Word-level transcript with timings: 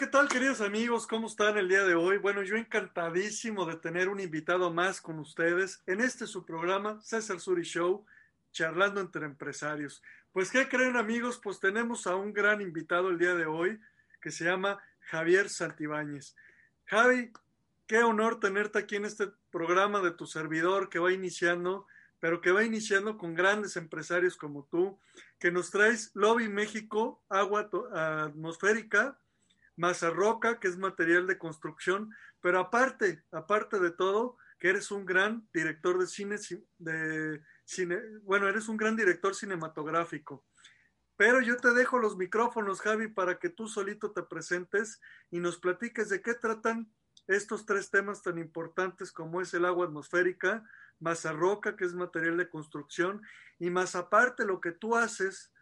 ¿qué 0.00 0.06
tal 0.06 0.30
queridos 0.30 0.62
amigos? 0.62 1.06
¿Cómo 1.06 1.26
están 1.26 1.58
el 1.58 1.68
día 1.68 1.84
de 1.84 1.94
hoy? 1.94 2.16
Bueno, 2.16 2.42
yo 2.42 2.56
encantadísimo 2.56 3.66
de 3.66 3.76
tener 3.76 4.08
un 4.08 4.18
invitado 4.18 4.72
más 4.72 4.98
con 4.98 5.18
ustedes 5.18 5.82
en 5.86 6.00
este 6.00 6.26
su 6.26 6.46
programa, 6.46 6.98
César 7.02 7.38
Suri 7.38 7.64
Show, 7.64 8.06
charlando 8.50 9.02
entre 9.02 9.26
empresarios. 9.26 10.02
Pues, 10.32 10.50
¿qué 10.50 10.70
creen 10.70 10.96
amigos? 10.96 11.38
Pues 11.42 11.60
tenemos 11.60 12.06
a 12.06 12.16
un 12.16 12.32
gran 12.32 12.62
invitado 12.62 13.10
el 13.10 13.18
día 13.18 13.34
de 13.34 13.44
hoy 13.44 13.78
que 14.22 14.30
se 14.30 14.44
llama 14.44 14.80
Javier 15.00 15.50
Santibáñez. 15.50 16.34
Javi, 16.86 17.30
qué 17.86 17.98
honor 17.98 18.40
tenerte 18.40 18.78
aquí 18.78 18.96
en 18.96 19.04
este 19.04 19.26
programa 19.50 20.00
de 20.00 20.12
tu 20.12 20.26
servidor 20.26 20.88
que 20.88 20.98
va 20.98 21.12
iniciando, 21.12 21.86
pero 22.20 22.40
que 22.40 22.52
va 22.52 22.64
iniciando 22.64 23.18
con 23.18 23.34
grandes 23.34 23.76
empresarios 23.76 24.38
como 24.38 24.64
tú, 24.64 24.98
que 25.38 25.50
nos 25.50 25.70
traes 25.70 26.10
Lobby 26.14 26.48
México, 26.48 27.22
agua 27.28 27.68
atmosférica, 27.92 29.18
Mazarroca, 29.80 30.60
que 30.60 30.68
es 30.68 30.76
material 30.76 31.26
de 31.26 31.38
construcción, 31.38 32.14
pero 32.42 32.60
aparte, 32.60 33.24
aparte 33.32 33.80
de 33.80 33.90
todo, 33.90 34.36
que 34.58 34.68
eres 34.68 34.90
un 34.90 35.06
gran 35.06 35.48
director 35.54 35.98
de 35.98 36.06
cine, 36.06 36.36
cine, 37.64 37.98
bueno, 38.22 38.46
eres 38.46 38.68
un 38.68 38.76
gran 38.76 38.94
director 38.94 39.34
cinematográfico. 39.34 40.44
Pero 41.16 41.40
yo 41.40 41.56
te 41.56 41.72
dejo 41.72 41.98
los 41.98 42.18
micrófonos, 42.18 42.82
Javi, 42.82 43.08
para 43.08 43.38
que 43.38 43.48
tú 43.48 43.68
solito 43.68 44.12
te 44.12 44.22
presentes 44.22 45.00
y 45.30 45.40
nos 45.40 45.58
platiques 45.58 46.10
de 46.10 46.20
qué 46.20 46.34
tratan 46.34 46.92
estos 47.26 47.64
tres 47.64 47.90
temas 47.90 48.22
tan 48.22 48.36
importantes 48.38 49.12
como 49.12 49.40
es 49.40 49.54
el 49.54 49.64
agua 49.64 49.86
atmosférica, 49.86 50.62
Mazarroca, 50.98 51.76
que 51.76 51.86
es 51.86 51.94
material 51.94 52.36
de 52.36 52.50
construcción, 52.50 53.22
y 53.58 53.70
más 53.70 53.94
aparte 53.94 54.44
lo 54.44 54.60
que 54.60 54.72
tú 54.72 54.94
haces 54.94 55.54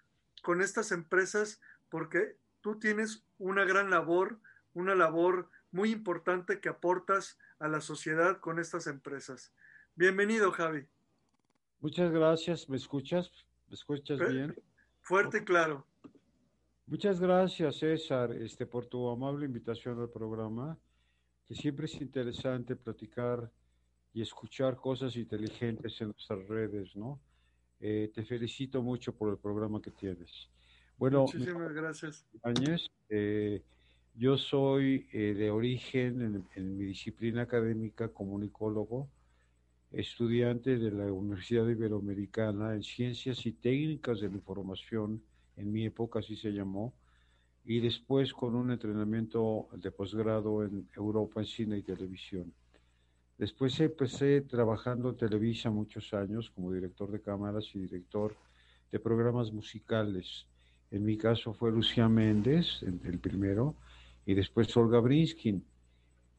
con 0.43 0.61
estas 0.61 0.91
empresas, 0.91 1.61
porque 1.89 2.37
tú 2.69 2.79
tienes 2.79 3.25
una 3.39 3.65
gran 3.65 3.89
labor, 3.89 4.39
una 4.75 4.95
labor 4.95 5.49
muy 5.71 5.91
importante 5.91 6.61
que 6.61 6.69
aportas 6.69 7.39
a 7.59 7.67
la 7.67 7.81
sociedad 7.81 8.41
con 8.41 8.59
estas 8.59 8.87
empresas. 8.87 9.55
Bienvenido, 9.95 10.51
Javi. 10.53 10.87
Muchas 11.81 12.13
gracias. 12.13 12.69
¿Me 12.69 12.77
escuchas? 12.77 13.33
¿Me 13.69 13.75
escuchas 13.75 14.19
bien? 14.19 14.55
Fuerte 15.01 15.39
y 15.39 15.45
claro. 15.45 15.87
Muchas 16.85 17.19
gracias, 17.19 17.79
César, 17.79 18.33
este, 18.33 18.67
por 18.67 18.85
tu 18.85 19.09
amable 19.09 19.47
invitación 19.47 19.99
al 19.99 20.11
programa, 20.11 20.77
que 21.47 21.55
siempre 21.55 21.87
es 21.87 21.99
interesante 22.03 22.77
platicar 22.77 23.51
y 24.13 24.21
escuchar 24.21 24.77
cosas 24.77 25.17
inteligentes 25.17 25.99
en 26.03 26.09
nuestras 26.09 26.47
redes, 26.47 26.95
¿no? 26.95 27.19
Eh, 27.81 28.13
te 28.15 28.27
felicito 28.27 28.83
mucho 28.83 29.17
por 29.17 29.31
el 29.31 29.39
programa 29.39 29.81
que 29.81 29.91
tienes. 29.91 30.51
Bueno, 30.99 31.23
muchísimas 31.23 31.73
gracias. 31.73 32.27
Eh, 33.09 33.63
yo 34.17 34.37
soy 34.37 35.07
eh, 35.13 35.33
de 35.35 35.51
origen 35.51 36.45
en, 36.57 36.77
mi 36.77 36.87
disciplina 36.87 37.43
académica 37.43 38.09
comunicólogo, 38.09 39.09
estudiante 39.93 40.77
de 40.77 40.91
la 40.91 41.13
Universidad 41.13 41.69
Iberoamericana 41.69 42.75
en 42.75 42.83
Ciencias 42.83 43.47
y 43.47 43.53
Técnicas 43.53 44.21
de 44.21 44.29
la 44.29 44.35
Información, 44.35 45.23
en 45.57 45.71
mi 45.73 45.87
época 45.87 46.19
así 46.19 46.35
se 46.35 46.51
llamó, 46.51 46.93
y 47.65 47.79
después 47.79 48.33
con 48.33 48.57
un 48.57 48.73
entrenamiento 48.73 49.69
de 49.73 49.93
posgrado 49.93 50.65
en 50.65 50.89
Europa 50.97 51.41
en 51.41 51.47
cine 51.47 51.79
y 51.79 51.83
televisión. 51.83 52.53
Después 53.39 53.79
empecé 53.79 54.41
trabajando 54.41 55.11
en 55.11 55.17
Televisa 55.17 55.71
muchos 55.71 56.13
años 56.13 56.51
como 56.51 56.73
director 56.73 57.09
de 57.13 57.21
cámaras 57.21 57.71
y 57.75 57.79
director 57.79 58.35
de 58.91 58.99
programas 58.99 59.53
musicales 59.53 60.49
en 60.91 61.05
mi 61.05 61.17
caso 61.17 61.53
fue 61.53 61.71
Lucía 61.71 62.09
Méndez, 62.09 62.83
el 62.83 63.19
primero, 63.19 63.77
y 64.25 64.35
después 64.35 64.75
Olga 64.77 65.01
Brinskin. 65.01 65.65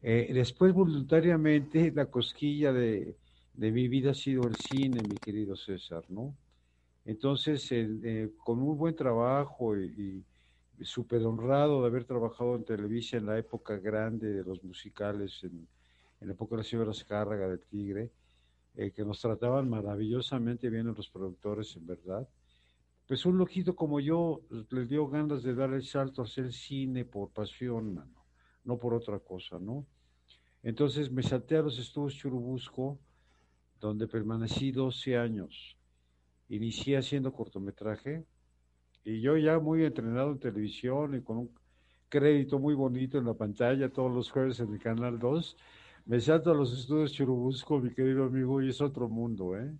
Eh, 0.01 0.31
después, 0.33 0.73
voluntariamente, 0.73 1.91
la 1.91 2.05
cosquilla 2.05 2.71
de, 2.71 3.15
mi 3.55 3.87
vida 3.87 4.11
ha 4.11 4.13
sido 4.13 4.47
el 4.47 4.55
cine, 4.55 5.03
mi 5.03 5.19
querido 5.19 5.55
César, 5.55 6.03
¿no? 6.09 6.35
Entonces, 7.05 7.67
eh, 7.71 8.31
con 8.43 8.59
un 8.61 8.77
buen 8.77 8.95
trabajo 8.95 9.77
y, 9.77 10.23
súper 10.81 11.21
honrado 11.25 11.81
de 11.81 11.87
haber 11.87 12.05
trabajado 12.05 12.55
en 12.55 12.63
Televisa 12.63 13.17
en 13.17 13.25
la 13.25 13.37
época 13.37 13.77
grande 13.77 14.31
de 14.31 14.43
los 14.45 14.63
musicales, 14.63 15.43
en, 15.43 15.67
la 16.21 16.31
época 16.31 16.55
de 16.55 16.61
la 16.61 16.63
señora 16.63 16.91
Escárraga 16.91 17.49
del 17.49 17.59
Tigre, 17.59 18.11
eh, 18.75 18.91
que 18.91 19.03
nos 19.03 19.19
trataban 19.19 19.69
maravillosamente 19.69 20.69
bien 20.69 20.87
los 20.87 21.09
productores, 21.09 21.75
en 21.75 21.85
verdad 21.85 22.27
pues 23.09 23.25
un 23.25 23.39
loquito 23.39 23.75
como 23.75 23.99
yo 23.99 24.41
pues, 24.47 24.71
le 24.71 24.85
dio 24.85 25.07
ganas 25.07 25.41
de 25.41 25.55
dar 25.55 25.73
el 25.73 25.81
salto 25.81 26.21
a 26.21 26.25
hacer 26.25 26.53
cine 26.53 27.05
por 27.05 27.31
pasión, 27.31 27.95
mano, 27.95 28.23
no 28.63 28.77
por 28.77 28.93
otra 28.93 29.17
cosa, 29.17 29.57
¿no? 29.57 29.87
Entonces 30.61 31.09
me 31.09 31.23
salté 31.23 31.57
a 31.57 31.63
los 31.63 31.79
estudios 31.79 32.13
Churubusco, 32.13 32.99
donde 33.79 34.07
permanecí 34.07 34.71
12 34.71 35.17
años. 35.17 35.75
Inicié 36.49 36.97
haciendo 36.97 37.33
cortometraje 37.33 38.27
y 39.03 39.21
yo 39.21 39.37
ya 39.37 39.57
muy 39.57 39.85
entrenado 39.85 40.33
en 40.33 40.39
televisión 40.39 41.15
y 41.15 41.23
con 41.23 41.37
un 41.37 41.51
crédito 42.09 42.59
muy 42.59 42.75
bonito 42.75 43.17
en 43.17 43.25
la 43.25 43.33
pantalla 43.33 43.89
todos 43.89 44.13
los 44.13 44.29
jueves 44.29 44.59
en 44.59 44.71
el 44.71 44.79
Canal 44.79 45.17
2, 45.17 45.57
me 46.05 46.19
salto 46.19 46.51
a 46.51 46.53
los 46.53 46.77
estudios 46.77 47.11
Churubusco, 47.13 47.79
mi 47.79 47.91
querido 47.91 48.25
amigo, 48.25 48.61
y 48.61 48.69
es 48.69 48.79
otro 48.81 49.09
mundo, 49.09 49.57
¿eh? 49.57 49.73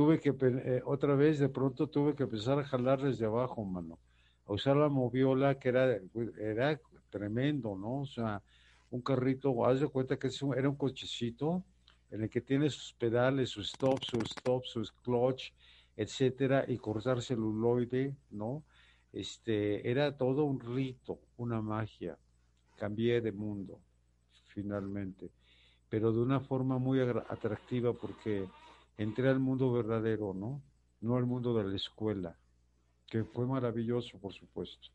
Tuve 0.00 0.18
que, 0.18 0.32
eh, 0.40 0.80
otra 0.86 1.14
vez 1.14 1.38
de 1.38 1.50
pronto 1.50 1.86
tuve 1.86 2.14
que 2.14 2.22
empezar 2.22 2.58
a 2.58 2.64
jalar 2.64 3.02
desde 3.02 3.26
abajo, 3.26 3.62
mano, 3.66 3.98
a 4.46 4.54
usar 4.54 4.74
la 4.74 4.88
moviola 4.88 5.58
que 5.58 5.68
era, 5.68 6.00
era 6.38 6.80
tremendo, 7.10 7.76
¿no? 7.76 8.00
O 8.00 8.06
sea, 8.06 8.42
un 8.90 9.02
carrito, 9.02 9.62
haz 9.66 9.80
de 9.80 9.88
cuenta 9.88 10.18
que 10.18 10.30
era 10.56 10.70
un 10.70 10.76
cochecito 10.76 11.62
en 12.10 12.22
el 12.22 12.30
que 12.30 12.40
tiene 12.40 12.70
sus 12.70 12.94
pedales, 12.94 13.50
su 13.50 13.60
stop, 13.60 14.02
su 14.02 14.22
stop, 14.22 14.64
su 14.64 14.82
clutch, 15.04 15.52
etcétera, 15.94 16.64
y 16.66 16.78
cortar 16.78 17.20
celuloide, 17.20 18.16
¿no? 18.30 18.64
Este, 19.12 19.86
era 19.86 20.16
todo 20.16 20.44
un 20.44 20.60
rito, 20.60 21.20
una 21.36 21.60
magia. 21.60 22.16
Cambié 22.78 23.20
de 23.20 23.32
mundo, 23.32 23.82
finalmente, 24.46 25.30
pero 25.90 26.10
de 26.10 26.20
una 26.20 26.40
forma 26.40 26.78
muy 26.78 27.00
atractiva 27.00 27.92
porque 27.92 28.48
entré 29.02 29.30
al 29.30 29.40
mundo 29.40 29.72
verdadero, 29.72 30.34
¿no? 30.34 30.62
No 31.00 31.16
al 31.16 31.24
mundo 31.24 31.56
de 31.56 31.64
la 31.64 31.74
escuela, 31.74 32.36
que 33.06 33.24
fue 33.24 33.46
maravilloso, 33.46 34.18
por 34.18 34.34
supuesto, 34.34 34.88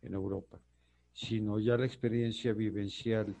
en 0.00 0.14
Europa, 0.14 0.58
sino 1.12 1.60
ya 1.60 1.76
la 1.76 1.84
experiencia 1.84 2.54
vivencial, 2.54 3.36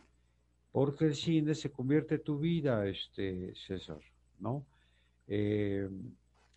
porque 0.70 1.06
el 1.06 1.14
cine 1.14 1.54
se 1.54 1.70
convierte 1.70 2.16
en 2.16 2.22
tu 2.22 2.38
vida, 2.38 2.86
este 2.86 3.54
César, 3.54 4.00
¿no? 4.38 4.66
Eh, 5.26 5.88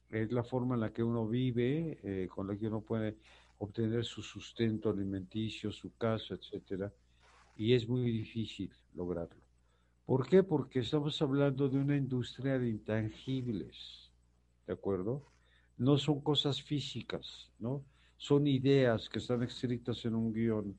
es 0.10 0.32
la 0.34 0.44
forma 0.44 0.76
en 0.76 0.82
la 0.82 0.92
que 0.92 1.02
uno 1.02 1.26
vive, 1.26 2.00
eh, 2.04 2.28
con 2.28 2.48
la 2.50 2.58
que 2.58 2.68
uno 2.68 2.82
puede 2.82 3.16
obtener 3.60 4.04
su 4.04 4.22
sustento 4.22 4.90
alimenticio, 4.90 5.72
su 5.72 5.96
casa, 5.96 6.34
etcétera, 6.34 6.92
y 7.56 7.74
es 7.74 7.88
muy 7.88 8.12
difícil 8.12 8.70
lograrlo. 8.96 9.45
¿Por 10.06 10.28
qué? 10.30 10.44
Porque 10.44 10.80
estamos 10.80 11.20
hablando 11.24 11.68
de 11.68 11.80
una 11.80 11.98
industria 11.98 12.60
de 12.60 12.70
intangibles, 12.70 14.12
¿de 14.68 14.74
acuerdo? 14.74 15.26
No 15.78 15.98
son 15.98 16.22
cosas 16.22 16.62
físicas, 16.62 17.52
¿no? 17.58 17.84
Son 18.16 18.46
ideas 18.46 19.10
que 19.10 19.18
están 19.18 19.42
escritas 19.42 20.06
en 20.06 20.14
un 20.14 20.32
guion 20.32 20.78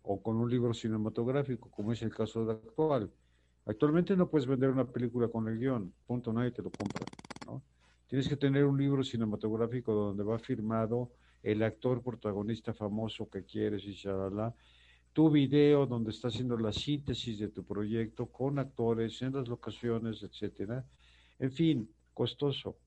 o 0.00 0.22
con 0.22 0.36
un 0.36 0.50
libro 0.50 0.72
cinematográfico, 0.72 1.70
como 1.70 1.92
es 1.92 2.00
el 2.00 2.14
caso 2.14 2.46
de 2.46 2.54
actual. 2.54 3.12
Actualmente 3.66 4.16
no 4.16 4.30
puedes 4.30 4.48
vender 4.48 4.70
una 4.70 4.90
película 4.90 5.28
con 5.28 5.46
el 5.46 5.58
guion, 5.58 5.92
punto, 6.06 6.32
nadie 6.32 6.50
te 6.50 6.62
lo 6.62 6.70
compra, 6.70 7.06
¿no? 7.44 7.62
Tienes 8.06 8.30
que 8.30 8.36
tener 8.38 8.64
un 8.64 8.78
libro 8.78 9.04
cinematográfico 9.04 9.92
donde 9.92 10.24
va 10.24 10.38
firmado 10.38 11.12
el 11.42 11.62
actor 11.62 12.02
protagonista 12.02 12.72
famoso 12.72 13.28
que 13.28 13.44
quieres 13.44 13.84
y 13.84 13.92
shalala, 13.92 14.54
tu 15.18 15.30
video 15.30 15.84
donde 15.84 16.12
está 16.12 16.28
haciendo 16.28 16.56
la 16.56 16.72
síntesis 16.72 17.40
de 17.40 17.48
tu 17.48 17.64
proyecto 17.64 18.26
con 18.26 18.60
actores 18.60 19.20
en 19.20 19.32
las 19.32 19.48
locaciones, 19.48 20.22
etcétera. 20.22 20.86
En 21.40 21.50
fin, 21.50 21.90
costoso, 22.14 22.78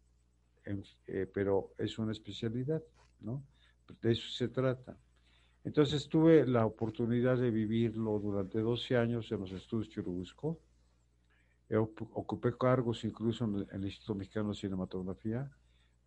eh, 0.63 1.29
pero 1.33 1.73
es 1.77 1.99
una 1.99 2.13
especialidad, 2.13 2.81
¿no? 3.19 3.43
De 4.01 4.13
eso 4.13 4.29
se 4.29 4.47
trata. 4.47 4.97
Entonces 5.65 6.07
tuve 6.07 6.47
la 6.47 6.65
oportunidad 6.65 7.35
de 7.35 7.51
vivirlo 7.51 8.17
durante 8.17 8.61
12 8.61 8.95
años 8.95 9.29
en 9.33 9.41
los 9.41 9.51
estudios 9.51 9.89
Churubusco. 9.89 10.57
ocupé 12.13 12.57
cargos 12.57 13.03
incluso 13.03 13.43
en 13.43 13.67
el, 13.73 13.83
Instituto 13.83 14.15
Mexicano 14.15 14.49
de 14.51 14.55
Cinematografía. 14.55 15.51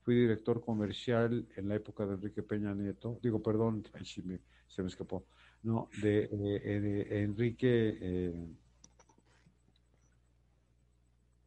Fui 0.01 0.15
director 0.15 0.65
comercial 0.65 1.47
en 1.55 1.69
la 1.69 1.75
época 1.75 2.07
de 2.07 2.15
Enrique 2.15 2.43
Peña 2.43 2.75
Nieto. 2.75 3.19
Digo, 3.23 3.43
perdón, 3.43 3.85
se 4.03 4.83
me 4.83 4.89
escapó. 4.89 5.27
No, 5.65 5.89
de, 6.03 6.29
eh, 6.31 7.23
Enrique. 7.23 7.97
Eh, 8.01 8.35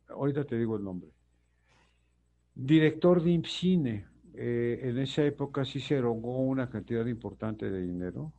ahorita 0.10 0.44
te 0.44 0.58
digo 0.58 0.76
el 0.76 0.84
nombre. 0.84 1.12
Director 2.56 3.24
de 3.24 3.32
IMCINE. 3.32 4.08
Eh, 4.34 4.80
en 4.84 4.98
esa 4.98 5.24
época 5.24 5.64
sí 5.66 5.80
se 5.80 5.96
erogó 5.96 6.40
una 6.40 6.70
cantidad 6.70 7.06
importante 7.06 7.70
de 7.70 7.82
dinero 7.84 8.34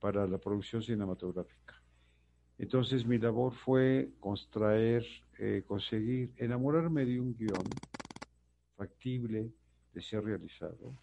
para 0.00 0.26
la 0.26 0.38
producción 0.38 0.82
cinematográfica. 0.82 1.82
Entonces 2.58 3.04
mi 3.04 3.18
labor 3.18 3.52
fue 3.54 4.10
contraer, 4.20 5.04
eh, 5.38 5.64
conseguir, 5.66 6.32
enamorarme 6.36 7.04
de 7.04 7.20
un 7.20 7.34
guion 7.36 7.80
factible 8.76 9.52
de 9.92 10.00
ser 10.00 10.24
realizado, 10.24 10.94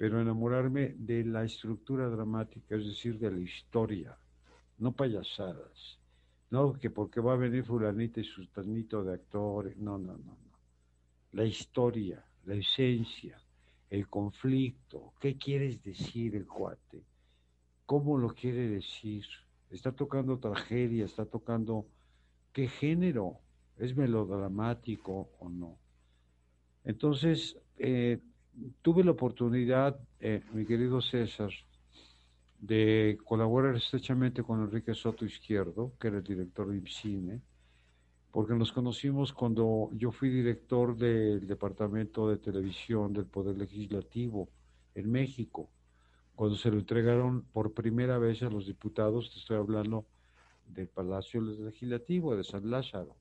pero 0.00 0.18
enamorarme 0.18 0.94
de 0.96 1.22
la 1.26 1.44
estructura 1.44 2.08
dramática, 2.08 2.74
es 2.74 2.86
decir, 2.86 3.18
de 3.18 3.30
la 3.30 3.40
historia, 3.40 4.16
no 4.78 4.92
payasadas, 4.92 5.98
no 6.48 6.72
que 6.72 6.88
porque 6.88 7.20
va 7.20 7.34
a 7.34 7.36
venir 7.36 7.64
fulanito 7.64 8.18
y 8.18 8.24
sultanito 8.24 9.04
de 9.04 9.12
actores, 9.12 9.76
no, 9.76 9.98
no, 9.98 10.16
no, 10.16 10.38
no. 10.42 10.58
La 11.32 11.44
historia, 11.44 12.24
la 12.46 12.54
esencia, 12.54 13.42
el 13.90 14.08
conflicto, 14.08 15.12
qué 15.20 15.36
quieres 15.36 15.82
decir 15.82 16.34
el 16.34 16.46
cuate, 16.46 17.04
cómo 17.84 18.16
lo 18.16 18.30
quiere 18.30 18.70
decir, 18.70 19.26
está 19.68 19.92
tocando 19.92 20.38
tragedia, 20.38 21.04
está 21.04 21.26
tocando 21.26 21.84
qué 22.54 22.68
género, 22.68 23.36
es 23.76 23.94
melodramático 23.94 25.28
o 25.40 25.50
no. 25.50 25.76
Entonces, 26.84 27.58
eh, 27.76 28.18
tuve 28.82 29.04
la 29.04 29.12
oportunidad, 29.12 29.98
eh, 30.20 30.42
mi 30.52 30.64
querido 30.66 31.00
César, 31.00 31.50
de 32.58 33.18
colaborar 33.24 33.76
estrechamente 33.76 34.42
con 34.42 34.62
Enrique 34.62 34.94
Soto 34.94 35.24
Izquierdo, 35.24 35.92
que 35.98 36.08
era 36.08 36.18
el 36.18 36.24
director 36.24 36.68
de 36.68 36.76
IPCINE, 36.76 37.40
porque 38.30 38.54
nos 38.54 38.72
conocimos 38.72 39.32
cuando 39.32 39.90
yo 39.92 40.12
fui 40.12 40.28
director 40.30 40.96
del 40.96 41.46
Departamento 41.46 42.28
de 42.28 42.36
Televisión 42.36 43.12
del 43.12 43.26
Poder 43.26 43.56
Legislativo 43.56 44.48
en 44.94 45.10
México, 45.10 45.70
cuando 46.34 46.56
se 46.56 46.70
lo 46.70 46.78
entregaron 46.78 47.42
por 47.52 47.72
primera 47.72 48.18
vez 48.18 48.42
a 48.42 48.50
los 48.50 48.66
diputados, 48.66 49.30
te 49.30 49.40
estoy 49.40 49.56
hablando 49.56 50.06
del 50.66 50.88
Palacio 50.88 51.40
Legislativo 51.40 52.36
de 52.36 52.44
San 52.44 52.70
Lázaro. 52.70 53.19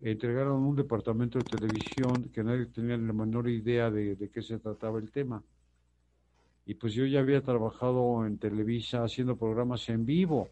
Entregaron 0.00 0.62
un 0.62 0.76
departamento 0.76 1.38
de 1.38 1.44
televisión 1.44 2.30
que 2.30 2.44
nadie 2.44 2.66
tenía 2.66 2.96
la 2.96 3.12
menor 3.12 3.48
idea 3.48 3.90
de, 3.90 4.16
de 4.16 4.30
qué 4.30 4.42
se 4.42 4.58
trataba 4.58 4.98
el 4.98 5.10
tema. 5.10 5.42
Y 6.66 6.74
pues 6.74 6.94
yo 6.94 7.06
ya 7.06 7.20
había 7.20 7.42
trabajado 7.42 8.26
en 8.26 8.38
Televisa 8.38 9.02
haciendo 9.02 9.36
programas 9.36 9.88
en 9.88 10.04
vivo, 10.04 10.48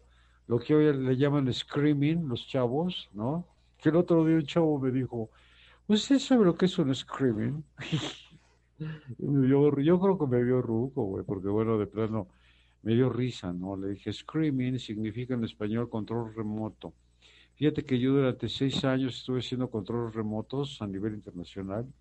lo 0.47 0.59
que 0.59 0.73
hoy 0.75 0.93
le 0.97 1.15
llaman 1.15 1.53
screaming, 1.53 2.27
los 2.27 2.47
chavos, 2.47 3.09
¿no? 3.13 3.45
que 3.77 3.89
el 3.89 3.95
otro 3.95 4.25
día 4.25 4.35
un 4.37 4.45
chavo 4.45 4.79
me 4.79 4.91
dijo, 4.91 5.29
¿usted 5.87 6.19
sabe 6.19 6.45
lo 6.45 6.55
que 6.55 6.65
es 6.65 6.77
un 6.79 6.93
screaming? 6.93 7.63
yo, 9.19 9.79
yo 9.79 9.99
creo 9.99 10.17
que 10.17 10.27
me 10.27 10.43
vio 10.43 10.61
ruco, 10.61 11.03
güey, 11.03 11.23
porque 11.25 11.47
bueno, 11.47 11.77
de 11.77 11.87
plano 11.87 12.27
me 12.81 12.93
dio 12.95 13.09
risa, 13.09 13.53
¿no? 13.53 13.75
Le 13.75 13.89
dije, 13.89 14.11
screaming 14.13 14.79
significa 14.79 15.33
en 15.35 15.43
español 15.43 15.89
control 15.89 16.33
remoto. 16.35 16.93
Fíjate 17.57 17.83
que 17.83 17.97
yo 17.97 18.13
durante 18.13 18.47
seis 18.49 18.85
años 18.85 19.17
estuve 19.17 19.39
haciendo 19.39 19.67
controles 19.67 20.13
remotos 20.13 20.79
a 20.79 20.85
nivel 20.85 21.15
internacional, 21.15 21.91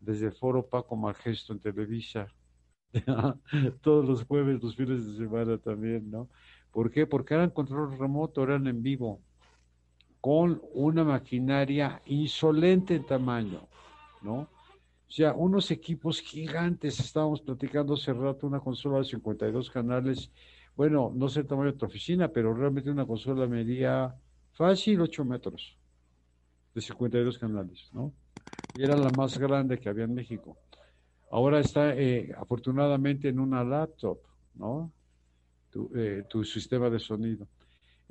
desde 0.00 0.26
el 0.28 0.32
foro 0.32 0.66
Paco 0.66 0.96
Margesto 0.96 1.52
en 1.52 1.60
Televisa, 1.60 2.26
todos 3.82 4.08
los 4.08 4.24
jueves, 4.24 4.62
los 4.62 4.74
fines 4.74 5.06
de 5.06 5.18
semana 5.18 5.58
también, 5.58 6.10
¿no? 6.10 6.30
¿Por 6.72 6.90
qué? 6.90 7.06
Porque 7.06 7.34
eran 7.34 7.50
control 7.50 7.98
remoto, 7.98 8.42
eran 8.42 8.66
en 8.66 8.82
vivo 8.82 9.20
con 10.22 10.62
una 10.72 11.04
maquinaria 11.04 12.00
insolente 12.06 12.94
en 12.94 13.04
tamaño, 13.04 13.68
¿no? 14.22 14.48
O 15.06 15.10
sea, 15.10 15.34
unos 15.34 15.70
equipos 15.70 16.18
gigantes, 16.18 16.98
estábamos 16.98 17.42
platicando 17.42 17.92
hace 17.92 18.14
rato, 18.14 18.46
una 18.46 18.60
consola 18.60 19.00
de 19.00 19.04
52 19.04 19.68
canales, 19.68 20.30
bueno, 20.74 21.12
no 21.14 21.28
sé 21.28 21.40
el 21.40 21.46
tamaño 21.46 21.72
de 21.72 21.78
tu 21.78 21.84
oficina, 21.84 22.28
pero 22.28 22.54
realmente 22.54 22.90
una 22.90 23.04
consola 23.04 23.46
medía 23.46 24.18
fácil 24.54 25.00
8 25.00 25.24
metros, 25.24 25.76
de 26.74 26.80
52 26.80 27.38
canales, 27.38 27.90
¿no? 27.92 28.12
Y 28.72 28.82
era 28.82 28.96
la 28.96 29.10
más 29.10 29.38
grande 29.38 29.78
que 29.78 29.88
había 29.88 30.04
en 30.04 30.14
México. 30.14 30.56
Ahora 31.30 31.60
está 31.60 31.94
eh, 31.94 32.32
afortunadamente 32.36 33.28
en 33.28 33.38
una 33.38 33.62
laptop, 33.62 34.18
¿no? 34.54 34.90
Tu, 35.70 35.90
eh, 35.94 36.24
sistema 36.44 36.88
de 36.88 36.98
sonido 36.98 37.46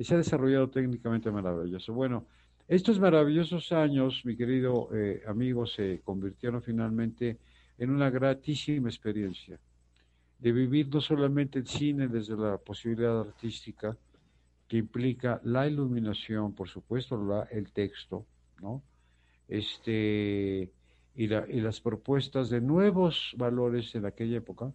se 0.04 0.16
ha 0.16 0.18
desarrollado 0.18 0.70
técnicamente 0.70 1.32
maravilloso. 1.32 1.94
Bueno, 1.94 2.26
estos 2.68 3.00
maravillosos 3.00 3.72
años, 3.72 4.22
mi 4.26 4.36
querido 4.36 4.90
eh, 4.94 5.22
amigo, 5.28 5.66
se 5.66 6.02
convirtieron 6.04 6.62
finalmente 6.62 7.38
en 7.78 7.90
una 7.90 8.10
gratísima 8.10 8.90
experiencia 8.90 9.60
de 10.40 10.52
vivir 10.52 10.90
no 10.90 11.00
solamente 11.00 11.60
el 11.60 11.68
cine 11.68 12.08
desde 12.08 12.36
la 12.36 12.58
posibilidad 12.58 13.22
artística, 13.22 13.96
que 14.74 14.80
implica 14.80 15.40
la 15.44 15.68
iluminación, 15.68 16.56
por 16.56 16.68
supuesto, 16.68 17.46
el 17.52 17.72
texto, 17.72 18.26
¿no? 18.60 18.82
Este, 19.48 20.72
y, 21.14 21.28
la, 21.28 21.46
y 21.48 21.62
las 21.62 21.80
propuestas 21.80 22.50
de 22.50 22.60
nuevos 22.60 23.36
valores 23.38 23.94
en 23.94 24.08
aquella 24.08 24.38
época, 24.38 24.74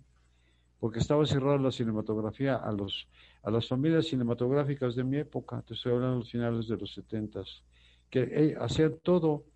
porque 0.78 1.00
estaba 1.00 1.26
cerrada 1.26 1.58
la 1.58 1.72
cinematografía 1.72 2.54
a 2.54 2.70
los 2.70 3.08
a 3.42 3.50
las 3.50 3.66
familias 3.66 4.06
cinematográficas 4.06 4.94
de 4.94 5.02
mi 5.02 5.16
época, 5.16 5.62
te 5.62 5.74
estoy 5.74 5.90
hablando 5.90 6.14
de 6.14 6.20
los 6.20 6.30
finales 6.30 6.68
de 6.68 6.76
los 6.76 6.94
setentas, 6.94 7.64
que 8.08 8.20
eh, 8.20 8.56
hacían 8.60 9.00
todo, 9.02 9.46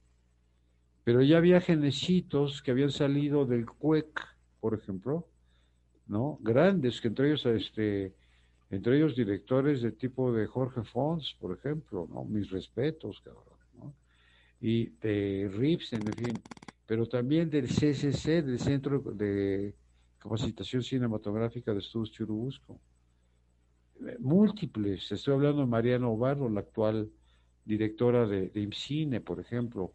pero 1.04 1.22
ya 1.22 1.36
había 1.36 1.60
genecitos 1.60 2.62
que 2.62 2.72
habían 2.72 2.90
salido 2.90 3.46
del 3.46 3.64
CUEC, 3.64 4.20
por 4.58 4.74
ejemplo, 4.74 5.28
¿no? 6.08 6.38
Grandes, 6.40 7.00
que 7.00 7.06
entre 7.06 7.28
ellos, 7.28 7.46
este, 7.46 8.12
entre 8.72 8.96
ellos 8.96 9.14
directores 9.14 9.82
de 9.82 9.92
tipo 9.92 10.32
de 10.32 10.46
Jorge 10.48 10.82
Fons, 10.82 11.36
por 11.38 11.56
ejemplo, 11.56 12.08
¿no? 12.12 12.24
Mis 12.24 12.50
respetos, 12.50 13.20
cabrón, 13.20 13.60
¿no? 13.74 13.94
Y 14.60 14.86
de 15.00 15.48
Rips, 15.52 15.92
en 15.92 16.14
fin, 16.16 16.42
pero 16.86 17.06
también 17.06 17.48
del 17.50 17.69
CCC, 17.69 18.42
del 18.42 18.58
Centro 18.58 18.98
de 19.00 19.76
Capacitación 20.19 20.82
Cinematográfica 20.82 21.72
de 21.72 21.78
Estudios 21.78 22.10
Churubusco 22.12 22.80
múltiples. 24.19 25.10
Estoy 25.12 25.34
hablando 25.34 25.62
de 25.62 25.66
Mariano 25.69 26.16
Barro, 26.16 26.48
la 26.48 26.60
actual 26.60 27.10
directora 27.64 28.26
de, 28.26 28.48
de 28.48 28.60
IMCINE, 28.60 29.20
por 29.20 29.41
ejemplo. 29.41 29.93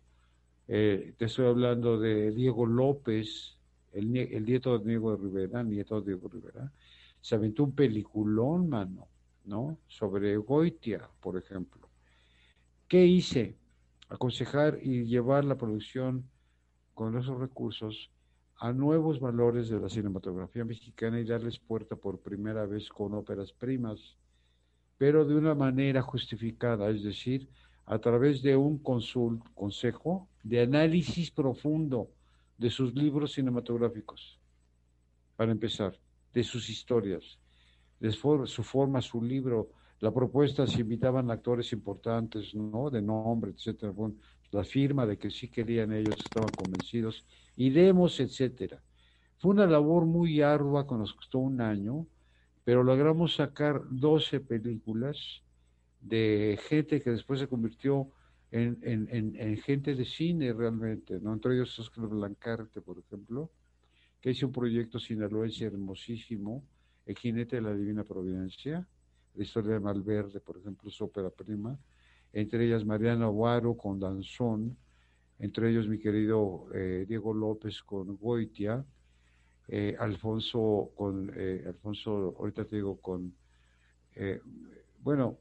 Eh, 0.68 1.14
te 1.18 1.26
estoy 1.26 1.48
hablando 1.48 2.00
de 2.00 2.32
Diego 2.32 2.66
López, 2.66 3.58
el, 3.94 4.16
el 4.18 4.46
nieto 4.46 4.78
de 4.78 4.90
Diego 4.90 5.16
Rivera, 5.16 5.64
nieto 5.64 6.02
de 6.02 6.14
Diego 6.14 6.30
Rivera. 6.30 6.72
Se 7.28 7.36
aventó 7.36 7.66
un 7.66 7.76
peliculón, 7.76 8.70
mano, 8.70 9.10
¿no? 9.44 9.78
Sobre 9.86 10.38
Goitia, 10.38 11.10
por 11.20 11.36
ejemplo. 11.36 11.90
¿Qué 12.88 13.06
hice? 13.06 13.58
Aconsejar 14.08 14.80
y 14.82 15.04
llevar 15.04 15.44
la 15.44 15.58
producción 15.58 16.24
con 16.94 17.18
esos 17.18 17.38
recursos 17.38 18.14
a 18.56 18.72
nuevos 18.72 19.20
valores 19.20 19.68
de 19.68 19.78
la 19.78 19.90
cinematografía 19.90 20.64
mexicana 20.64 21.20
y 21.20 21.26
darles 21.26 21.60
puerta 21.60 21.98
por 21.98 22.22
primera 22.22 22.66
vez 22.66 22.88
con 22.88 23.14
óperas 23.14 23.52
primas, 23.52 24.16
pero 24.98 25.26
de 25.26 25.36
una 25.36 25.54
manera 25.54 26.02
justificada, 26.02 26.90
es 26.90 27.04
decir, 27.04 27.50
a 27.88 28.00
través 28.00 28.42
de 28.42 28.56
un 28.56 28.78
consejo 28.78 30.30
de 30.44 30.62
análisis 30.62 31.30
profundo 31.30 32.10
de 32.58 32.70
sus 32.70 32.96
libros 32.96 33.34
cinematográficos, 33.34 34.40
para 35.36 35.52
empezar, 35.52 36.00
de 36.34 36.44
sus 36.44 36.70
historias, 36.70 37.40
de 38.00 38.12
su 38.12 38.64
forma, 38.64 39.02
su 39.02 39.22
libro, 39.22 39.72
la 40.00 40.14
propuesta, 40.14 40.68
se 40.68 40.82
invitaban 40.82 41.32
actores 41.32 41.74
importantes, 41.74 42.54
¿no? 42.54 42.90
De 42.90 43.02
nombre, 43.02 43.52
etcétera, 43.52 43.94
la 44.52 44.64
firma 44.64 45.06
de 45.06 45.18
que 45.18 45.32
sí 45.32 45.50
querían 45.50 45.92
ellos, 45.92 46.16
estaban 46.24 46.50
convencidos, 46.50 47.26
iremos, 47.56 48.20
etcétera. 48.20 48.82
Fue 49.40 49.52
una 49.52 49.66
labor 49.66 50.06
muy 50.06 50.42
ardua 50.42 50.88
que 50.88 50.96
nos 50.96 51.14
costó 51.14 51.40
un 51.40 51.62
año, 51.62 52.08
pero 52.64 52.84
logramos 52.84 53.36
sacar 53.36 53.82
12 53.90 54.40
películas 54.42 55.42
de 56.02 56.60
gente 56.68 57.02
que 57.02 57.12
después 57.12 57.40
se 57.40 57.48
convirtió 57.48 58.10
en, 58.52 58.78
en, 58.84 59.58
gente 59.58 59.96
de 59.96 60.06
cine 60.06 60.54
realmente, 60.54 61.20
¿no? 61.20 61.34
Entre 61.34 61.54
ellos 61.54 61.78
Oscar 61.80 62.08
Blancarte, 62.08 62.82
por 62.82 62.98
ejemplo, 62.98 63.52
que 64.28 64.32
hizo 64.32 64.48
un 64.48 64.52
proyecto 64.52 65.00
sinaloense 65.00 65.64
hermosísimo, 65.64 66.62
El 67.06 67.18
jinete 67.18 67.56
de 67.56 67.62
la 67.62 67.74
divina 67.74 68.04
providencia, 68.04 68.86
la 69.36 69.42
historia 69.42 69.76
de 69.76 69.80
Malverde, 69.80 70.42
por 70.42 70.58
ejemplo, 70.58 70.90
su 70.90 71.06
ópera 71.06 71.30
prima, 71.30 71.80
entre 72.34 72.66
ellas 72.66 72.84
Mariana 72.84 73.24
Aguaro 73.24 73.78
con 73.78 74.02
Danzón, 74.02 74.76
entre 75.40 75.70
ellos 75.70 75.88
mi 75.88 75.98
querido 75.98 76.68
eh, 76.74 77.06
Diego 77.08 77.34
López 77.34 77.82
con 77.84 78.18
Goitia, 78.18 78.84
eh, 79.70 79.96
Alfonso 79.98 80.92
con, 80.94 81.32
eh, 81.34 81.64
Alfonso, 81.66 82.36
ahorita 82.38 82.66
te 82.66 82.76
digo 82.76 83.00
con, 83.00 83.34
bueno, 85.02 85.38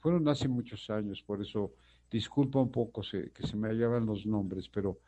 fueron 0.00 0.26
hace 0.26 0.48
muchos 0.48 0.90
años, 0.90 1.22
por 1.22 1.40
eso 1.40 1.72
disculpa 2.10 2.58
un 2.58 2.72
poco 2.72 3.02
que 3.02 3.46
se 3.46 3.56
me 3.56 3.68
hallaban 3.68 4.06
los 4.06 4.26
nombres, 4.26 4.68
pero 4.68 4.98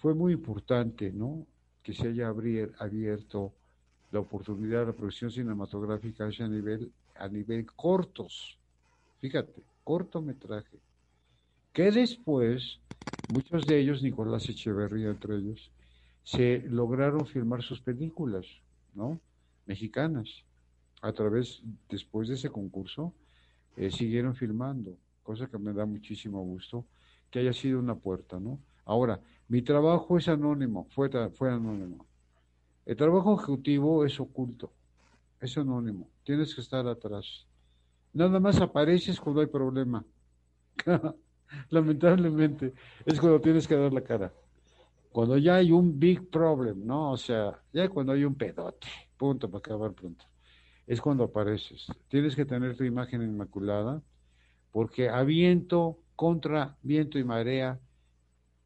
fue 0.00 0.14
muy 0.14 0.32
importante, 0.32 1.12
¿no? 1.12 1.46
Que 1.82 1.92
se 1.92 2.08
haya 2.08 2.28
abierto 2.28 3.52
la 4.10 4.20
oportunidad 4.20 4.80
de 4.80 4.86
la 4.86 4.92
producción 4.92 5.30
cinematográfica 5.30 6.24
a 6.24 6.48
nivel, 6.48 6.90
a 7.16 7.28
nivel 7.28 7.66
cortos. 7.66 8.58
Fíjate, 9.20 9.62
cortometraje. 9.84 10.78
Que 11.72 11.90
después, 11.90 12.80
muchos 13.28 13.66
de 13.66 13.78
ellos, 13.78 14.02
Nicolás 14.02 14.48
Echeverría 14.48 15.10
entre 15.10 15.36
ellos, 15.36 15.70
se 16.24 16.62
lograron 16.68 17.26
filmar 17.26 17.62
sus 17.62 17.80
películas, 17.80 18.46
¿no? 18.94 19.20
Mexicanas. 19.66 20.44
A 21.02 21.12
través, 21.12 21.62
después 21.88 22.28
de 22.28 22.34
ese 22.34 22.50
concurso, 22.50 23.14
eh, 23.76 23.90
siguieron 23.90 24.34
filmando, 24.34 24.96
cosa 25.22 25.46
que 25.46 25.58
me 25.58 25.72
da 25.72 25.86
muchísimo 25.86 26.42
gusto 26.42 26.86
que 27.30 27.38
haya 27.38 27.52
sido 27.52 27.78
una 27.78 27.94
puerta, 27.94 28.40
¿no? 28.40 28.58
Ahora, 28.84 29.20
mi 29.48 29.62
trabajo 29.62 30.16
es 30.18 30.28
anónimo, 30.28 30.86
fue, 30.90 31.10
fue 31.30 31.50
anónimo. 31.50 32.06
El 32.86 32.96
trabajo 32.96 33.34
ejecutivo 33.34 34.04
es 34.04 34.18
oculto, 34.20 34.72
es 35.40 35.56
anónimo, 35.58 36.08
tienes 36.24 36.54
que 36.54 36.60
estar 36.60 36.86
atrás. 36.86 37.46
Nada 38.12 38.40
más 38.40 38.60
apareces 38.60 39.20
cuando 39.20 39.40
hay 39.40 39.46
problema. 39.46 40.04
Lamentablemente, 41.70 42.74
es 43.04 43.20
cuando 43.20 43.40
tienes 43.40 43.66
que 43.66 43.76
dar 43.76 43.92
la 43.92 44.02
cara. 44.02 44.32
Cuando 45.12 45.36
ya 45.36 45.56
hay 45.56 45.72
un 45.72 45.98
big 45.98 46.30
problem, 46.30 46.86
¿no? 46.86 47.12
O 47.12 47.16
sea, 47.16 47.60
ya 47.72 47.88
cuando 47.88 48.12
hay 48.12 48.24
un 48.24 48.34
pedote, 48.34 48.86
punto, 49.16 49.50
para 49.50 49.58
acabar 49.58 49.92
pronto. 49.92 50.24
Es 50.86 51.00
cuando 51.00 51.24
apareces. 51.24 51.86
Tienes 52.08 52.36
que 52.36 52.44
tener 52.44 52.76
tu 52.76 52.84
imagen 52.84 53.22
inmaculada, 53.22 54.02
porque 54.70 55.08
a 55.08 55.22
viento, 55.22 55.98
contra 56.14 56.76
viento 56.82 57.18
y 57.18 57.24
marea, 57.24 57.80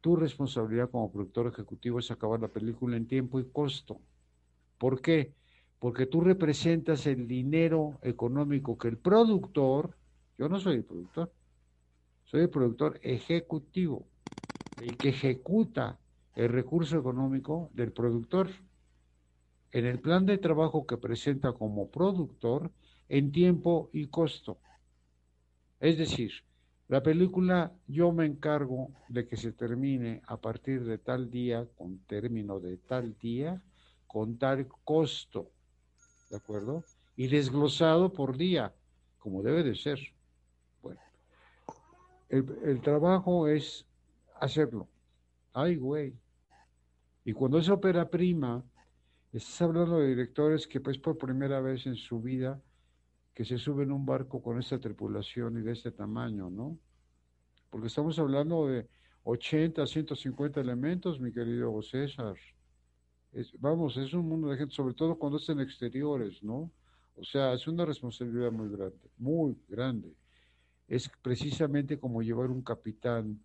tu 0.05 0.15
responsabilidad 0.15 0.91
como 0.91 1.11
productor 1.11 1.47
ejecutivo 1.47 1.97
es 1.97 2.11
acabar 2.11 2.39
la 2.39 2.47
película 2.47 2.95
en 2.95 3.07
tiempo 3.07 3.39
y 3.39 3.45
costo. 3.45 3.99
¿Por 4.77 5.01
qué? 5.01 5.33
Porque 5.79 6.05
tú 6.05 6.21
representas 6.21 7.07
el 7.07 7.27
dinero 7.27 7.97
económico 8.03 8.77
que 8.77 8.87
el 8.87 8.99
productor, 8.99 9.97
yo 10.37 10.47
no 10.47 10.59
soy 10.59 10.75
el 10.75 10.83
productor, 10.83 11.31
soy 12.25 12.41
el 12.41 12.51
productor 12.51 12.99
ejecutivo, 13.01 14.05
el 14.77 14.99
que 14.99 15.09
ejecuta 15.09 15.97
el 16.35 16.49
recurso 16.49 16.99
económico 16.99 17.71
del 17.73 17.91
productor 17.91 18.49
en 19.71 19.87
el 19.87 19.99
plan 20.01 20.27
de 20.27 20.37
trabajo 20.37 20.85
que 20.85 20.97
presenta 20.97 21.53
como 21.53 21.89
productor 21.89 22.71
en 23.09 23.31
tiempo 23.31 23.89
y 23.91 24.05
costo. 24.05 24.59
Es 25.79 25.97
decir, 25.97 26.31
la 26.87 27.01
película 27.01 27.73
yo 27.87 28.11
me 28.11 28.25
encargo 28.25 28.91
de 29.09 29.27
que 29.27 29.37
se 29.37 29.51
termine 29.51 30.21
a 30.27 30.37
partir 30.37 30.83
de 30.85 30.99
tal 30.99 31.31
día, 31.31 31.67
con 31.77 31.97
término 32.05 32.59
de 32.59 32.77
tal 32.77 33.17
día, 33.17 33.61
con 34.05 34.37
tal 34.37 34.67
costo, 34.83 35.51
¿de 36.29 36.37
acuerdo? 36.37 36.83
Y 37.15 37.27
desglosado 37.27 38.13
por 38.13 38.37
día, 38.37 38.73
como 39.17 39.41
debe 39.41 39.63
de 39.63 39.73
ser. 39.73 39.99
Bueno, 40.83 41.01
el, 42.29 42.81
trabajo 42.81 43.47
es 43.47 43.87
hacerlo. 44.39 44.87
Ay, 45.53 45.77
güey. 45.77 46.13
Y 47.23 47.33
cuando 47.33 47.57
es 47.57 47.67
ópera 47.67 48.07
prima, 48.09 48.63
estás 49.33 49.63
hablando 49.63 49.97
de 49.97 50.09
directores 50.09 50.67
que 50.67 50.79
pues 50.79 50.99
por 50.99 51.17
primera 51.17 51.61
vez 51.61 51.87
en 51.87 51.95
su 51.95 52.21
vida 52.21 52.61
que 53.35 53.43
se 53.43 53.57
suben 53.57 53.91
a 53.91 53.93
un 53.93 54.05
barco 54.05 54.41
con 54.41 54.57
esta 54.57 54.79
tripulación 54.79 55.59
y 55.59 55.61
de 55.61 55.73
este 55.73 55.91
tamaño, 55.91 56.49
¿no? 56.49 56.79
Porque 57.69 57.87
estamos 57.87 58.17
hablando 58.17 58.67
de 58.67 58.87
80, 59.23 59.85
150 59.85 60.61
elementos, 60.61 61.19
mi 61.19 61.33
querido 61.33 61.81
César. 61.81 62.35
vamos, 63.59 63.97
es 63.97 64.13
un 64.13 64.29
mundo 64.29 64.49
de 64.49 64.57
gente, 64.57 64.73
sobre 64.73 64.93
todo 64.93 65.19
cuando 65.19 65.37
es 65.37 65.49
en 65.49 65.59
exteriores, 65.59 66.41
¿no? 66.41 66.71
O 67.17 67.25
sea, 67.25 67.53
es 67.53 67.67
una 67.67 67.85
responsabilidad 67.85 68.53
muy 68.53 68.69
grande, 68.69 69.11
muy 69.17 69.57
grande. 69.67 70.15
Es 70.87 71.11
precisamente 71.21 71.99
como 71.99 72.21
llevar 72.21 72.49
un 72.49 72.61
capitán 72.61 73.37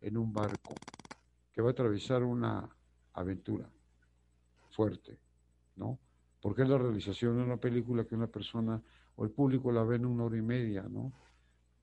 en 0.00 0.16
un 0.16 0.32
barco 0.32 0.74
que 1.52 1.62
va 1.62 1.68
a 1.68 1.72
atravesar 1.72 2.24
una 2.24 2.68
aventura 3.12 3.70
fuerte, 4.70 5.16
¿no? 5.76 6.00
Porque 6.40 6.62
es 6.62 6.68
la 6.68 6.78
realización 6.78 7.36
de 7.36 7.44
una 7.44 7.58
película 7.58 8.04
que 8.04 8.16
una 8.16 8.26
persona 8.26 8.82
o 9.16 9.24
el 9.24 9.30
público 9.30 9.72
la 9.72 9.82
ve 9.82 9.96
en 9.96 10.06
una 10.06 10.24
hora 10.24 10.36
y 10.36 10.42
media, 10.42 10.82
¿no? 10.82 11.12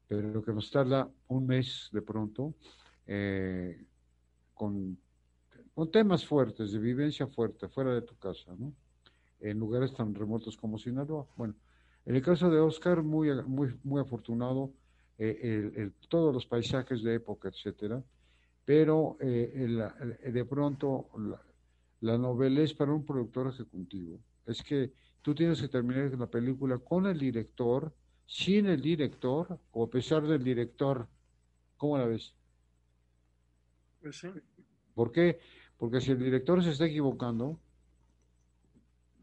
Pero 0.07 0.29
lo 0.29 0.43
que 0.43 0.53
nos 0.53 0.69
tarda 0.69 1.09
un 1.27 1.47
mes 1.47 1.89
de 1.91 2.01
pronto, 2.01 2.53
eh, 3.07 3.85
con, 4.53 4.97
con, 5.73 5.91
temas 5.91 6.25
fuertes, 6.25 6.71
de 6.71 6.79
vivencia 6.79 7.27
fuerte, 7.27 7.67
fuera 7.67 7.93
de 7.93 8.03
tu 8.03 8.15
casa, 8.17 8.53
¿no? 8.57 8.73
En 9.39 9.59
lugares 9.59 9.93
tan 9.93 10.13
remotos 10.13 10.55
como 10.55 10.77
Sinaloa. 10.77 11.27
Bueno, 11.35 11.55
en 12.05 12.15
el 12.15 12.21
caso 12.21 12.49
de 12.49 12.59
Oscar, 12.59 13.01
muy, 13.01 13.29
muy, 13.43 13.75
muy 13.83 14.01
afortunado, 14.01 14.71
eh, 15.17 15.71
el, 15.75 15.93
todos 16.09 16.33
los 16.33 16.45
paisajes 16.45 17.01
de 17.01 17.15
época, 17.15 17.49
etcétera, 17.49 18.03
pero 18.65 19.17
eh, 19.19 19.67
de 20.23 20.45
pronto 20.45 21.09
la, 21.17 21.41
la 22.01 22.17
novela 22.17 22.61
es 22.61 22.73
para 22.73 22.93
un 22.93 23.05
productor 23.05 23.47
ejecutivo. 23.47 24.19
Es 24.45 24.61
que 24.61 24.91
tú 25.23 25.33
tienes 25.33 25.59
que 25.59 25.69
terminar 25.69 26.13
la 26.19 26.27
película 26.27 26.77
con 26.77 27.07
el 27.07 27.17
director, 27.17 27.91
sin 28.27 28.67
el 28.67 28.81
director 28.81 29.59
o 29.71 29.85
a 29.85 29.89
pesar 29.89 30.27
del 30.27 30.43
director. 30.43 31.07
¿Cómo 31.77 31.97
la 31.97 32.05
ves? 32.05 32.35
Pues 34.01 34.19
sí. 34.19 34.27
¿Por 34.93 35.11
qué? 35.11 35.39
Porque 35.77 36.01
si 36.01 36.11
el 36.11 36.19
director 36.19 36.63
se 36.63 36.71
está 36.71 36.85
equivocando, 36.85 37.59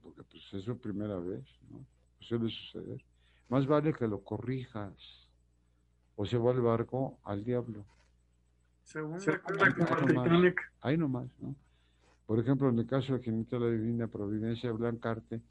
porque 0.03 0.25
pues 0.25 0.43
es 0.55 0.65
su 0.65 0.77
primera 0.79 1.19
vez, 1.19 1.45
¿no? 1.71 1.85
Pues 2.17 2.29
suele 2.29 2.49
suceder. 2.49 3.05
Más 3.49 3.67
vale 3.67 3.93
que 3.93 4.09
lo 4.09 4.25
corrijas 4.25 4.95
o 6.17 6.25
se 6.25 6.39
va 6.39 6.53
el 6.53 6.61
barco 6.61 7.21
al 7.25 7.45
diablo. 7.45 7.85
Según 8.83 9.19
ahí 10.81 10.97
nomás, 10.97 11.29
¿no? 11.41 11.55
Por 12.27 12.39
ejemplo, 12.39 12.69
en 12.69 12.79
el 12.79 12.87
caso 12.87 13.15
de 13.15 13.23
Jinete 13.23 13.59
de 13.59 13.61
la 13.61 13.71
Divina 13.71 14.07
Providencia 14.07 14.73
Blancarte, 14.73 15.43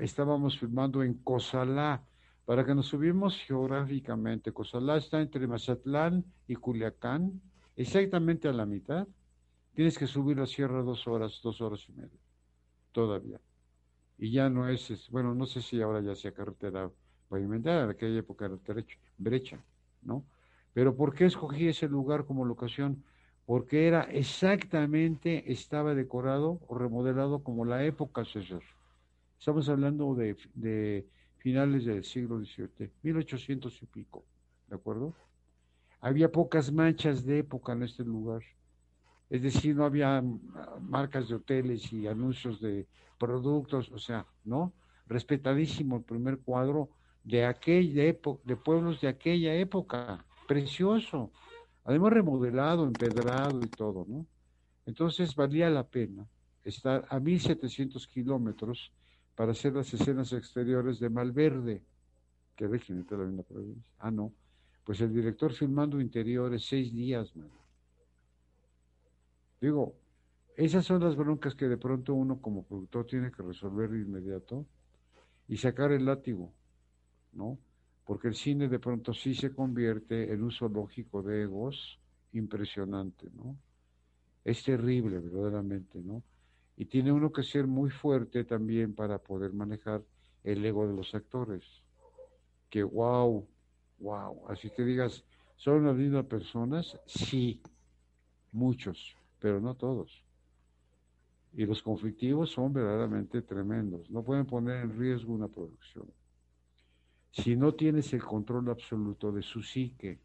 estábamos 0.00 0.58
filmando 0.58 1.02
en 1.02 1.14
Cozalá, 1.14 2.04
para 2.44 2.64
que 2.64 2.74
nos 2.74 2.86
subimos 2.86 3.38
geográficamente. 3.38 4.52
Cozalá 4.52 4.96
está 4.98 5.20
entre 5.20 5.46
Mazatlán 5.46 6.24
y 6.46 6.56
Culiacán, 6.56 7.40
exactamente 7.76 8.48
a 8.48 8.52
la 8.52 8.66
mitad. 8.66 9.06
Tienes 9.74 9.98
que 9.98 10.06
subir 10.06 10.38
la 10.38 10.46
sierra 10.46 10.82
dos 10.82 11.06
horas, 11.08 11.40
dos 11.42 11.60
horas 11.60 11.84
y 11.88 11.92
media, 11.92 12.18
todavía. 12.92 13.40
Y 14.18 14.30
ya 14.30 14.48
no 14.48 14.68
es, 14.68 15.08
bueno, 15.10 15.34
no 15.34 15.46
sé 15.46 15.62
si 15.62 15.80
ahora 15.80 16.00
ya 16.00 16.14
sea 16.14 16.32
carretera 16.32 16.90
pavimentada, 17.28 17.84
en 17.84 17.90
aquella 17.90 18.18
época 18.18 18.46
era 18.46 18.58
brecha, 19.18 19.58
¿no? 20.02 20.24
Pero 20.72 20.94
¿por 20.94 21.14
qué 21.14 21.24
escogí 21.24 21.68
ese 21.68 21.88
lugar 21.88 22.24
como 22.26 22.44
locación? 22.44 23.02
porque 23.46 23.86
era 23.86 24.02
exactamente, 24.04 25.52
estaba 25.52 25.94
decorado 25.94 26.60
o 26.66 26.78
remodelado 26.78 27.42
como 27.42 27.64
la 27.64 27.84
época 27.84 28.24
César. 28.24 28.62
Estamos 29.44 29.68
hablando 29.68 30.14
de, 30.14 31.06
finales 31.36 31.84
del 31.84 32.02
siglo 32.02 32.42
XVII, 32.42 32.90
1800 33.02 33.82
y 33.82 33.84
pico, 33.84 34.24
¿de 34.68 34.76
acuerdo? 34.76 35.12
Había 36.00 36.32
pocas 36.32 36.72
manchas 36.72 37.26
de 37.26 37.40
época 37.40 37.74
en 37.74 37.82
este 37.82 38.04
lugar. 38.04 38.40
Es 39.28 39.42
decir, 39.42 39.76
no 39.76 39.84
había 39.84 40.24
marcas 40.80 41.28
de 41.28 41.34
hoteles 41.34 41.92
y 41.92 42.06
anuncios 42.06 42.58
de 42.62 42.86
productos, 43.18 43.92
o 43.92 43.98
sea, 43.98 44.24
¿no? 44.46 44.72
Respetadísimo 45.08 45.98
el 45.98 46.04
primer 46.04 46.38
cuadro 46.38 46.88
de 47.22 47.44
aquella 47.44 48.02
época, 48.02 48.40
de 48.46 48.56
pueblos 48.56 49.02
de 49.02 49.08
aquella 49.08 49.54
época, 49.56 50.24
precioso 50.48 51.32
además 51.84 52.14
remodelado, 52.14 52.84
empedrado 52.84 53.60
y 53.60 53.68
todo, 53.68 54.06
¿no? 54.08 54.24
Entonces 54.86 55.36
valía 55.36 55.68
la 55.68 55.86
pena 55.86 56.26
estar 56.64 57.04
a 57.10 57.20
1700 57.20 58.06
kilómetros 58.06 58.90
para 59.34 59.52
hacer 59.52 59.74
las 59.74 59.92
escenas 59.92 60.32
exteriores 60.32 61.00
de 61.00 61.10
Malverde, 61.10 61.82
que 62.56 62.68
de 62.68 63.32
la 63.32 63.42
provincia. 63.42 63.92
Ah, 63.98 64.10
no. 64.10 64.32
Pues 64.84 65.00
el 65.00 65.12
director 65.12 65.52
filmando 65.52 66.00
interiores 66.00 66.66
seis 66.66 66.92
días, 66.92 67.34
man. 67.34 67.50
Digo, 69.60 69.94
esas 70.56 70.84
son 70.84 71.02
las 71.02 71.16
broncas 71.16 71.54
que 71.54 71.66
de 71.66 71.78
pronto 71.78 72.14
uno 72.14 72.40
como 72.40 72.64
productor 72.64 73.06
tiene 73.06 73.32
que 73.32 73.42
resolver 73.42 73.90
de 73.90 74.00
inmediato 74.00 74.66
y 75.48 75.56
sacar 75.56 75.90
el 75.92 76.04
látigo, 76.04 76.52
¿no? 77.32 77.58
porque 78.04 78.28
el 78.28 78.34
cine 78.34 78.68
de 78.68 78.78
pronto 78.78 79.14
sí 79.14 79.34
se 79.34 79.52
convierte 79.54 80.32
en 80.32 80.42
un 80.42 80.50
zoológico 80.50 81.22
de 81.22 81.42
egos 81.42 81.98
impresionante, 82.32 83.28
¿no? 83.34 83.56
Es 84.44 84.62
terrible, 84.62 85.18
verdaderamente, 85.20 86.00
¿no? 86.00 86.22
Y 86.76 86.86
tiene 86.86 87.12
uno 87.12 87.32
que 87.32 87.42
ser 87.42 87.66
muy 87.66 87.90
fuerte 87.90 88.44
también 88.44 88.94
para 88.94 89.18
poder 89.18 89.52
manejar 89.52 90.02
el 90.42 90.64
ego 90.64 90.86
de 90.86 90.94
los 90.94 91.14
actores. 91.14 91.64
Que 92.68 92.82
wow, 92.82 93.46
wow. 93.98 94.48
Así 94.48 94.70
que 94.70 94.84
digas, 94.84 95.24
¿son 95.56 95.84
las 95.84 95.94
mismas 95.94 96.26
personas? 96.26 96.98
Sí, 97.06 97.62
muchos, 98.52 99.16
pero 99.38 99.60
no 99.60 99.74
todos. 99.74 100.24
Y 101.52 101.66
los 101.66 101.82
conflictivos 101.82 102.50
son 102.50 102.72
verdaderamente 102.72 103.42
tremendos. 103.42 104.10
No 104.10 104.24
pueden 104.24 104.44
poner 104.44 104.82
en 104.82 104.98
riesgo 104.98 105.32
una 105.32 105.46
producción. 105.46 106.06
Si 107.30 107.56
no 107.56 107.74
tienes 107.74 108.12
el 108.12 108.22
control 108.22 108.70
absoluto 108.70 109.30
de 109.30 109.42
su 109.42 109.62
psique, 109.62 110.18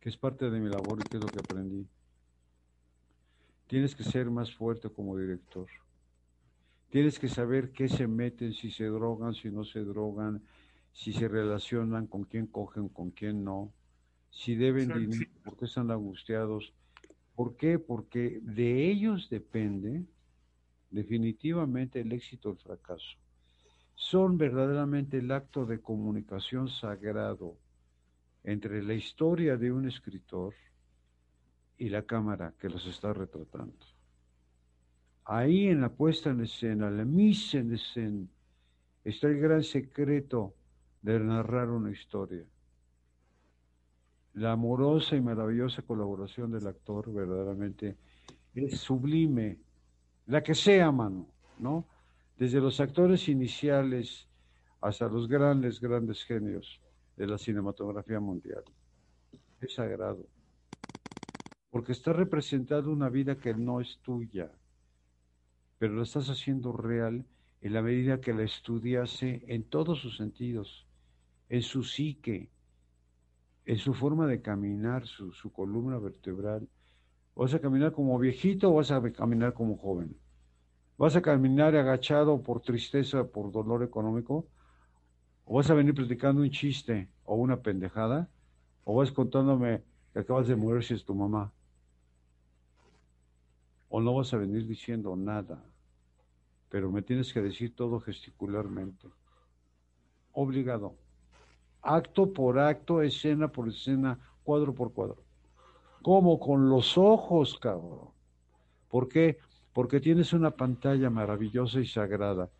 que 0.00 0.08
es 0.08 0.16
parte 0.16 0.50
de 0.50 0.60
mi 0.60 0.68
labor 0.68 1.00
y 1.00 1.06
que 1.06 1.16
es 1.16 1.22
lo 1.22 1.30
que 1.30 1.38
aprendí, 1.38 1.86
tienes 3.72 3.94
que 3.94 4.04
ser 4.04 4.30
más 4.30 4.54
fuerte 4.54 4.90
como 4.90 5.16
director. 5.16 5.66
Tienes 6.90 7.18
que 7.18 7.26
saber 7.26 7.72
qué 7.72 7.88
se 7.88 8.06
meten, 8.06 8.52
si 8.52 8.70
se 8.70 8.84
drogan, 8.84 9.32
si 9.32 9.48
no 9.48 9.64
se 9.64 9.80
drogan, 9.80 10.42
si 10.92 11.14
se 11.14 11.26
relacionan, 11.26 12.06
con 12.06 12.24
quién 12.24 12.48
cogen, 12.48 12.90
con 12.90 13.12
quién 13.12 13.42
no, 13.42 13.72
si 14.28 14.56
deben 14.56 14.88
dinero, 14.88 15.30
por 15.42 15.56
qué 15.56 15.64
están 15.64 15.90
angustiados. 15.90 16.74
¿Por 17.34 17.56
qué? 17.56 17.78
Porque 17.78 18.40
de 18.42 18.90
ellos 18.90 19.30
depende 19.30 20.04
definitivamente 20.90 22.02
el 22.02 22.12
éxito 22.12 22.50
o 22.50 22.52
el 22.52 22.58
fracaso. 22.58 23.16
Son 23.94 24.36
verdaderamente 24.36 25.16
el 25.16 25.32
acto 25.32 25.64
de 25.64 25.80
comunicación 25.80 26.68
sagrado 26.68 27.56
entre 28.44 28.82
la 28.82 28.92
historia 28.92 29.56
de 29.56 29.72
un 29.72 29.88
escritor 29.88 30.52
y 31.82 31.88
la 31.88 32.02
cámara 32.02 32.54
que 32.60 32.68
los 32.68 32.86
está 32.86 33.12
retratando. 33.12 33.74
Ahí 35.24 35.66
en 35.66 35.80
la 35.80 35.88
puesta 35.88 36.30
en 36.30 36.42
escena, 36.42 36.88
la 36.88 37.04
mise 37.04 37.58
en 37.58 37.74
escena, 37.74 38.24
está 39.02 39.26
el 39.26 39.40
gran 39.40 39.64
secreto 39.64 40.54
de 41.02 41.18
narrar 41.18 41.70
una 41.70 41.90
historia. 41.90 42.44
La 44.34 44.52
amorosa 44.52 45.16
y 45.16 45.20
maravillosa 45.20 45.82
colaboración 45.82 46.52
del 46.52 46.68
actor 46.68 47.12
verdaderamente 47.12 47.96
es 48.54 48.78
sublime, 48.78 49.58
la 50.26 50.40
que 50.40 50.54
sea, 50.54 50.92
mano, 50.92 51.26
¿no? 51.58 51.84
Desde 52.38 52.60
los 52.60 52.78
actores 52.78 53.28
iniciales 53.28 54.28
hasta 54.80 55.08
los 55.08 55.26
grandes, 55.26 55.80
grandes 55.80 56.22
genios 56.22 56.80
de 57.16 57.26
la 57.26 57.38
cinematografía 57.38 58.20
mundial. 58.20 58.62
Es 59.60 59.74
sagrado. 59.74 60.24
Porque 61.72 61.90
está 61.90 62.12
representando 62.12 62.92
una 62.92 63.08
vida 63.08 63.40
que 63.40 63.52
no 63.54 63.80
es 63.80 63.98
tuya, 64.02 64.52
pero 65.78 65.96
la 65.96 66.04
estás 66.04 66.28
haciendo 66.28 66.70
real 66.72 67.26
en 67.60 67.72
la 67.72 67.82
medida 67.82 68.20
que 68.20 68.32
la 68.32 68.44
estudiase 68.44 69.42
en 69.48 69.64
todos 69.64 69.98
sus 69.98 70.16
sentidos 70.16 70.86
en 71.52 71.60
su 71.60 71.84
psique, 71.84 72.48
en 73.66 73.76
su 73.76 73.92
forma 73.92 74.26
de 74.26 74.40
caminar, 74.40 75.06
su, 75.06 75.52
columna 75.52 75.98
vertebral. 75.98 76.66
¿Vas 77.36 77.52
a 77.52 77.58
caminar 77.58 77.92
como 77.92 78.18
viejito 78.18 78.70
o 78.70 78.76
vas 78.76 78.90
a 78.90 79.02
caminar 79.12 79.52
como 79.52 79.76
joven? 79.76 80.16
¿Vas 80.96 81.14
a 81.14 81.20
caminar 81.20 81.76
agachado 81.76 82.42
por 82.42 82.62
tristeza, 82.62 83.24
por 83.24 83.52
dolor 83.52 83.82
económico? 83.82 84.46
¿O 85.44 85.56
vas 85.56 85.68
a 85.68 85.74
venir 85.74 85.94
platicando 85.94 86.40
un 86.40 86.50
chiste 86.50 87.10
o 87.24 87.34
una 87.34 87.60
pendejada? 87.60 88.30
¿O 88.84 88.96
vas 88.96 89.12
contándome 89.12 89.82
que 90.14 90.20
acabas 90.20 90.48
de 90.48 90.56
morir 90.56 90.82
si 90.82 90.94
es 90.94 91.04
tu 91.04 91.14
mamá? 91.14 91.52
¿O 93.94 94.00
no 94.00 94.14
vas 94.14 94.32
a 94.32 94.38
venir 94.38 94.66
diciendo 94.66 95.14
nada? 95.16 95.62
Pero 96.70 96.90
me 96.90 97.02
tienes 97.02 97.32
que 97.32 97.42
decir 97.42 97.76
todo 97.76 98.00
gesticularmente. 98.00 99.06
Obligado 100.32 100.96
acto 101.82 102.32
por 102.32 102.58
acto, 102.58 103.02
escena 103.02 103.48
por 103.48 103.68
escena, 103.68 104.18
cuadro 104.44 104.72
por 104.74 104.92
cuadro. 104.92 105.18
Como 106.00 106.38
con 106.38 106.70
los 106.70 106.96
ojos, 106.96 107.58
cabrón. 107.58 108.10
¿Por 108.88 109.08
qué? 109.08 109.38
Porque 109.72 110.00
tienes 110.00 110.32
una 110.32 110.52
pantalla 110.52 111.10
maravillosa 111.10 111.80
y 111.80 111.86
sagrada 111.86 112.50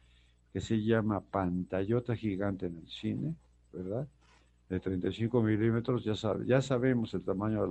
que 0.53 0.61
se 0.61 0.83
llama 0.83 1.21
pantallota 1.21 2.15
gigante 2.15 2.67
en 2.67 2.77
el 2.77 2.89
cine, 2.89 3.35
¿verdad? 3.73 4.07
De 4.69 4.81
35 4.81 5.43
milímetros, 5.43 6.05
ya, 6.05 6.15
sabe, 6.15 6.47
ya 6.47 6.61
sabemos 6.61 7.15
el 7.15 7.23
tamaño 7.23 7.63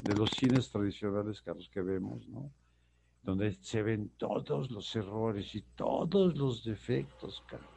de 0.00 0.14
los, 0.14 0.32
cines 0.32 0.70
tradicionales 0.70 1.40
que 1.40 1.50
los 1.50 1.68
que 1.68 1.80
vemos, 1.80 2.28
¿no? 2.28 2.50
Donde 3.22 3.52
se 3.54 3.82
ven 3.82 4.10
todos 4.16 4.70
los 4.70 4.94
errores 4.96 5.54
y 5.54 5.62
todos 5.76 6.36
los 6.36 6.64
defectos, 6.64 7.42
cabrón 7.46 7.72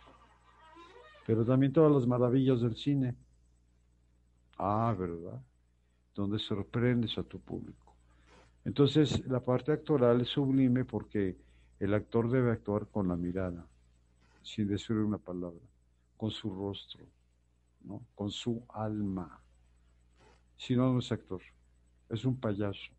pero 1.26 1.44
también 1.44 1.74
todas 1.74 1.92
las 1.92 2.06
maravillas 2.06 2.62
del 2.62 2.76
cine. 2.76 3.16
Ah, 4.58 4.96
¿verdad? 4.98 5.42
Donde 6.14 6.40
sorprendes 6.40 7.18
a 7.18 7.24
tu 7.24 7.40
público. 7.40 7.96
Entonces, 8.64 9.26
la 9.28 9.40
parte 9.44 9.72
actoral 9.72 10.22
es 10.22 10.30
sublime 10.30 10.86
porque 10.86 11.38
el 11.80 11.94
actor 11.94 12.30
debe 12.30 12.52
actuar 12.52 12.88
con 12.88 13.08
la 13.08 13.16
mirada, 13.16 13.68
sin 14.44 14.68
decir 14.68 14.96
una 14.96 15.18
palabra, 15.18 15.60
con 16.16 16.32
su 16.32 16.54
rostro, 16.54 17.06
¿no? 17.82 18.02
con 18.16 18.30
su 18.30 18.64
alma. 18.70 19.42
Si 20.58 20.76
no, 20.76 20.94
no 20.94 21.00
es 21.00 21.12
actor, 21.12 21.42
es 22.10 22.24
un 22.24 22.40
payaso 22.40 22.92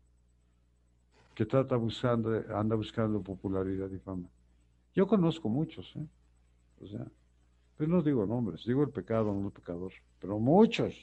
que 1.37 1.45
trata 1.45 1.75
buscando, 1.75 2.29
anda 2.49 2.75
buscando 2.75 3.21
popularidad 3.21 3.91
y 3.91 3.99
fama. 3.99 4.27
Yo 4.95 5.05
conozco 5.05 5.47
muchos, 5.47 5.95
¿eh? 5.95 6.07
O 6.81 6.87
sea, 6.87 7.05
pues 7.75 7.87
no 7.87 8.01
digo 8.01 8.25
nombres, 8.25 8.65
digo 8.65 8.81
el 8.81 8.89
pecado, 8.89 9.31
no 9.31 9.45
el 9.45 9.53
pecador, 9.53 9.93
pero 10.19 10.39
muchos, 10.39 10.95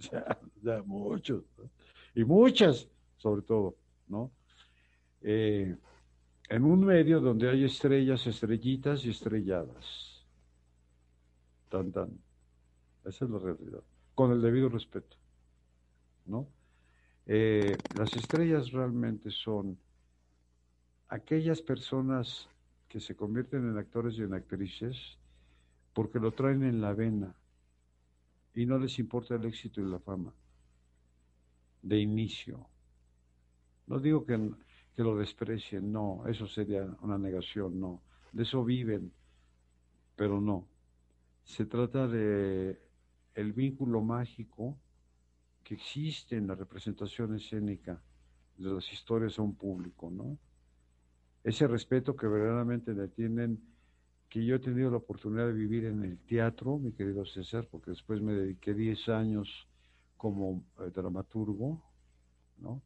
ya, 0.62 0.82
muchos, 0.86 1.44
y 2.14 2.24
muchas 2.24 2.88
sobre 3.18 3.42
todo, 3.42 3.76
¿no? 4.08 4.30
Eh, 5.20 5.76
en 6.48 6.64
un 6.64 6.86
medio 6.86 7.20
donde 7.20 7.50
hay 7.50 7.64
estrellas, 7.64 8.26
estrellitas 8.26 9.04
y 9.04 9.10
estrelladas. 9.10 10.24
Tan, 11.68 11.92
tan. 11.92 12.18
Esa 13.04 13.26
es 13.26 13.30
la 13.30 13.38
realidad. 13.38 13.82
Con 14.14 14.32
el 14.32 14.40
debido 14.40 14.70
respeto, 14.70 15.18
¿no? 16.24 16.48
Eh, 17.26 17.84
las 17.90 18.16
estrellas 18.16 18.72
realmente 18.72 19.30
son 19.30 19.78
aquellas 21.08 21.62
personas 21.62 22.48
que 22.88 23.00
se 23.00 23.14
convierten 23.14 23.68
en 23.68 23.78
actores 23.78 24.18
y 24.18 24.22
en 24.22 24.34
actrices 24.34 25.18
porque 25.92 26.18
lo 26.18 26.32
traen 26.32 26.62
en 26.64 26.80
la 26.80 26.94
vena 26.94 27.34
y 28.54 28.66
no 28.66 28.78
les 28.78 28.98
importa 28.98 29.36
el 29.36 29.44
éxito 29.44 29.80
y 29.80 29.84
la 29.84 29.98
fama 29.98 30.34
de 31.82 31.98
inicio. 31.98 32.68
No 33.86 33.98
digo 33.98 34.24
que, 34.24 34.50
que 34.94 35.02
lo 35.02 35.16
desprecien, 35.16 35.92
no, 35.92 36.24
eso 36.26 36.46
sería 36.46 36.84
una 37.02 37.18
negación, 37.18 37.78
no. 37.80 38.02
De 38.32 38.44
eso 38.44 38.64
viven, 38.64 39.12
pero 40.16 40.40
no. 40.40 40.68
Se 41.44 41.66
trata 41.66 42.06
de 42.06 42.80
el 43.34 43.52
vínculo 43.52 44.00
mágico 44.00 44.78
que 45.62 45.74
existe 45.74 46.36
en 46.36 46.46
la 46.46 46.54
representación 46.54 47.34
escénica 47.34 48.00
de 48.56 48.70
las 48.70 48.92
historias 48.92 49.38
a 49.38 49.42
un 49.42 49.54
público, 49.54 50.10
¿no? 50.10 50.38
Ese 51.44 51.66
respeto 51.66 52.14
que 52.14 52.26
verdaderamente 52.26 52.94
le 52.94 53.08
tienen 53.08 53.60
que 54.28 54.44
yo 54.44 54.54
he 54.54 54.58
tenido 54.60 54.90
la 54.90 54.96
oportunidad 54.96 55.46
de 55.46 55.52
vivir 55.52 55.84
en 55.84 56.04
el 56.04 56.18
teatro, 56.20 56.78
mi 56.78 56.92
querido 56.92 57.26
César, 57.26 57.68
porque 57.70 57.90
después 57.90 58.22
me 58.22 58.32
dediqué 58.32 58.72
10 58.72 59.10
años 59.10 59.68
como 60.16 60.64
eh, 60.80 60.90
dramaturgo, 60.90 61.82
¿no? 62.56 62.80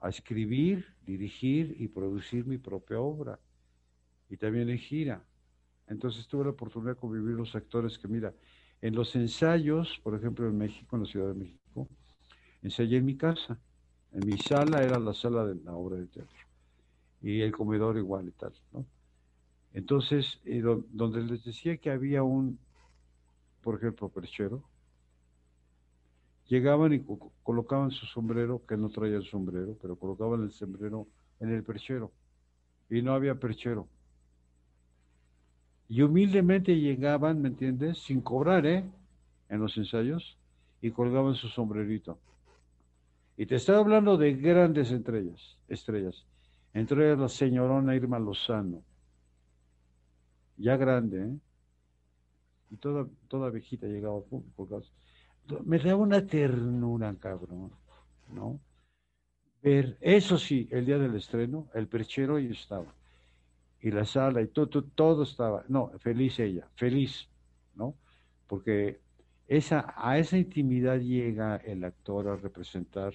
A 0.00 0.10
escribir, 0.10 0.84
dirigir 1.06 1.74
y 1.78 1.88
producir 1.88 2.44
mi 2.44 2.58
propia 2.58 3.00
obra. 3.00 3.40
Y 4.28 4.36
también 4.36 4.68
en 4.68 4.76
gira. 4.76 5.24
Entonces 5.86 6.26
tuve 6.26 6.44
la 6.44 6.50
oportunidad 6.50 6.96
de 6.96 7.00
convivir 7.00 7.34
los 7.34 7.54
actores 7.54 7.98
que, 7.98 8.08
mira, 8.08 8.34
en 8.82 8.94
los 8.94 9.16
ensayos, 9.16 10.00
por 10.02 10.14
ejemplo, 10.14 10.46
en 10.46 10.58
México, 10.58 10.96
en 10.96 11.02
la 11.04 11.08
Ciudad 11.08 11.28
de 11.28 11.34
México, 11.34 11.88
ensayé 12.64 12.96
en 12.96 13.04
mi 13.04 13.16
casa. 13.16 13.58
En 14.12 14.26
mi 14.26 14.38
sala 14.38 14.82
era 14.82 14.98
la 14.98 15.14
sala 15.14 15.44
de 15.44 15.56
la 15.56 15.74
obra 15.74 15.96
de 15.96 16.06
teatro. 16.06 16.36
Y 17.22 17.40
el 17.40 17.52
comedor 17.52 17.96
igual 17.96 18.28
y 18.28 18.32
tal, 18.32 18.52
¿no? 18.72 18.84
Entonces, 19.72 20.40
eh, 20.44 20.62
donde 20.62 21.22
les 21.22 21.44
decía 21.44 21.76
que 21.78 21.90
había 21.90 22.22
un, 22.22 22.58
por 23.60 23.76
ejemplo, 23.76 24.08
perchero, 24.08 24.62
llegaban 26.46 26.92
y 26.92 27.04
colocaban 27.42 27.90
su 27.90 28.06
sombrero, 28.06 28.62
que 28.66 28.76
no 28.76 28.88
traía 28.90 29.16
el 29.16 29.24
sombrero, 29.24 29.76
pero 29.80 29.96
colocaban 29.96 30.42
el 30.42 30.52
sombrero 30.52 31.08
en 31.40 31.52
el 31.52 31.64
perchero. 31.64 32.12
Y 32.88 33.02
no 33.02 33.14
había 33.14 33.34
perchero. 33.34 33.88
Y 35.88 36.02
humildemente 36.02 36.78
llegaban, 36.78 37.42
¿me 37.42 37.48
entiendes? 37.48 37.98
Sin 37.98 38.20
cobrar, 38.20 38.66
¿eh? 38.66 38.84
En 39.48 39.60
los 39.60 39.76
ensayos, 39.76 40.38
y 40.80 40.90
colgaban 40.92 41.34
su 41.34 41.48
sombrerito. 41.48 42.18
Y 43.36 43.46
te 43.46 43.56
estaba 43.56 43.78
hablando 43.78 44.16
de 44.16 44.34
grandes 44.34 44.90
estrellas, 44.90 45.58
estrellas. 45.68 46.26
Entre 46.72 47.06
ellas 47.06 47.18
la 47.18 47.28
señorona 47.28 47.94
Irma 47.94 48.18
Lozano 48.18 48.82
ya 50.56 50.76
grande, 50.76 51.24
¿eh? 51.24 51.38
y 52.70 52.76
toda, 52.76 53.08
toda 53.28 53.50
viejita 53.50 53.86
llegaba 53.86 54.16
al 54.18 54.24
público. 54.24 54.82
Me 55.64 55.78
daba 55.78 55.96
una 55.96 56.26
ternura, 56.26 57.14
cabrón, 57.18 57.72
¿no? 58.32 58.60
ver, 59.62 59.96
eso 60.00 60.38
sí, 60.38 60.68
el 60.70 60.84
día 60.86 60.98
del 60.98 61.14
estreno, 61.16 61.68
el 61.74 61.88
perchero 61.88 62.36
ahí 62.36 62.50
estaba. 62.50 62.94
Y 63.80 63.90
la 63.90 64.04
sala 64.04 64.40
y 64.42 64.48
todo, 64.48 64.82
todo, 64.82 65.22
estaba, 65.24 65.64
no, 65.68 65.90
feliz 65.98 66.38
ella, 66.38 66.68
feliz, 66.74 67.28
¿no? 67.74 67.94
Porque 68.46 69.00
esa, 69.48 69.94
a 69.96 70.18
esa 70.18 70.38
intimidad 70.38 70.98
llega 71.00 71.56
el 71.56 71.84
actor 71.84 72.28
a 72.28 72.36
representar 72.36 73.14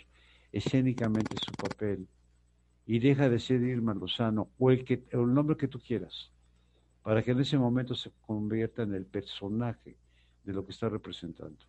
escénicamente 0.52 1.38
su 1.38 1.56
papel 1.56 2.08
y 2.86 3.00
deja 3.00 3.30
de 3.30 3.40
ser 3.40 3.62
Irma 3.62 3.94
Lozano 3.94 4.50
o 4.58 4.72
el, 4.72 4.84
que, 4.84 5.06
o 5.14 5.22
el 5.22 5.34
nombre 5.34 5.58
que 5.58 5.68
tú 5.68 5.80
quieras, 5.80 6.32
para 7.04 7.24
que 7.24 7.32
en 7.32 7.40
ese 7.40 7.58
momento 7.58 7.96
se 7.96 8.12
convierta 8.22 8.84
en 8.84 8.94
el 8.94 9.06
personaje 9.06 9.98
de 10.44 10.54
lo 10.54 10.66
que 10.66 10.72
está 10.72 10.90
representando. 10.90 11.66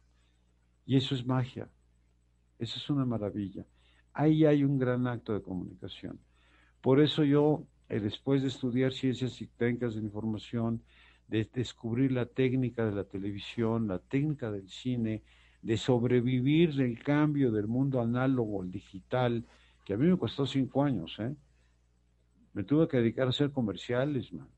Y 0.86 0.96
eso 0.96 1.14
es 1.14 1.26
magia, 1.26 1.68
eso 2.58 2.78
es 2.78 2.90
una 2.90 3.04
maravilla. 3.04 3.66
Ahí 4.12 4.44
hay 4.44 4.64
un 4.64 4.78
gran 4.78 5.06
acto 5.06 5.32
de 5.34 5.42
comunicación. 5.42 6.18
Por 6.80 7.00
eso 7.00 7.24
yo, 7.24 7.66
eh, 7.88 8.00
después 8.00 8.42
de 8.42 8.48
estudiar 8.48 8.92
ciencias 8.92 9.40
y 9.40 9.46
técnicas 9.46 9.94
de 9.94 10.00
información, 10.00 10.82
de 11.30 11.48
descubrir 11.54 12.10
la 12.10 12.26
técnica 12.26 12.84
de 12.84 12.92
la 12.92 13.04
televisión, 13.04 13.86
la 13.86 14.00
técnica 14.00 14.50
del 14.50 14.68
cine, 14.68 15.22
de 15.62 15.76
sobrevivir 15.76 16.74
del 16.74 16.98
cambio 16.98 17.52
del 17.52 17.68
mundo 17.68 18.00
análogo 18.00 18.62
al 18.62 18.70
digital, 18.72 19.46
que 19.84 19.94
a 19.94 19.96
mí 19.96 20.06
me 20.08 20.18
costó 20.18 20.44
cinco 20.44 20.82
años, 20.82 21.16
¿eh? 21.20 21.36
Me 22.52 22.64
tuve 22.64 22.88
que 22.88 22.96
dedicar 22.96 23.28
a 23.28 23.30
hacer 23.30 23.52
comerciales, 23.52 24.32
man, 24.32 24.48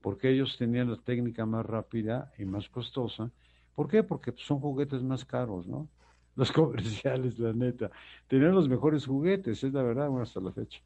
porque 0.00 0.30
ellos 0.30 0.56
tenían 0.56 0.92
la 0.92 0.96
técnica 0.96 1.44
más 1.44 1.66
rápida 1.66 2.32
y 2.38 2.44
más 2.44 2.68
costosa. 2.68 3.32
¿Por 3.74 3.88
qué? 3.88 4.04
Porque 4.04 4.32
son 4.36 4.60
juguetes 4.60 5.02
más 5.02 5.24
caros, 5.24 5.66
¿no? 5.66 5.88
Los 6.36 6.52
comerciales, 6.52 7.36
la 7.40 7.52
neta. 7.52 7.90
Tenían 8.28 8.54
los 8.54 8.68
mejores 8.68 9.04
juguetes, 9.04 9.64
es 9.64 9.72
la 9.72 9.82
verdad, 9.82 10.08
bueno, 10.08 10.22
hasta 10.22 10.40
la 10.40 10.52
fecha. 10.52 10.80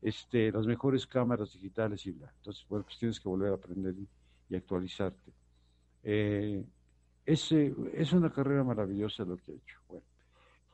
Este, 0.00 0.50
las 0.50 0.66
mejores 0.66 1.06
cámaras 1.06 1.52
digitales 1.52 2.06
y 2.06 2.12
bla. 2.12 2.32
Entonces, 2.38 2.64
bueno, 2.68 2.84
pues 2.86 2.98
tienes 2.98 3.20
que 3.20 3.28
volver 3.28 3.52
a 3.52 3.56
aprender 3.56 3.94
y, 4.48 4.56
actualizarte. 4.56 5.32
Eh, 6.02 6.64
es, 7.24 7.52
es 7.52 8.12
una 8.12 8.30
carrera 8.30 8.62
maravillosa 8.62 9.24
lo 9.24 9.36
que 9.36 9.52
he 9.52 9.54
hecho. 9.56 9.80
Bueno, 9.88 10.06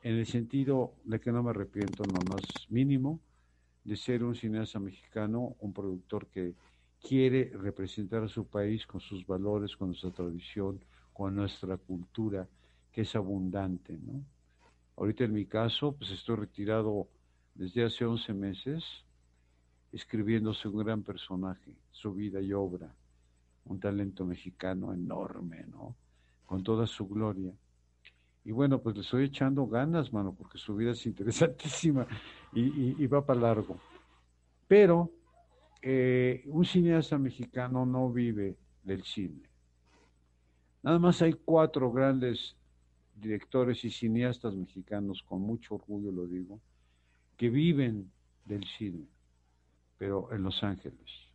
en 0.03 0.15
el 0.15 0.25
sentido 0.25 0.95
de 1.05 1.19
que 1.19 1.31
no 1.31 1.41
me 1.41 1.51
arrepiento 1.51 2.05
no 2.05 2.23
más 2.23 2.67
mínimo 2.69 3.19
de 3.83 3.95
ser 3.95 4.23
un 4.23 4.35
cineasta 4.35 4.79
mexicano, 4.79 5.55
un 5.59 5.73
productor 5.73 6.27
que 6.27 6.55
quiere 7.01 7.51
representar 7.53 8.23
a 8.23 8.27
su 8.27 8.47
país 8.47 8.85
con 8.85 9.01
sus 9.01 9.25
valores, 9.25 9.75
con 9.75 9.89
nuestra 9.89 10.11
tradición, 10.11 10.79
con 11.11 11.35
nuestra 11.35 11.77
cultura, 11.77 12.47
que 12.91 13.01
es 13.01 13.15
abundante, 13.15 13.97
¿no? 13.97 14.23
Ahorita 14.95 15.23
en 15.23 15.33
mi 15.33 15.45
caso, 15.45 15.93
pues 15.93 16.11
estoy 16.11 16.35
retirado 16.35 17.07
desde 17.55 17.83
hace 17.83 18.05
11 18.05 18.33
meses, 18.33 18.83
escribiéndose 19.91 20.67
un 20.67 20.77
gran 20.77 21.03
personaje, 21.03 21.75
su 21.91 22.13
vida 22.13 22.41
y 22.41 22.53
obra, 22.53 22.93
un 23.65 23.79
talento 23.79 24.25
mexicano 24.25 24.93
enorme, 24.93 25.65
¿no? 25.67 25.95
Con 26.45 26.63
toda 26.63 26.85
su 26.87 27.07
gloria. 27.07 27.53
Y 28.45 28.51
bueno, 28.51 28.81
pues 28.81 28.95
le 28.95 29.01
estoy 29.01 29.25
echando 29.25 29.67
ganas, 29.67 30.11
mano, 30.11 30.33
porque 30.33 30.57
su 30.57 30.75
vida 30.75 30.91
es 30.91 31.05
interesantísima 31.05 32.05
y, 32.53 33.07
va 33.07 33.25
para 33.25 33.39
largo. 33.39 33.77
Pero 34.67 35.11
eh, 35.81 36.43
un 36.47 36.65
cineasta 36.65 37.17
mexicano 37.17 37.85
no 37.85 38.11
vive 38.11 38.57
del 38.83 39.03
cine. 39.03 39.49
Nada 40.81 40.99
más 40.99 41.21
hay 41.21 41.33
cuatro 41.33 41.91
grandes 41.91 42.57
directores 43.15 43.85
y 43.85 43.89
cineastas 43.89 44.55
mexicanos, 44.55 45.23
con 45.23 45.41
mucho 45.41 45.75
orgullo 45.75 46.11
lo 46.11 46.25
digo, 46.25 46.59
que 47.37 47.49
viven 47.49 48.11
del 48.45 48.65
cine, 48.77 49.07
pero 49.97 50.31
en 50.33 50.43
Los 50.43 50.61
Ángeles. 50.63 51.32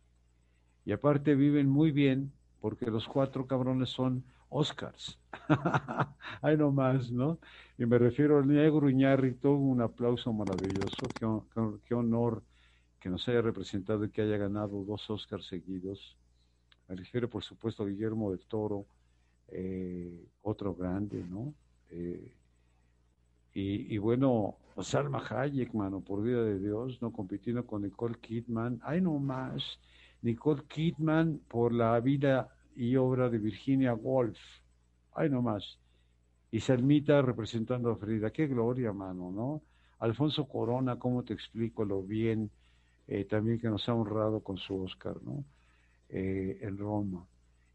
Y 0.85 0.91
aparte 0.91 1.35
viven 1.35 1.69
muy 1.69 1.91
bien 1.91 2.31
porque 2.61 2.87
los 2.87 3.07
cuatro 3.07 3.47
cabrones 3.47 3.89
son 3.89 4.23
Oscars. 4.49 5.19
Hay 6.41 6.57
nomás, 6.57 7.11
¿no? 7.11 7.39
Y 7.77 7.85
me 7.85 7.97
refiero 7.97 8.39
al 8.39 8.47
negro 8.47 8.89
Iñárritu, 8.89 9.51
un 9.51 9.81
aplauso 9.81 10.33
maravilloso, 10.33 11.13
qué, 11.85 11.93
honor 11.93 12.43
que 12.99 13.09
nos 13.09 13.27
haya 13.29 13.41
representado 13.41 14.03
y 14.03 14.09
que 14.09 14.21
haya 14.21 14.37
ganado 14.37 14.83
dos 14.83 15.09
Oscars 15.09 15.45
seguidos. 15.45 16.17
Me 16.87 16.95
refiero, 16.95 17.29
por 17.29 17.43
supuesto, 17.43 17.83
a 17.83 17.87
Guillermo 17.87 18.31
del 18.31 18.45
Toro, 18.45 18.85
eh, 19.47 20.27
otro 20.41 20.73
grande, 20.75 21.23
¿no? 21.29 21.53
Eh, 21.89 22.33
y, 23.53 23.97
bueno, 23.97 24.57
Salma 24.81 25.23
Hayek, 25.27 25.73
mano, 25.73 26.01
por 26.01 26.23
vida 26.23 26.43
de 26.43 26.59
Dios, 26.59 27.01
no 27.01 27.11
compitiendo 27.11 27.65
con 27.65 27.81
Nicole 27.81 28.17
Kidman. 28.19 28.79
Hay 28.83 29.01
nomás, 29.01 29.79
Nicole 30.21 30.63
Kidman 30.67 31.39
por 31.47 31.73
la 31.73 31.99
vida 31.99 32.49
y 32.75 32.95
obra 32.95 33.29
de 33.29 33.37
Virginia 33.37 33.93
Woolf. 33.93 34.37
Ay, 35.13 35.29
no 35.29 35.41
más. 35.41 35.79
Y 36.51 36.59
Salmita 36.59 37.21
representando 37.21 37.91
a 37.91 37.95
Frida. 37.95 38.31
Qué 38.31 38.47
gloria, 38.47 38.91
mano, 38.91 39.31
¿no? 39.31 39.61
Alfonso 39.99 40.47
Corona, 40.47 40.97
¿cómo 40.97 41.23
te 41.23 41.33
explico 41.33 41.85
lo 41.85 42.01
bien 42.01 42.49
eh, 43.07 43.25
también 43.25 43.59
que 43.59 43.67
nos 43.69 43.89
ha 43.89 43.93
honrado 43.95 44.41
con 44.41 44.57
su 44.57 44.81
Oscar, 44.81 45.21
¿no? 45.23 45.43
Eh, 46.09 46.59
en 46.61 46.77
Roma. 46.77 47.25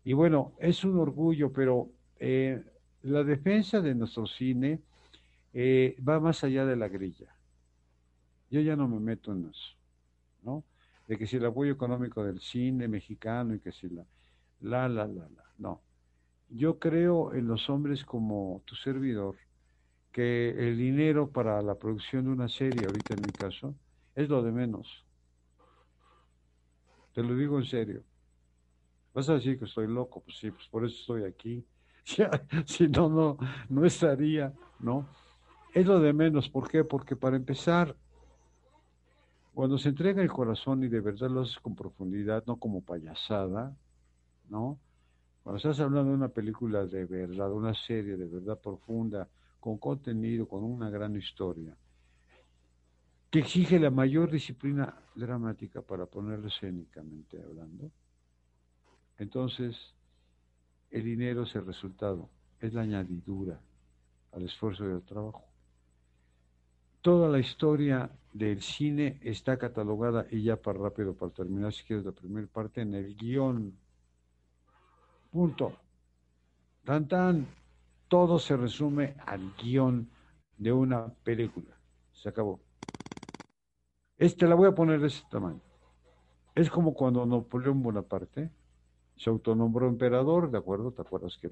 Y 0.04 0.12
bueno, 0.12 0.52
es 0.58 0.84
un 0.84 0.98
orgullo, 0.98 1.52
pero 1.52 1.90
eh, 2.18 2.62
la 3.02 3.24
defensa 3.24 3.80
de 3.80 3.94
nuestro 3.94 4.26
cine 4.26 4.80
va 5.56 6.18
más 6.18 6.42
allá 6.44 6.64
de 6.66 6.76
la 6.76 6.88
grilla. 6.88 7.34
Yo 8.50 8.60
ya 8.60 8.76
no 8.76 8.88
me 8.88 9.00
meto 9.00 9.32
en 9.32 9.48
eso, 9.50 9.76
¿no? 10.42 10.64
De 11.06 11.18
que 11.18 11.26
si 11.26 11.36
el 11.36 11.44
apoyo 11.44 11.72
económico 11.72 12.24
del 12.24 12.40
cine 12.40 12.88
mexicano 12.88 13.54
y 13.54 13.60
que 13.60 13.72
si 13.72 13.88
la 13.88 14.04
la, 14.60 14.88
la, 14.88 15.06
la, 15.06 15.28
la. 15.28 15.44
No. 15.58 15.82
Yo 16.48 16.78
creo 16.78 17.34
en 17.34 17.46
los 17.48 17.68
hombres 17.68 18.04
como 18.04 18.62
tu 18.64 18.74
servidor, 18.76 19.36
que 20.12 20.50
el 20.50 20.78
dinero 20.78 21.30
para 21.30 21.60
la 21.62 21.74
producción 21.74 22.24
de 22.24 22.30
una 22.30 22.48
serie, 22.48 22.86
ahorita 22.86 23.14
en 23.14 23.24
mi 23.24 23.32
caso, 23.32 23.74
es 24.14 24.28
lo 24.28 24.42
de 24.42 24.52
menos. 24.52 25.04
Te 27.12 27.22
lo 27.22 27.34
digo 27.34 27.58
en 27.58 27.64
serio. 27.64 28.02
Vas 29.12 29.28
a 29.28 29.34
decir 29.34 29.58
que 29.58 29.64
estoy 29.64 29.86
loco, 29.86 30.22
pues 30.22 30.38
sí, 30.38 30.50
pues 30.50 30.66
por 30.68 30.84
eso 30.84 30.96
estoy 30.98 31.24
aquí. 31.24 31.66
si 32.66 32.88
no, 32.88 33.08
no, 33.08 33.38
no 33.68 33.84
estaría, 33.84 34.52
¿no? 34.80 35.08
Es 35.72 35.86
lo 35.86 35.98
de 36.00 36.12
menos, 36.12 36.48
¿por 36.48 36.68
qué? 36.68 36.84
Porque 36.84 37.16
para 37.16 37.36
empezar, 37.36 37.96
cuando 39.54 39.78
se 39.78 39.90
entrega 39.90 40.20
el 40.20 40.32
corazón 40.32 40.82
y 40.82 40.88
de 40.88 41.00
verdad 41.00 41.30
lo 41.30 41.42
haces 41.42 41.58
con 41.60 41.76
profundidad, 41.76 42.44
no 42.46 42.56
como 42.56 42.82
payasada, 42.82 43.76
¿no? 44.48 44.78
Cuando 45.42 45.58
estás 45.58 45.78
hablando 45.80 46.10
de 46.10 46.16
una 46.16 46.28
película 46.28 46.86
de 46.86 47.04
verdad, 47.04 47.52
una 47.52 47.74
serie 47.74 48.16
de 48.16 48.26
verdad 48.26 48.58
profunda, 48.58 49.28
con 49.60 49.78
contenido, 49.78 50.48
con 50.48 50.64
una 50.64 50.90
gran 50.90 51.14
historia, 51.16 51.76
que 53.30 53.38
exige 53.38 53.78
la 53.78 53.90
mayor 53.90 54.30
disciplina 54.30 54.94
dramática 55.14 55.82
para 55.82 56.06
ponerlo 56.06 56.48
escénicamente 56.48 57.40
hablando, 57.40 57.90
entonces 59.18 59.76
el 60.90 61.04
dinero 61.04 61.44
es 61.44 61.54
el 61.54 61.64
resultado, 61.64 62.28
es 62.60 62.74
la 62.74 62.82
añadidura 62.82 63.60
al 64.32 64.42
esfuerzo 64.42 64.88
y 64.88 64.92
al 64.92 65.02
trabajo. 65.02 65.53
Toda 67.04 67.28
la 67.28 67.38
historia 67.38 68.10
del 68.32 68.62
cine 68.62 69.20
está 69.20 69.58
catalogada, 69.58 70.26
y 70.30 70.42
ya 70.42 70.56
para 70.56 70.78
rápido, 70.78 71.14
para 71.14 71.30
terminar, 71.30 71.70
si 71.70 71.84
quieres 71.84 72.06
la 72.06 72.12
primera 72.12 72.46
parte, 72.46 72.80
en 72.80 72.94
el 72.94 73.14
guion 73.14 73.76
Punto. 75.30 75.76
Tan 76.82 77.06
tan, 77.06 77.46
todo 78.08 78.38
se 78.38 78.56
resume 78.56 79.16
al 79.26 79.54
guion 79.54 80.08
de 80.56 80.72
una 80.72 81.12
película. 81.22 81.76
Se 82.10 82.30
acabó. 82.30 82.62
Este 84.16 84.48
la 84.48 84.54
voy 84.54 84.68
a 84.68 84.74
poner 84.74 84.98
de 84.98 85.08
ese 85.08 85.24
tamaño. 85.30 85.60
Es 86.54 86.70
como 86.70 86.94
cuando 86.94 87.26
Napoleón 87.26 87.82
Bonaparte 87.82 88.50
se 89.14 89.28
autonombró 89.28 89.88
emperador, 89.88 90.50
¿de 90.50 90.56
acuerdo? 90.56 90.90
¿Te 90.90 91.02
acuerdas 91.02 91.36
que 91.36 91.50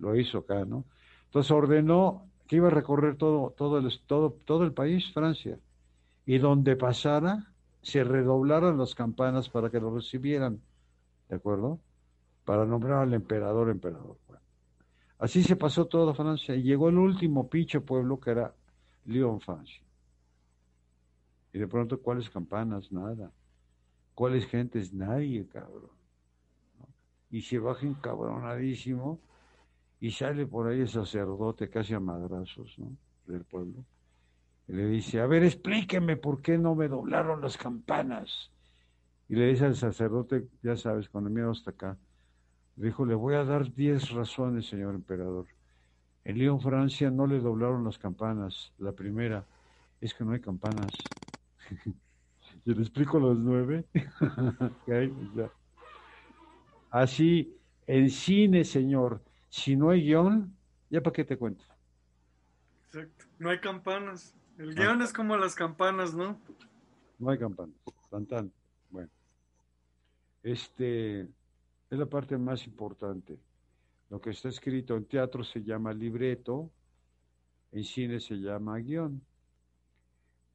lo 0.00 0.16
hizo 0.16 0.38
acá, 0.38 0.64
no? 0.64 0.86
Entonces 1.26 1.52
ordenó 1.52 2.28
que 2.48 2.56
iba 2.56 2.68
a 2.68 2.72
recorrer 2.72 3.16
todo, 3.16 3.54
todo, 3.56 3.78
el, 3.78 4.00
todo, 4.06 4.32
todo 4.44 4.64
el 4.64 4.72
país, 4.72 5.12
Francia, 5.12 5.60
y 6.26 6.38
donde 6.38 6.74
pasara, 6.74 7.52
se 7.82 8.02
redoblaran 8.02 8.76
las 8.76 8.94
campanas 8.96 9.48
para 9.48 9.70
que 9.70 9.78
lo 9.80 9.94
recibieran, 9.94 10.60
¿de 11.28 11.36
acuerdo? 11.36 11.78
para 12.48 12.64
nombrar 12.64 13.02
al 13.02 13.12
emperador 13.12 13.68
emperador. 13.68 14.16
así 15.18 15.42
se 15.42 15.54
pasó 15.54 15.84
toda 15.84 16.14
Francia 16.14 16.54
y 16.54 16.62
llegó 16.62 16.88
el 16.88 16.96
último 16.96 17.46
pinche 17.46 17.78
pueblo 17.82 18.18
que 18.18 18.30
era 18.30 18.54
Lyon, 19.04 19.38
Francia. 19.38 19.82
Y 21.52 21.58
de 21.58 21.68
pronto, 21.68 22.00
¿cuáles 22.00 22.30
campanas? 22.30 22.90
Nada. 22.90 23.30
¿Cuáles 24.14 24.46
gentes? 24.46 24.94
Nadie, 24.94 25.46
cabrón. 25.46 25.90
Y 27.30 27.42
se 27.42 27.58
baja 27.58 27.86
encabronadísimo 27.86 29.20
y 30.00 30.10
sale 30.10 30.46
por 30.46 30.68
ahí 30.68 30.80
el 30.80 30.88
sacerdote 30.88 31.68
casi 31.68 31.94
a 31.94 32.00
madrazos, 32.00 32.78
¿no? 32.78 32.96
Del 33.26 33.44
pueblo. 33.44 33.84
Y 34.68 34.72
le 34.72 34.86
dice, 34.86 35.20
a 35.20 35.26
ver, 35.26 35.42
explíqueme 35.44 36.16
por 36.16 36.42
qué 36.42 36.58
no 36.58 36.74
me 36.74 36.88
doblaron 36.88 37.40
las 37.40 37.56
campanas. 37.56 38.50
Y 39.28 39.34
le 39.34 39.48
dice 39.48 39.66
al 39.66 39.76
sacerdote, 39.76 40.48
ya 40.62 40.76
sabes, 40.76 41.08
cuando 41.08 41.30
mira 41.30 41.50
hasta 41.50 41.70
acá, 41.70 41.98
dijo, 42.76 43.04
le 43.04 43.14
voy 43.14 43.34
a 43.34 43.44
dar 43.44 43.72
diez 43.74 44.10
razones, 44.10 44.66
señor 44.66 44.94
emperador. 44.94 45.46
En 46.24 46.38
Lyon, 46.38 46.60
Francia, 46.60 47.10
no 47.10 47.26
le 47.26 47.40
doblaron 47.40 47.84
las 47.84 47.98
campanas. 47.98 48.72
La 48.78 48.92
primera 48.92 49.46
es 50.00 50.14
que 50.14 50.24
no 50.24 50.32
hay 50.32 50.40
campanas. 50.40 51.10
y 52.64 52.74
le 52.74 52.80
explico 52.80 53.18
las 53.18 53.38
nueve. 53.38 53.86
Así, 56.90 57.56
el 57.86 58.10
cine, 58.10 58.64
señor, 58.64 59.22
si 59.48 59.76
no 59.76 59.90
hay 59.90 60.02
guion, 60.02 60.56
¿ya 60.90 61.00
para 61.02 61.14
qué 61.14 61.24
te 61.24 61.36
cuento? 61.36 61.64
Exacto. 62.86 63.26
No 63.38 63.50
hay 63.50 63.60
campanas. 63.60 64.34
El 64.56 64.74
guion 64.74 65.02
es 65.02 65.12
como 65.12 65.36
las 65.36 65.54
campanas, 65.54 66.14
¿no? 66.14 66.40
No 67.18 67.30
hay 67.30 67.38
campanas. 67.38 67.76
Tan, 68.28 68.52
Bueno. 68.90 69.10
Este 70.42 71.20
es 71.20 71.98
la 71.98 72.06
parte 72.06 72.36
más 72.38 72.66
importante. 72.66 73.38
Lo 74.10 74.20
que 74.20 74.30
está 74.30 74.48
escrito 74.48 74.96
en 74.96 75.04
teatro 75.04 75.44
se 75.44 75.62
llama 75.62 75.92
libreto, 75.92 76.70
en 77.72 77.84
cine 77.84 78.20
se 78.20 78.36
llama 78.36 78.78
guion. 78.78 79.22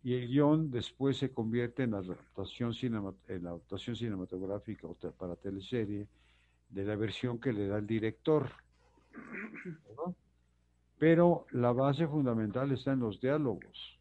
Y 0.03 0.15
el 0.15 0.27
guion 0.27 0.69
después 0.69 1.17
se 1.17 1.31
convierte 1.31 1.83
en 1.83 1.91
la 1.91 1.99
adaptación, 1.99 2.73
en 2.81 3.43
la 3.43 3.49
adaptación 3.51 3.95
cinematográfica 3.95 4.87
o 4.87 4.95
para 4.95 5.35
teleserie 5.35 6.07
de 6.69 6.83
la 6.83 6.95
versión 6.95 7.39
que 7.39 7.53
le 7.53 7.67
da 7.67 7.77
el 7.77 7.87
director. 7.87 8.49
Pero 10.97 11.45
la 11.51 11.71
base 11.71 12.07
fundamental 12.07 12.71
está 12.71 12.93
en 12.93 12.99
los 12.99 13.19
diálogos. 13.19 13.99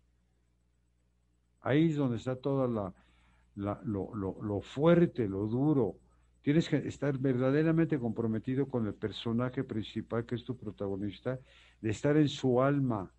Ahí 1.60 1.90
es 1.90 1.96
donde 1.96 2.16
está 2.16 2.36
toda 2.36 2.68
la, 2.68 3.80
lo, 3.84 4.14
lo 4.14 4.60
fuerte, 4.60 5.28
lo 5.28 5.46
duro. 5.46 5.96
Tienes 6.42 6.68
que 6.68 6.76
estar 6.76 7.16
verdaderamente 7.18 7.98
comprometido 7.98 8.66
con 8.66 8.86
el 8.86 8.94
personaje 8.94 9.62
principal, 9.62 10.26
que 10.26 10.34
es 10.34 10.44
tu 10.44 10.56
protagonista, 10.56 11.38
de 11.80 11.90
estar 11.90 12.16
en 12.16 12.28
su 12.28 12.60
alma. 12.60 13.12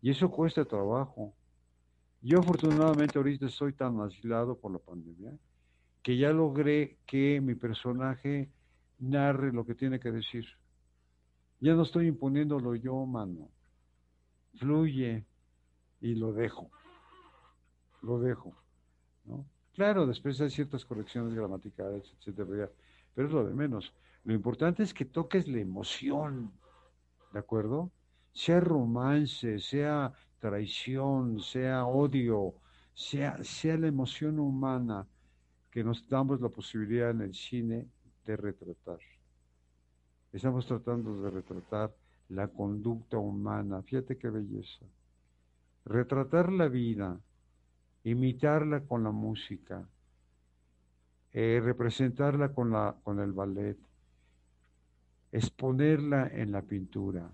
Y 0.00 0.10
eso 0.10 0.30
cuesta 0.30 0.64
trabajo. 0.64 1.34
Yo 2.22 2.38
afortunadamente 2.38 3.18
ahorita 3.18 3.46
estoy 3.46 3.74
tan 3.74 4.00
aislado 4.00 4.58
por 4.58 4.72
la 4.72 4.78
pandemia 4.78 5.32
que 6.02 6.18
ya 6.18 6.30
logré 6.30 6.98
que 7.06 7.40
mi 7.40 7.54
personaje 7.54 8.50
narre 8.98 9.52
lo 9.52 9.64
que 9.64 9.74
tiene 9.74 9.98
que 9.98 10.12
decir. 10.12 10.44
Ya 11.64 11.72
no 11.74 11.84
estoy 11.84 12.08
imponiéndolo 12.08 12.74
yo, 12.74 13.06
mano. 13.06 13.48
Fluye 14.56 15.24
y 15.98 16.14
lo 16.14 16.34
dejo. 16.34 16.70
Lo 18.02 18.20
dejo. 18.20 18.54
Claro, 19.72 20.06
después 20.06 20.38
hay 20.42 20.50
ciertas 20.50 20.84
correcciones 20.84 21.32
gramaticales, 21.34 22.04
etcétera, 22.18 22.70
pero 23.14 23.28
es 23.28 23.32
lo 23.32 23.46
de 23.46 23.54
menos. 23.54 23.94
Lo 24.24 24.34
importante 24.34 24.82
es 24.82 24.92
que 24.92 25.06
toques 25.06 25.48
la 25.48 25.58
emoción, 25.58 26.52
¿de 27.32 27.38
acuerdo? 27.38 27.90
Sea 28.34 28.60
romance, 28.60 29.58
sea 29.58 30.12
traición, 30.40 31.40
sea 31.40 31.86
odio, 31.86 32.56
sea, 32.92 33.42
sea 33.42 33.78
la 33.78 33.86
emoción 33.86 34.38
humana 34.38 35.06
que 35.70 35.82
nos 35.82 36.06
damos 36.10 36.42
la 36.42 36.50
posibilidad 36.50 37.08
en 37.08 37.22
el 37.22 37.32
cine 37.32 37.88
de 38.26 38.36
retratar. 38.36 38.98
Estamos 40.34 40.66
tratando 40.66 41.22
de 41.22 41.30
retratar 41.30 41.94
la 42.30 42.48
conducta 42.48 43.16
humana. 43.18 43.82
Fíjate 43.82 44.18
qué 44.18 44.28
belleza. 44.28 44.84
Retratar 45.84 46.50
la 46.50 46.66
vida, 46.66 47.20
imitarla 48.02 48.80
con 48.80 49.04
la 49.04 49.12
música, 49.12 49.86
eh, 51.32 51.60
representarla 51.62 52.52
con, 52.52 52.72
la, 52.72 52.96
con 53.04 53.20
el 53.20 53.30
ballet, 53.30 53.78
exponerla 55.30 56.26
en 56.26 56.50
la 56.50 56.62
pintura, 56.62 57.30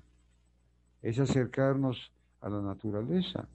es 1.01 1.19
acercarnos 1.19 2.13
a 2.43 2.51
la 2.51 2.61
naturaleza, 2.61 3.49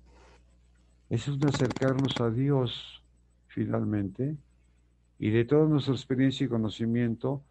es 1.08 1.27
un 1.27 1.45
acercarnos 1.45 2.19
a 2.19 2.31
Dios 2.31 3.03
finalmente 3.45 4.38
y 5.19 5.29
de 5.29 5.45
toda 5.45 5.67
nuestra 5.67 5.93
experiencia 5.93 6.45
y 6.45 6.49
conocimiento, 6.49 7.43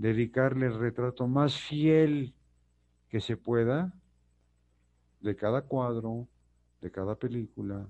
dedicarle 0.00 0.64
el 0.64 0.78
retrato 0.78 1.28
más 1.28 1.60
fiel 1.60 2.32
que 3.10 3.20
se 3.20 3.36
pueda 3.36 3.92
de 5.20 5.36
cada 5.36 5.60
cuadro, 5.60 6.26
de 6.80 6.90
cada 6.90 7.16
película, 7.16 7.86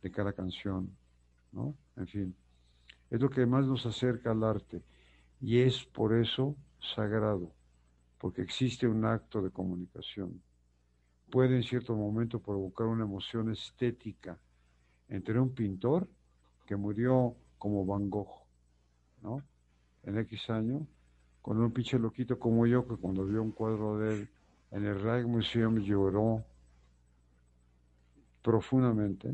de 0.00 0.10
cada 0.12 0.32
canción, 0.32 0.96
¿no? 1.50 1.74
En 1.96 2.06
fin, 2.06 2.36
es 3.10 3.20
lo 3.20 3.28
que 3.28 3.44
más 3.44 3.66
nos 3.66 3.84
acerca 3.86 4.30
al 4.30 4.44
arte 4.44 4.82
y 5.40 5.58
es 5.58 5.84
por 5.84 6.14
eso 6.14 6.54
sagrado, 6.94 7.50
porque 8.18 8.42
existe 8.42 8.86
un 8.86 9.04
acto 9.04 9.42
de 9.42 9.50
comunicación. 9.50 10.40
Puede 11.28 11.56
en 11.56 11.64
cierto 11.64 11.96
momento 11.96 12.38
provocar 12.38 12.86
una 12.86 13.02
emoción 13.02 13.50
estética 13.50 14.38
entre 15.08 15.40
un 15.40 15.52
pintor 15.52 16.08
que 16.66 16.76
murió 16.76 17.34
como 17.58 17.84
Van 17.84 18.08
Gogh 18.08 18.46
¿no? 19.22 19.42
En 20.04 20.18
X 20.18 20.50
año, 20.50 20.86
con 21.48 21.58
un 21.62 21.72
pinche 21.72 21.98
loquito 21.98 22.38
como 22.38 22.66
yo, 22.66 22.86
que 22.86 22.96
cuando 22.96 23.24
vio 23.24 23.42
un 23.42 23.52
cuadro 23.52 23.96
de 23.96 24.12
él 24.12 24.28
en 24.70 24.84
el 24.84 25.00
Rijksmuseum 25.00 25.78
lloró 25.78 26.44
profundamente 28.42 29.32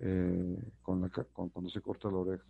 eh, 0.00 0.72
con 0.82 1.00
la, 1.00 1.08
cuando 1.08 1.70
se 1.70 1.80
corta 1.80 2.08
la 2.08 2.16
oreja. 2.16 2.44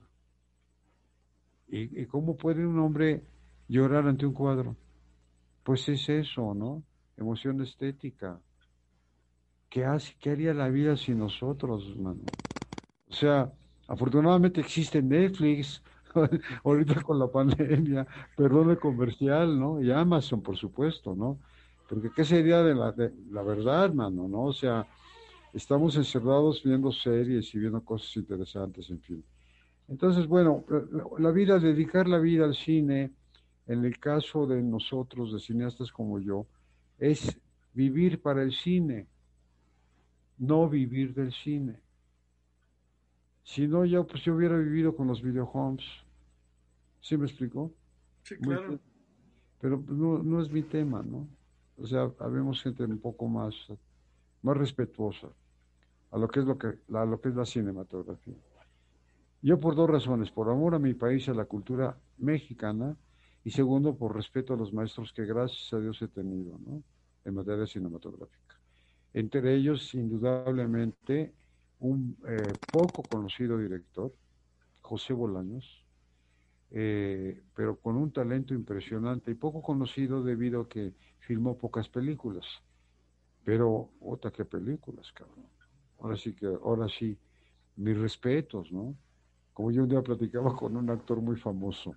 ¿Y, 1.68 2.06
cómo 2.06 2.34
puede 2.34 2.64
un 2.64 2.78
hombre 2.78 3.22
llorar 3.68 4.08
ante 4.08 4.24
un 4.24 4.32
cuadro? 4.32 4.74
Pues 5.62 5.86
es 5.90 6.08
eso, 6.08 6.54
¿no? 6.54 6.82
Emoción 7.18 7.60
estética. 7.60 8.40
¿Qué, 9.68 9.84
hace, 9.84 10.16
qué 10.18 10.30
haría 10.30 10.54
la 10.54 10.70
vida 10.70 10.96
sin 10.96 11.18
nosotros, 11.18 11.90
hermano? 11.90 12.22
O 13.06 13.12
sea, 13.12 13.52
afortunadamente 13.86 14.62
existe 14.62 15.02
Netflix, 15.02 15.82
ahorita 16.64 17.02
con 17.02 17.18
la 17.18 17.28
pandemia, 17.28 18.06
perdón 18.36 18.70
el 18.70 18.78
comercial, 18.78 19.58
¿no? 19.58 19.80
Y 19.82 19.90
Amazon, 19.90 20.42
por 20.42 20.56
supuesto, 20.56 21.14
¿no? 21.14 21.38
Porque 21.88 22.10
qué 22.14 22.24
sería 22.24 22.62
de 22.62 22.74
la, 22.74 22.92
de 22.92 23.12
la 23.30 23.42
verdad, 23.42 23.92
mano, 23.92 24.28
¿no? 24.28 24.44
O 24.44 24.52
sea, 24.52 24.86
estamos 25.52 25.96
encerrados 25.96 26.62
viendo 26.62 26.92
series 26.92 27.54
y 27.54 27.58
viendo 27.58 27.84
cosas 27.84 28.16
interesantes, 28.16 28.88
en 28.90 29.00
fin. 29.00 29.24
Entonces, 29.88 30.26
bueno, 30.26 30.64
la 31.18 31.30
vida, 31.30 31.58
dedicar 31.58 32.08
la 32.08 32.18
vida 32.18 32.44
al 32.44 32.54
cine, 32.54 33.12
en 33.66 33.84
el 33.84 33.98
caso 33.98 34.46
de 34.46 34.62
nosotros, 34.62 35.32
de 35.32 35.40
cineastas 35.40 35.92
como 35.92 36.18
yo, 36.18 36.46
es 36.98 37.38
vivir 37.74 38.20
para 38.20 38.42
el 38.42 38.52
cine, 38.52 39.06
no 40.38 40.68
vivir 40.68 41.14
del 41.14 41.32
cine. 41.32 41.80
Si 43.44 43.66
no, 43.66 43.84
yo, 43.84 44.06
pues 44.06 44.22
yo 44.24 44.34
hubiera 44.34 44.56
vivido 44.56 44.96
con 44.96 45.08
los 45.08 45.22
videohomes. 45.22 45.84
¿Sí 47.02 47.16
me 47.16 47.26
explicó? 47.26 47.74
Sí, 48.22 48.36
claro. 48.36 48.78
pero 49.60 49.84
no, 49.88 50.22
no, 50.22 50.40
es 50.40 50.50
mi 50.50 50.62
tema, 50.62 51.02
¿no? 51.02 51.28
O 51.76 51.86
sea, 51.86 52.10
habemos 52.20 52.62
gente 52.62 52.84
un 52.84 53.00
poco 53.00 53.26
más, 53.26 53.54
más 54.42 54.56
respetuosa 54.56 55.28
a 56.12 56.18
lo 56.18 56.28
que 56.28 56.40
es 56.40 56.46
lo 56.46 56.56
que, 56.56 56.68
a 56.94 57.04
lo 57.04 57.20
que 57.20 57.30
es 57.30 57.34
la 57.34 57.44
cinematografía. 57.44 58.36
Yo 59.42 59.58
por 59.58 59.74
dos 59.74 59.90
razones, 59.90 60.30
por 60.30 60.48
amor 60.48 60.76
a 60.76 60.78
mi 60.78 60.94
país, 60.94 61.28
a 61.28 61.34
la 61.34 61.46
cultura 61.46 61.98
mexicana, 62.18 62.96
y 63.44 63.50
segundo, 63.50 63.96
por 63.96 64.14
respeto 64.14 64.54
a 64.54 64.56
los 64.56 64.72
maestros 64.72 65.12
que 65.12 65.24
gracias 65.24 65.72
a 65.72 65.80
Dios 65.80 66.00
he 66.00 66.08
tenido, 66.08 66.56
¿no? 66.64 66.84
En 67.24 67.34
materia 67.34 67.66
cinematográfica. 67.66 68.60
Entre 69.12 69.56
ellos, 69.56 69.92
indudablemente, 69.94 71.34
un 71.80 72.16
eh, 72.28 72.54
poco 72.70 73.08
conocido 73.08 73.58
director, 73.58 74.14
José 74.80 75.12
Bolaños, 75.12 75.84
eh, 76.74 77.42
pero 77.54 77.76
con 77.76 77.96
un 77.96 78.10
talento 78.12 78.54
impresionante 78.54 79.30
y 79.30 79.34
poco 79.34 79.62
conocido 79.62 80.22
debido 80.22 80.62
a 80.62 80.68
que 80.68 80.94
filmó 81.20 81.58
pocas 81.58 81.88
películas. 81.88 82.46
Pero, 83.44 83.90
otra 84.00 84.30
que 84.30 84.44
películas, 84.44 85.12
cabrón. 85.12 85.46
Ahora 85.98 86.16
sí 86.16 86.34
que, 86.34 86.46
ahora 86.46 86.88
sí, 86.88 87.16
mis 87.76 87.98
respetos, 87.98 88.72
¿no? 88.72 88.96
Como 89.52 89.70
yo 89.70 89.82
un 89.82 89.88
día 89.88 90.02
platicaba 90.02 90.56
con 90.56 90.76
un 90.76 90.88
actor 90.88 91.20
muy 91.20 91.36
famoso, 91.36 91.94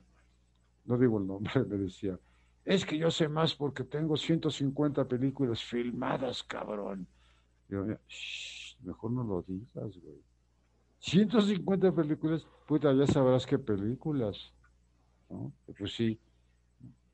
no 0.85 0.97
digo 0.97 1.19
el 1.19 1.27
nombre, 1.27 1.53
me 1.69 1.77
decía, 1.77 2.19
es 2.65 2.85
que 2.85 2.97
yo 2.97 3.11
sé 3.11 3.29
más 3.29 3.55
porque 3.55 3.83
tengo 3.83 4.17
150 4.17 5.07
películas 5.07 5.63
filmadas, 5.63 6.43
cabrón. 6.43 7.07
Yo, 7.69 7.85
mejor 8.83 9.11
no 9.11 9.23
lo 9.23 9.41
digas, 9.43 9.97
güey. 10.01 10.21
150 10.99 11.91
películas, 11.93 12.45
puta, 12.67 12.91
ya 12.93 13.05
sabrás 13.05 13.45
qué 13.45 13.59
películas. 13.59 14.51
¿No? 15.29 15.53
Pues 15.77 15.95
sí, 15.95 16.19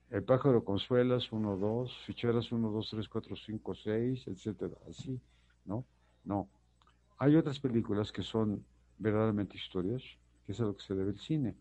El 0.10 0.24
pájaro 0.24 0.64
consuelas, 0.64 1.32
1, 1.32 1.58
2, 1.58 1.98
ficheras 2.06 2.52
1, 2.52 2.70
2, 2.70 2.90
3, 2.92 3.10
4, 3.10 3.36
5, 3.36 3.76
6, 3.76 4.28
etcétera, 4.28 4.76
así, 4.90 5.20
¿no? 5.66 5.86
No. 6.24 6.50
hay 7.18 7.36
otras 7.36 7.60
películas 7.60 8.12
que 8.12 8.24
son 8.24 8.66
verdaderamente 8.98 9.58
historias, 9.58 10.04
que 10.46 10.52
es 10.54 10.60
a 10.62 10.66
lo 10.66 10.76
que 10.76 10.84
se 10.84 10.96
debe 10.96 11.12
el 11.12 11.20
cine. 11.20 11.58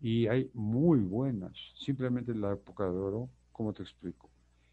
Y 0.00 0.26
hay 0.28 0.50
muy 0.54 1.00
buenas, 1.00 1.52
simplemente 1.76 2.32
en 2.32 2.40
la 2.40 2.52
época 2.52 2.84
de 2.84 2.90
oro, 2.90 3.30
como 3.52 3.72
te 3.72 3.82
explico. 3.82 4.30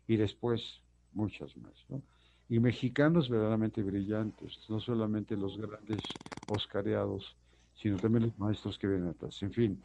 Y 0.08 0.18
después, 0.18 0.82
muchas 1.14 1.56
más. 1.58 1.74
¿no? 1.90 2.04
Y 2.50 2.60
mexicanos 2.60 3.30
verdaderamente 3.30 3.84
brillantes, 3.84 4.60
no 4.70 4.80
solamente 4.80 5.38
los 5.38 5.58
grandes 5.58 6.20
oscareados, 6.46 7.38
sino 7.76 8.00
también 8.00 8.26
los 8.26 8.38
maestros 8.40 8.78
que 8.78 8.88
vienen 8.88 9.10
atrás. 9.10 9.42
En 9.44 9.54
fin, 9.54 9.84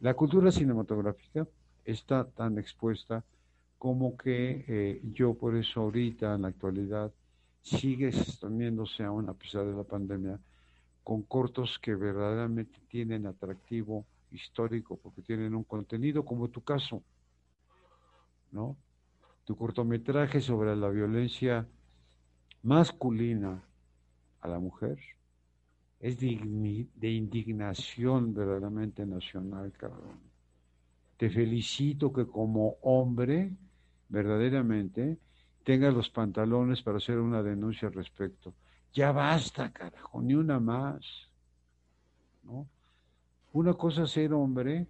la 0.00 0.14
cultura 0.14 0.50
cinematográfica 0.50 1.46
está 1.84 2.24
tan 2.24 2.58
expuesta 2.58 3.22
como 3.78 4.16
que 4.16 4.64
eh, 4.66 5.00
yo 5.12 5.34
por 5.34 5.56
eso 5.56 5.80
ahorita 5.80 6.34
en 6.34 6.42
la 6.42 6.48
actualidad 6.48 7.12
sigue 7.60 8.10
sosteniéndose 8.10 9.04
aún 9.04 9.28
a 9.28 9.34
pesar 9.34 9.66
de 9.66 9.74
la 9.74 9.84
pandemia 9.84 10.38
con 11.04 11.22
cortos 11.22 11.78
que 11.78 11.94
verdaderamente 11.94 12.78
tienen 12.88 13.26
atractivo 13.26 14.06
histórico 14.30 14.96
porque 14.96 15.22
tienen 15.22 15.54
un 15.54 15.64
contenido 15.64 16.24
como 16.24 16.48
tu 16.48 16.62
caso, 16.62 17.02
¿no? 18.52 18.76
Tu 19.44 19.56
cortometraje 19.56 20.40
sobre 20.40 20.76
la 20.76 20.88
violencia 20.88 21.66
masculina 22.62 23.62
a 24.40 24.48
la 24.48 24.58
mujer 24.58 24.98
es 26.00 26.18
de 26.18 27.08
indignación 27.08 28.32
verdaderamente 28.32 29.04
nacional, 29.04 29.70
cabrón. 29.72 30.18
Te 31.18 31.28
felicito 31.28 32.10
que 32.10 32.26
como 32.26 32.78
hombre, 32.80 33.52
verdaderamente, 34.08 35.18
tengas 35.62 35.92
los 35.92 36.08
pantalones 36.08 36.80
para 36.82 36.96
hacer 36.96 37.18
una 37.18 37.42
denuncia 37.42 37.88
al 37.88 37.94
respecto. 37.94 38.54
Ya 38.94 39.12
basta, 39.12 39.70
carajo, 39.70 40.22
ni 40.22 40.34
una 40.34 40.58
más. 40.58 41.28
¿no? 42.42 42.66
Una 43.52 43.74
cosa 43.74 44.04
es 44.04 44.10
ser 44.10 44.32
hombre 44.32 44.86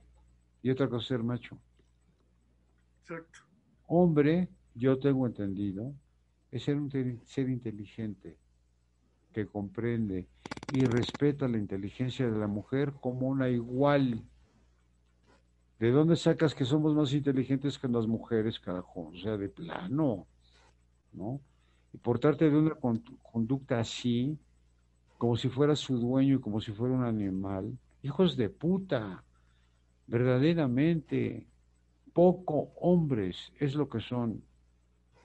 y 0.63 0.71
otra 0.71 0.89
cosa 0.89 1.03
es 1.03 1.09
ser 1.09 1.23
macho. 1.25 1.59
Exacto. 3.03 3.41
Hombre, 3.89 4.49
yo 4.77 4.97
tengo 5.01 5.27
entendido, 5.27 5.93
es 6.53 6.63
ser 6.63 6.77
un 6.77 6.89
ser 7.25 7.49
inteligente, 7.49 8.37
que 9.33 9.47
comprende 9.47 10.27
y 10.69 10.87
respeta 10.87 11.49
la 11.49 11.59
inteligencia 11.59 12.31
de 12.31 12.39
la 12.39 12.47
mujer 12.47 12.93
como 13.01 13.29
una 13.29 13.49
igual. 13.49 14.23
¿De 15.79 15.91
dónde 15.91 16.17
sacas 16.17 16.55
que 16.55 16.65
somos 16.65 16.95
más 16.95 17.13
inteligentes 17.13 17.79
que 17.79 17.89
las 17.89 18.07
mujeres, 18.07 18.61
carajo? 18.61 19.09
O 19.09 19.17
sea, 19.17 19.37
de 19.37 19.49
plano, 19.49 20.27
¿no? 21.13 21.41
Y 21.93 21.99
portarte 21.99 22.51
de 22.51 22.57
una 22.57 22.77
conducta 23.23 23.81
así, 23.81 24.39
como 25.19 25.37
si 25.37 25.49
fuera 25.49 25.75
su 25.75 25.99
dueño 25.99 26.37
y 26.37 26.41
como 26.41 26.61
si 26.61 26.73
fuera 26.73 26.95
un 26.95 27.05
animal, 27.05 27.77
hijos 28.03 28.37
de 28.37 28.49
puta, 28.49 29.25
verdaderamente, 30.07 31.47
poco 32.13 32.73
hombres 32.81 33.53
es 33.59 33.75
lo 33.75 33.89
que 33.89 34.01
son. 34.01 34.43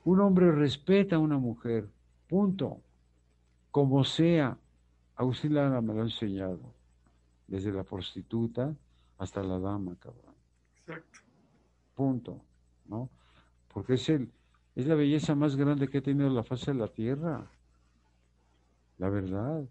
Un 0.04 0.20
hombre 0.20 0.52
respeta 0.52 1.16
a 1.16 1.18
una 1.18 1.38
mujer, 1.38 1.88
punto. 2.28 2.80
Como 3.76 4.04
sea, 4.04 4.56
Agustín 5.16 5.52
Lara 5.52 5.82
me 5.82 5.92
lo 5.92 6.00
ha 6.00 6.04
enseñado, 6.04 6.72
desde 7.46 7.70
la 7.70 7.84
prostituta 7.84 8.74
hasta 9.18 9.42
la 9.42 9.58
dama, 9.58 9.94
cabrón. 9.96 10.34
Exacto. 10.78 11.18
Punto, 11.94 12.40
¿no? 12.86 13.10
Porque 13.68 13.92
es 13.92 14.08
el, 14.08 14.32
es 14.74 14.86
la 14.86 14.94
belleza 14.94 15.34
más 15.34 15.56
grande 15.56 15.88
que 15.88 15.98
ha 15.98 16.02
tenido 16.02 16.30
la 16.30 16.42
faz 16.42 16.64
de 16.64 16.72
la 16.72 16.88
tierra. 16.88 17.50
La 18.96 19.10
verdad. 19.10 19.68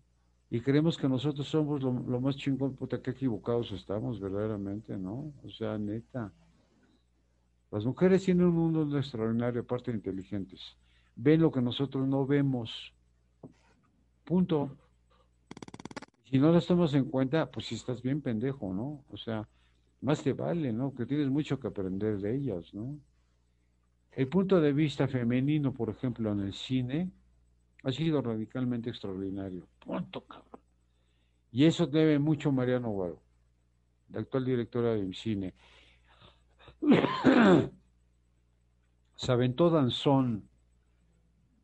Y 0.52 0.62
creemos 0.62 1.00
que 1.00 1.10
nosotros 1.10 1.48
somos 1.48 1.82
lo, 1.82 1.92
más 2.22 2.36
chingón, 2.36 2.76
puta, 2.76 3.02
que 3.02 3.10
equivocados 3.10 3.72
estamos 3.72 4.20
verdaderamente, 4.20 4.96
¿no? 5.00 5.34
O 5.44 5.50
sea, 5.50 5.80
neta. 5.80 6.32
Las 7.72 7.84
mujeres 7.84 8.24
tienen 8.24 8.46
un 8.46 8.54
mundo 8.54 9.00
extraordinario, 9.00 9.62
aparte 9.62 9.90
de 9.90 9.98
inteligentes. 9.98 10.62
Ven 11.16 11.42
lo 11.42 11.52
que 11.52 11.64
nosotros 11.64 12.08
no 12.08 12.28
vemos. 12.28 12.94
Punto. 14.26 14.76
Si 16.26 16.40
no 16.40 16.52
las 16.52 16.66
tomas 16.66 16.94
en 16.96 17.06
cuenta, 17.06 17.50
pues 17.50 17.68
si 17.68 17.76
estás 17.76 18.02
bien 18.02 18.22
pendejo, 18.22 18.74
¿no? 18.74 19.06
O 19.12 19.18
sea, 19.18 19.48
más 20.02 20.24
te 20.24 20.34
vale, 20.34 20.74
¿no? 20.74 20.94
Que 20.94 21.06
tienes 21.06 21.30
mucho 21.30 21.60
que 21.60 21.68
aprender 21.68 22.18
de 22.18 22.36
ellas, 22.36 22.74
¿no? 22.74 23.00
El 24.12 24.28
punto 24.28 24.60
de 24.60 24.74
vista 24.74 25.08
femenino, 25.08 25.74
por 25.74 25.90
ejemplo, 25.90 26.32
en 26.32 26.40
el 26.40 26.54
cine, 26.54 27.12
ha 27.84 27.92
sido 27.92 28.22
radicalmente 28.22 28.90
extraordinario. 28.90 29.68
Punto, 29.80 30.22
cabrón. 30.26 30.62
Y 31.52 31.66
eso 31.66 31.86
debe 31.86 32.18
mucho 32.18 32.52
Mariano 32.52 32.90
Guaro, 32.90 33.22
la 34.10 34.22
actual 34.22 34.46
directora 34.46 34.96
del 34.96 35.14
cine. 35.14 35.54
Se 39.16 39.32
aventó 39.32 39.70
Danzón, 39.70 40.50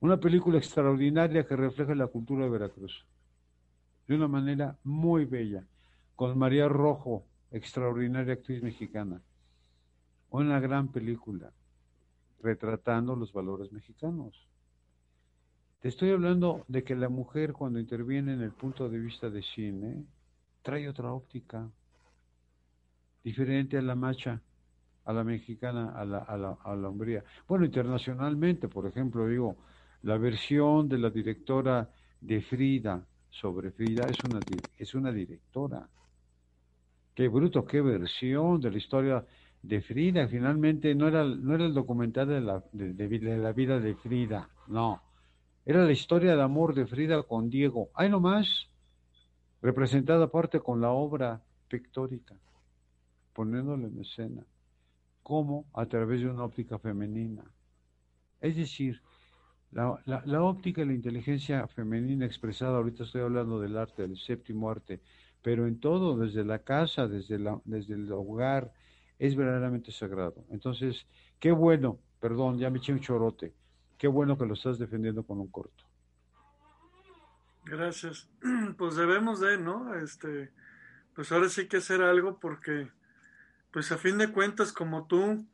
una 0.02 0.18
película 0.18 0.58
extraordinaria 0.58 1.46
que 1.46 1.56
refleja 1.56 1.96
la 1.96 2.08
cultura 2.08 2.44
de 2.44 2.50
Veracruz, 2.52 3.06
de 4.08 4.16
una 4.16 4.28
manera 4.28 4.76
muy 4.84 5.26
bella, 5.26 5.64
con 6.16 6.38
María 6.38 6.68
Rojo, 6.68 7.24
extraordinaria 7.52 8.34
actriz 8.34 8.64
mexicana. 8.64 9.22
Una 10.32 10.60
gran 10.60 10.92
película 10.92 11.52
retratando 12.42 13.16
los 13.16 13.32
valores 13.32 13.72
mexicanos. 13.72 14.48
Te 15.80 15.90
estoy 15.90 16.12
hablando 16.12 16.66
de 16.68 16.84
que 16.84 16.96
la 16.96 17.10
mujer 17.10 17.54
cuando 17.54 17.80
interviene 17.80 18.34
en 18.34 18.42
el 18.42 18.52
punto 18.52 18.90
de 18.90 18.98
vista 18.98 19.30
de 19.30 19.44
cine 19.44 20.04
trae 20.64 20.90
otra 20.90 21.14
óptica, 21.14 21.70
diferente 23.24 23.78
a 23.78 23.82
la 23.84 23.96
macha, 23.96 24.42
a 25.06 25.14
la 25.14 25.24
mexicana, 25.24 25.92
a 25.92 26.06
la, 26.06 26.20
a 26.20 26.38
la, 26.38 26.58
a 26.64 26.76
la 26.76 26.90
hombría. 26.90 27.24
Bueno, 27.48 27.66
internacionalmente, 27.66 28.68
por 28.68 28.88
ejemplo, 28.88 29.28
digo, 29.28 29.58
la 30.04 30.18
versión 30.18 30.90
de 30.90 30.98
la 30.98 31.10
directora 31.10 31.90
de 32.20 32.42
Frida 32.42 33.06
sobre 33.30 33.72
Frida 33.72 34.10
es 34.10 34.24
una, 34.24 34.44
es 34.78 34.96
una 34.96 35.12
directora. 35.12 35.88
Qué 37.14 37.28
bruto, 37.28 37.66
qué 37.66 37.82
versión 37.82 38.60
de 38.62 38.72
la 38.72 38.78
historia 38.78 39.26
de 39.62 39.82
Frida. 39.82 40.28
Finalmente 40.28 40.96
no 40.96 41.08
era, 41.08 41.24
no 41.24 41.56
era 41.56 41.66
el 41.66 41.74
documental 41.74 42.28
de 42.28 42.42
la, 42.42 42.64
de, 42.72 43.38
la 43.38 43.52
vida 43.52 43.80
de 43.80 43.96
Frida, 43.96 44.50
no. 44.68 45.02
Era 45.66 45.86
la 45.86 45.92
historia 45.92 46.36
de 46.36 46.42
amor 46.42 46.74
de 46.74 46.88
Frida 46.88 47.22
con 47.24 47.50
Diego. 47.50 47.90
Ahí 47.94 48.10
nomás, 48.10 48.70
representada 49.62 50.26
aparte 50.26 50.60
con 50.60 50.82
la 50.82 50.92
obra 50.92 51.42
pictórica, 51.68 52.36
poniéndole 53.34 53.88
en 53.88 54.00
escena, 54.00 54.44
como 55.22 55.66
a 55.74 55.86
través 55.86 56.22
de 56.22 56.30
una 56.30 56.44
óptica 56.44 56.80
femenina. 56.80 57.44
Es 58.40 58.56
decir, 58.56 59.02
la, 59.72 60.02
la, 60.26 60.44
óptica 60.44 60.82
y 60.82 60.86
la 60.86 60.94
inteligencia 60.94 61.68
femenina 61.68 62.26
expresada, 62.26 62.78
ahorita 62.78 63.04
estoy 63.04 63.22
hablando 63.22 63.60
del 63.60 63.78
arte, 63.78 64.02
del 64.02 64.18
séptimo 64.18 64.70
arte, 64.70 65.00
pero 65.42 65.66
en 65.66 65.80
todo, 65.80 66.18
desde 66.18 66.44
la 66.44 66.60
casa, 66.60 67.08
desde, 67.08 67.40
la, 67.40 67.60
desde 67.64 67.94
el 67.94 68.12
hogar, 68.12 68.74
es 69.18 69.36
verdaderamente 69.36 69.92
sagrado. 69.92 70.46
Entonces, 70.50 71.06
qué 71.40 71.52
bueno, 71.52 72.00
perdón, 72.20 72.58
ya 72.58 72.70
me 72.70 72.80
eché 72.80 72.92
un 72.92 73.00
chorote, 73.00 73.54
qué 73.98 74.08
bueno 74.08 74.38
que 74.38 74.46
lo 74.46 74.56
estás 74.56 74.78
defendiendo 74.78 75.24
con 75.24 75.40
un 75.40 75.48
corto. 75.48 75.86
Gracias. 77.66 78.30
Pues 78.78 78.96
debemos 78.96 79.40
de, 79.40 79.58
¿no? 79.58 79.94
Este, 79.96 80.52
pues 81.14 81.32
ahora 81.32 81.50
sí 81.50 81.68
que 81.68 81.78
hacer 81.78 82.02
algo 82.02 82.40
porque, 82.40 82.90
pues 83.72 83.92
a 83.92 83.98
fin 83.98 84.18
de 84.18 84.32
cuentas, 84.32 84.74
como 84.74 85.06
tú 85.06 85.46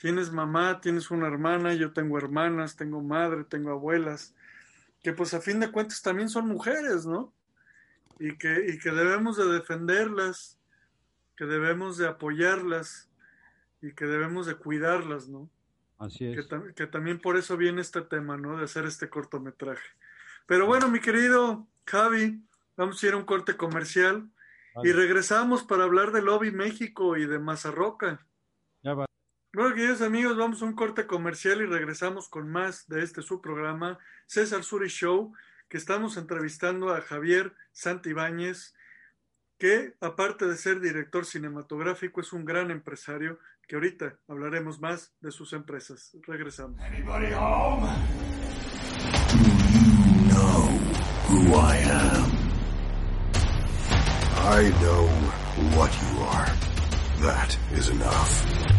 tienes 0.00 0.32
mamá, 0.32 0.80
tienes 0.80 1.10
una 1.10 1.26
hermana, 1.26 1.74
yo 1.74 1.92
tengo 1.92 2.18
hermanas, 2.18 2.76
tengo 2.76 3.00
madre, 3.00 3.44
tengo 3.44 3.70
abuelas, 3.70 4.34
que 5.02 5.12
pues 5.12 5.34
a 5.34 5.40
fin 5.40 5.60
de 5.60 5.70
cuentas 5.70 6.02
también 6.02 6.28
son 6.28 6.48
mujeres, 6.48 7.06
¿no? 7.06 7.32
Y 8.18 8.36
que, 8.36 8.66
y 8.68 8.78
que 8.78 8.90
debemos 8.90 9.36
de 9.36 9.46
defenderlas, 9.46 10.58
que 11.36 11.44
debemos 11.44 11.98
de 11.98 12.08
apoyarlas, 12.08 13.08
y 13.82 13.92
que 13.92 14.06
debemos 14.06 14.46
de 14.46 14.54
cuidarlas, 14.54 15.28
¿no? 15.28 15.50
Así 15.98 16.24
es. 16.24 16.48
Que, 16.74 16.86
también 16.86 17.20
por 17.20 17.36
eso 17.36 17.56
viene 17.56 17.80
este 17.80 18.00
tema, 18.00 18.36
¿no? 18.36 18.56
De 18.56 18.64
hacer 18.64 18.86
este 18.86 19.10
cortometraje. 19.10 19.86
Pero 20.46 20.66
bueno, 20.66 20.88
mi 20.88 21.00
querido 21.00 21.66
Javi, 21.84 22.40
vamos 22.76 23.02
a 23.02 23.06
ir 23.06 23.12
a 23.12 23.16
un 23.16 23.24
corte 23.24 23.56
comercial 23.56 24.30
y 24.82 24.92
regresamos 24.92 25.64
para 25.64 25.84
hablar 25.84 26.12
de 26.12 26.22
Lobby 26.22 26.50
México 26.50 27.16
y 27.16 27.26
de 27.26 27.38
Mazarroca. 27.38 28.24
Bueno, 29.54 29.74
queridos 29.74 30.00
amigos, 30.00 30.34
vamos 30.38 30.62
a 30.62 30.64
un 30.64 30.72
corte 30.72 31.06
comercial 31.06 31.60
y 31.60 31.66
regresamos 31.66 32.30
con 32.30 32.48
más 32.48 32.88
de 32.88 33.02
este 33.02 33.20
su 33.20 33.42
programa, 33.42 33.98
César 34.24 34.64
Suri 34.64 34.88
Show, 34.88 35.34
que 35.68 35.76
estamos 35.76 36.16
entrevistando 36.16 36.88
a 36.88 37.02
Javier 37.02 37.52
Santibáñez, 37.70 38.74
que 39.58 39.94
aparte 40.00 40.46
de 40.46 40.56
ser 40.56 40.80
director 40.80 41.26
cinematográfico, 41.26 42.22
es 42.22 42.32
un 42.32 42.46
gran 42.46 42.70
empresario 42.70 43.38
que 43.68 43.74
ahorita 43.74 44.16
hablaremos 44.26 44.80
más 44.80 45.12
de 45.20 45.30
sus 45.30 45.52
empresas. 45.52 46.16
Regresamos. 46.26 46.80
Anybody 46.80 47.34
home? 47.34 47.86
Do 49.28 49.38
you 49.68 50.30
know 50.30 50.70
who 51.28 51.54
I 51.58 51.82
I 54.44 54.70
know 54.80 55.08
what 55.76 55.92
you 56.00 56.22
are. 56.24 56.50
That 57.20 57.54
is 57.76 57.90
enough. 57.90 58.71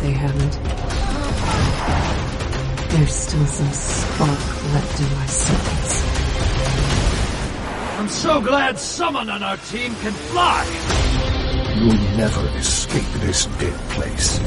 They 0.00 0.12
haven't. 0.12 0.52
There's 2.90 3.14
still 3.14 3.46
some 3.46 3.72
spark 3.72 4.72
left 4.72 5.00
in 5.00 5.14
my 5.14 5.26
sockets. 5.26 6.02
I'm 7.98 8.08
so 8.08 8.40
glad 8.40 8.78
someone 8.78 9.28
on 9.28 9.42
our 9.42 9.56
team 9.56 9.94
can 9.96 10.12
fly. 10.12 10.64
You'll 11.76 12.16
never 12.16 12.46
escape 12.56 13.06
this 13.20 13.46
dead 13.46 13.78
place. 13.90 14.38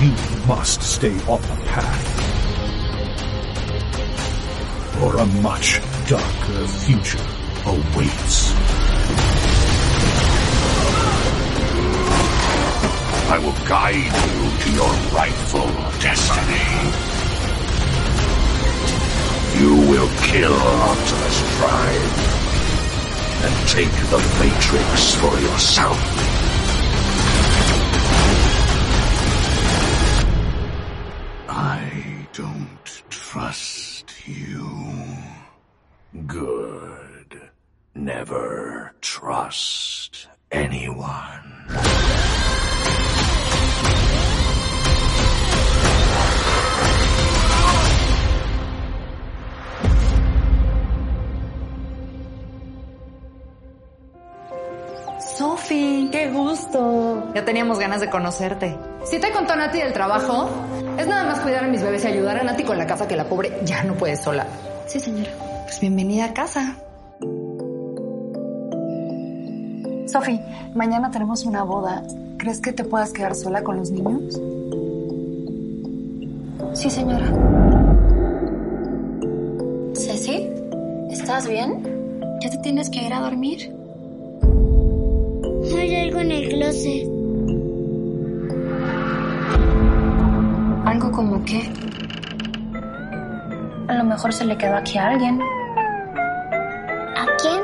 You 0.00 0.12
must 0.46 0.82
stay 0.82 1.14
on 1.26 1.40
the 1.42 1.62
path. 1.66 2.22
Or 5.02 5.16
a 5.18 5.26
much 5.42 5.80
darker 6.08 6.66
future 6.66 7.26
awaits. 7.66 8.85
I 13.28 13.38
will 13.38 13.56
guide 13.66 13.96
you 13.96 14.58
to 14.62 14.70
your 14.72 14.92
rightful 15.12 15.66
destiny. 16.00 16.62
You 19.58 19.74
will 19.90 20.08
kill 20.22 20.54
Optimus 20.54 21.58
Prime 21.58 22.36
and 23.42 23.68
take 23.68 23.90
the 24.10 24.18
Matrix 24.38 25.14
for 25.16 25.40
yourself. 25.40 26.45
Teníamos 57.66 57.80
ganas 57.80 58.00
de 58.00 58.10
conocerte. 58.10 58.76
Si 59.04 59.18
te 59.18 59.32
contó 59.32 59.56
Nati 59.56 59.78
del 59.78 59.92
trabajo, 59.92 60.48
es 60.96 61.06
nada 61.08 61.24
más 61.24 61.40
cuidar 61.40 61.64
a 61.64 61.66
mis 61.66 61.82
bebés 61.82 62.04
y 62.04 62.06
ayudar 62.06 62.36
a 62.36 62.44
Nati 62.44 62.62
con 62.62 62.78
la 62.78 62.86
casa 62.86 63.08
que 63.08 63.16
la 63.16 63.28
pobre 63.28 63.58
ya 63.64 63.82
no 63.82 63.94
puede 63.94 64.16
sola. 64.16 64.46
Sí, 64.86 65.00
señora. 65.00 65.30
Pues 65.64 65.80
bienvenida 65.80 66.26
a 66.26 66.32
casa. 66.32 66.76
Sofi, 70.06 70.40
mañana 70.76 71.10
tenemos 71.10 71.44
una 71.44 71.64
boda. 71.64 72.04
¿Crees 72.38 72.60
que 72.60 72.72
te 72.72 72.84
puedas 72.84 73.12
quedar 73.12 73.34
sola 73.34 73.64
con 73.64 73.78
los 73.78 73.90
niños? 73.90 74.40
Sí, 76.74 76.88
señora. 76.88 77.26
Ceci, 79.94 80.48
¿estás 81.10 81.48
bien? 81.48 81.82
¿Ya 82.40 82.48
te 82.48 82.58
tienes 82.58 82.90
que 82.90 83.06
ir 83.06 83.12
a 83.12 83.22
dormir? 83.22 83.74
Hay 85.76 85.96
algo 85.96 86.20
en 86.20 86.30
el 86.30 86.48
closet. 86.48 87.15
¿Algo 91.16 91.30
como 91.30 91.44
qué? 91.46 91.62
A 93.88 93.94
lo 93.94 94.04
mejor 94.04 94.34
se 94.34 94.44
le 94.44 94.58
quedó 94.58 94.76
aquí 94.76 94.98
a 94.98 95.06
alguien. 95.06 95.40
¿A 97.16 97.26
quién? 97.40 97.62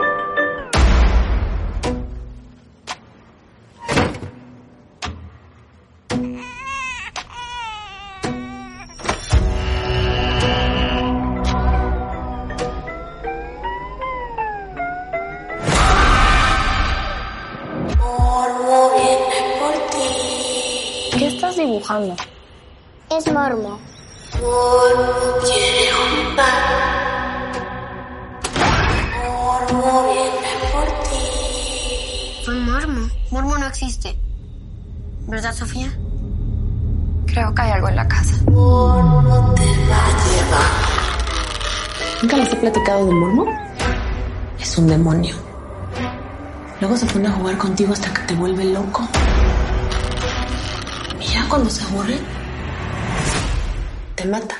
¿Qué 21.18 21.26
estás 21.26 21.56
dibujando? 21.56 22.16
Es 23.18 23.30
Mormo. 23.30 23.78
Fue 32.42 32.54
Mormo. 32.54 33.08
Mormo 33.30 33.58
no 33.58 33.66
existe. 33.66 34.18
¿Verdad, 35.26 35.52
Sofía? 35.52 35.92
Creo 37.26 37.54
que 37.54 37.60
hay 37.60 37.72
algo 37.72 37.88
en 37.90 37.96
la 37.96 38.08
casa. 38.08 38.34
¿Nunca 42.22 42.36
les 42.38 42.50
he 42.50 42.56
platicado 42.56 43.06
de 43.06 43.12
Mormo? 43.12 43.44
Es 44.58 44.78
un 44.78 44.86
demonio. 44.86 45.34
Luego 46.80 46.96
se 46.96 47.04
pone 47.04 47.28
a 47.28 47.32
jugar 47.32 47.58
contigo 47.58 47.92
hasta 47.92 48.10
que 48.14 48.22
te 48.22 48.34
vuelve 48.34 48.64
loco. 48.64 49.06
Y 51.20 51.24
ya 51.26 51.46
cuando 51.50 51.68
se 51.68 51.84
aburre, 51.84 52.18
te 54.22 54.28
mata. 54.28 54.56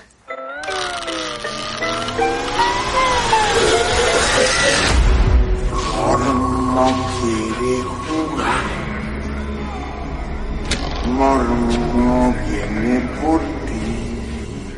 Mormo 11.06 12.34
viene 12.46 13.00
por 13.20 13.40
ti. 13.66 14.74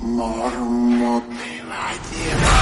Mormo 0.00 1.22
te 1.28 1.62
va 1.68 1.88
a 1.88 1.94
llevar. 2.08 2.55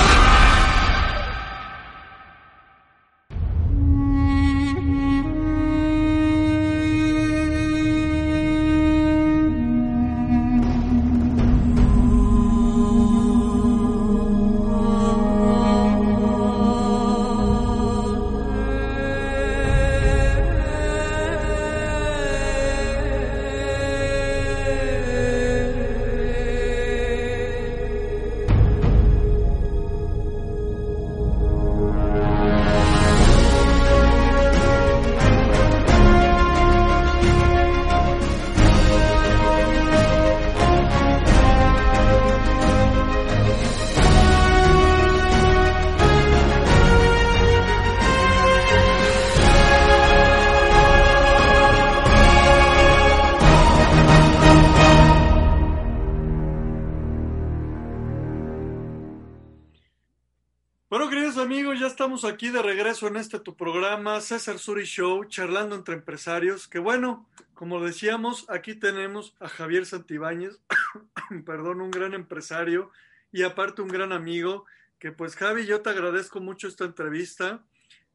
Estamos 62.15 62.33
aquí 62.33 62.51
de 62.51 62.63
regreso 62.63 63.09
en 63.09 63.17
este 63.17 63.41
tu 63.41 63.57
programa, 63.57 64.21
César 64.21 64.61
Suri 64.61 64.85
Show, 64.85 65.25
charlando 65.25 65.75
entre 65.75 65.97
empresarios. 65.97 66.69
Que 66.69 66.79
bueno, 66.79 67.29
como 67.55 67.81
decíamos, 67.81 68.49
aquí 68.49 68.77
tenemos 68.77 69.35
a 69.41 69.49
Javier 69.49 69.85
Santibáñez, 69.85 70.61
perdón, 71.45 71.81
un 71.81 71.91
gran 71.91 72.15
empresario 72.15 72.93
y 73.33 73.43
aparte 73.43 73.83
un 73.83 73.89
gran 73.89 74.13
amigo. 74.13 74.65
Que 75.01 75.11
pues, 75.11 75.35
Javi, 75.35 75.67
yo 75.67 75.81
te 75.81 75.91
agradezco 75.91 76.39
mucho 76.39 76.69
esta 76.69 76.85
entrevista 76.85 77.65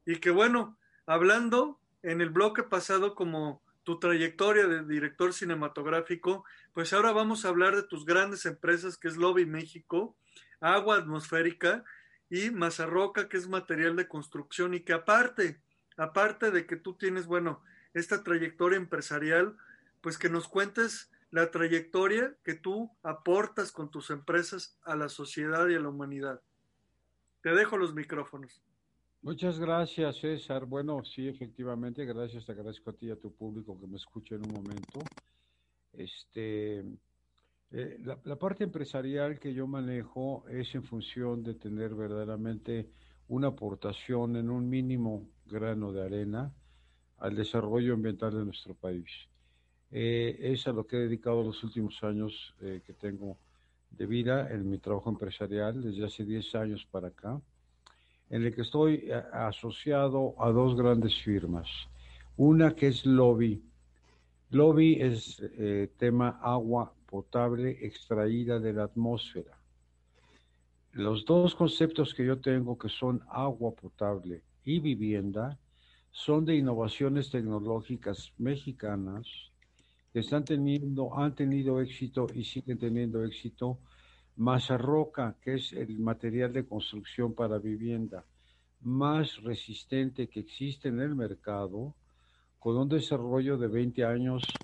y 0.06 0.16
que 0.22 0.32
bueno, 0.32 0.78
hablando 1.06 1.78
en 2.02 2.22
el 2.22 2.30
bloque 2.30 2.64
pasado 2.64 3.16
como 3.16 3.62
tu 3.84 4.00
trayectoria 4.00 4.66
de 4.68 4.86
director 4.86 5.34
cinematográfico, 5.34 6.45
pues 6.72 6.93
ahora 6.93 7.12
vamos 7.12 7.43
a 7.43 7.50
hablar 7.50 7.76
de 7.76 7.84
tus 7.84 8.06
grandes 8.06 8.45
empresas 8.45 8.97
que 8.97 9.10
es 9.10 9.18
Lobby 9.18 9.45
México, 9.45 10.16
Agua 10.62 10.95
Atmosférica 10.95 11.84
y 12.30 12.51
Mazarroca, 12.51 13.27
que 13.27 13.38
es 13.38 13.47
material 13.47 13.95
de 13.95 14.07
construcción 14.07 14.73
y 14.73 14.82
que 14.82 14.93
aparte, 14.93 15.61
aparte 15.97 16.51
de 16.51 16.65
que 16.65 16.75
tú 16.75 16.93
tienes, 16.93 17.25
bueno, 17.25 17.61
esta 17.93 18.23
trayectoria 18.23 18.77
empresarial, 18.77 19.57
pues 20.01 20.17
que 20.17 20.30
nos 20.30 20.47
cuentes 20.47 21.11
la 21.32 21.51
trayectoria 21.51 22.36
que 22.43 22.55
tú 22.55 22.91
aportas 23.03 23.71
con 23.71 23.89
tus 23.89 24.09
empresas 24.09 24.77
a 24.84 24.95
la 24.95 25.09
sociedad 25.09 25.67
y 25.67 25.75
a 25.75 25.80
la 25.80 25.89
humanidad. 25.89 26.41
Te 27.41 27.49
dejo 27.51 27.77
los 27.77 27.93
micrófonos. 27.93 28.61
Muchas 29.21 29.59
gracias, 29.59 30.17
César. 30.19 30.65
Bueno, 30.65 31.03
sí, 31.03 31.27
efectivamente, 31.27 32.05
gracias, 32.05 32.45
te 32.45 32.53
agradezco 32.53 32.91
a 32.91 32.93
ti 32.93 33.07
y 33.07 33.11
a 33.11 33.19
tu 33.19 33.34
público 33.34 33.80
que 33.80 33.88
me 33.88 33.97
escuche 33.97 34.36
en 34.36 34.45
un 34.45 34.53
momento. 34.53 35.01
Este, 35.93 36.86
eh, 37.72 37.97
la, 38.03 38.17
la, 38.24 38.36
parte 38.38 38.63
empresarial 38.63 39.39
que 39.39 39.53
yo 39.53 39.67
manejo 39.67 40.45
es 40.49 40.74
en 40.76 40.84
función 40.84 41.43
de 41.43 41.53
tener 41.53 41.93
verdaderamente 41.93 42.89
una 43.28 43.49
aportación 43.49 44.36
en 44.36 44.49
un 44.49 44.70
mínimo 44.70 45.28
grano 45.45 45.91
de 45.91 46.03
arena 46.03 46.51
al 47.17 47.36
desarrollo 47.36 47.93
ambiental 47.93 48.32
de 48.34 48.45
nuestro 48.45 48.74
país. 48.74 49.09
Eh, 49.91 50.38
es 50.39 50.67
a 50.67 50.72
lo 50.72 50.88
que 50.88 50.97
he 50.97 50.99
dedicado 50.99 51.43
los 51.43 51.63
últimos 51.63 52.03
años 52.03 52.55
eh, 52.61 52.82
que 52.86 52.93
tengo 52.93 53.38
de 53.91 54.05
vida 54.05 54.49
en 54.51 54.70
mi 54.70 54.78
trabajo 54.78 55.09
empresarial, 55.09 55.82
desde 55.82 56.05
hace 56.05 56.24
10 56.24 56.55
años 56.55 56.88
para 56.91 57.09
acá 57.09 57.41
en 58.30 58.45
el 58.45 58.53
que 58.53 58.61
estoy 58.61 59.05
eh, 59.07 59.24
asociado 59.34 60.36
a 60.39 60.51
dos 60.51 60.76
grandes 60.76 61.15
firmas. 61.22 61.67
Una 62.38 62.76
que 62.76 62.88
es 62.88 63.05
Lobby. 63.05 63.63
Lobby 64.51 65.01
es 65.01 65.41
eh, 65.57 65.91
tema 65.97 66.39
agua 66.41 66.93
potable 67.10 67.78
extraída 67.82 68.60
de 68.60 68.74
la 68.74 68.84
atmósfera. 68.84 69.57
Los 70.91 71.26
dos 71.26 71.55
conceptos 71.55 72.14
que 72.14 72.26
yo 72.26 72.39
tengo, 72.39 72.78
que 72.78 72.89
son 72.89 73.22
agua 73.30 73.72
potable 73.72 74.43
y 74.64 74.80
vivienda, 74.80 75.57
son 76.12 76.45
de 76.45 76.55
innovaciones 76.55 77.30
tecnológicas 77.30 78.34
mexicanas 78.38 79.28
que 80.12 80.20
están 80.20 80.43
teniendo, 80.43 81.18
han 81.18 81.36
tenido 81.36 81.80
éxito 81.82 82.28
y 82.34 82.43
siguen 82.43 82.78
teniendo 82.78 83.24
éxito 83.24 83.80
Mazarroca, 84.36 85.36
que 85.41 85.55
es 85.55 85.74
el 85.74 85.99
material 85.99 86.53
de 86.53 86.66
construcción 86.66 87.34
para 87.34 87.60
vivienda 87.60 88.26
más 88.82 89.43
resistente 89.43 90.30
que 90.30 90.39
existe 90.39 90.88
en 90.88 91.01
el 91.01 91.16
mercado, 91.16 91.95
con 92.60 92.78
un 92.78 92.89
desarrollo 92.89 93.57
de 93.57 93.68
20 93.68 94.05
años 94.05 94.62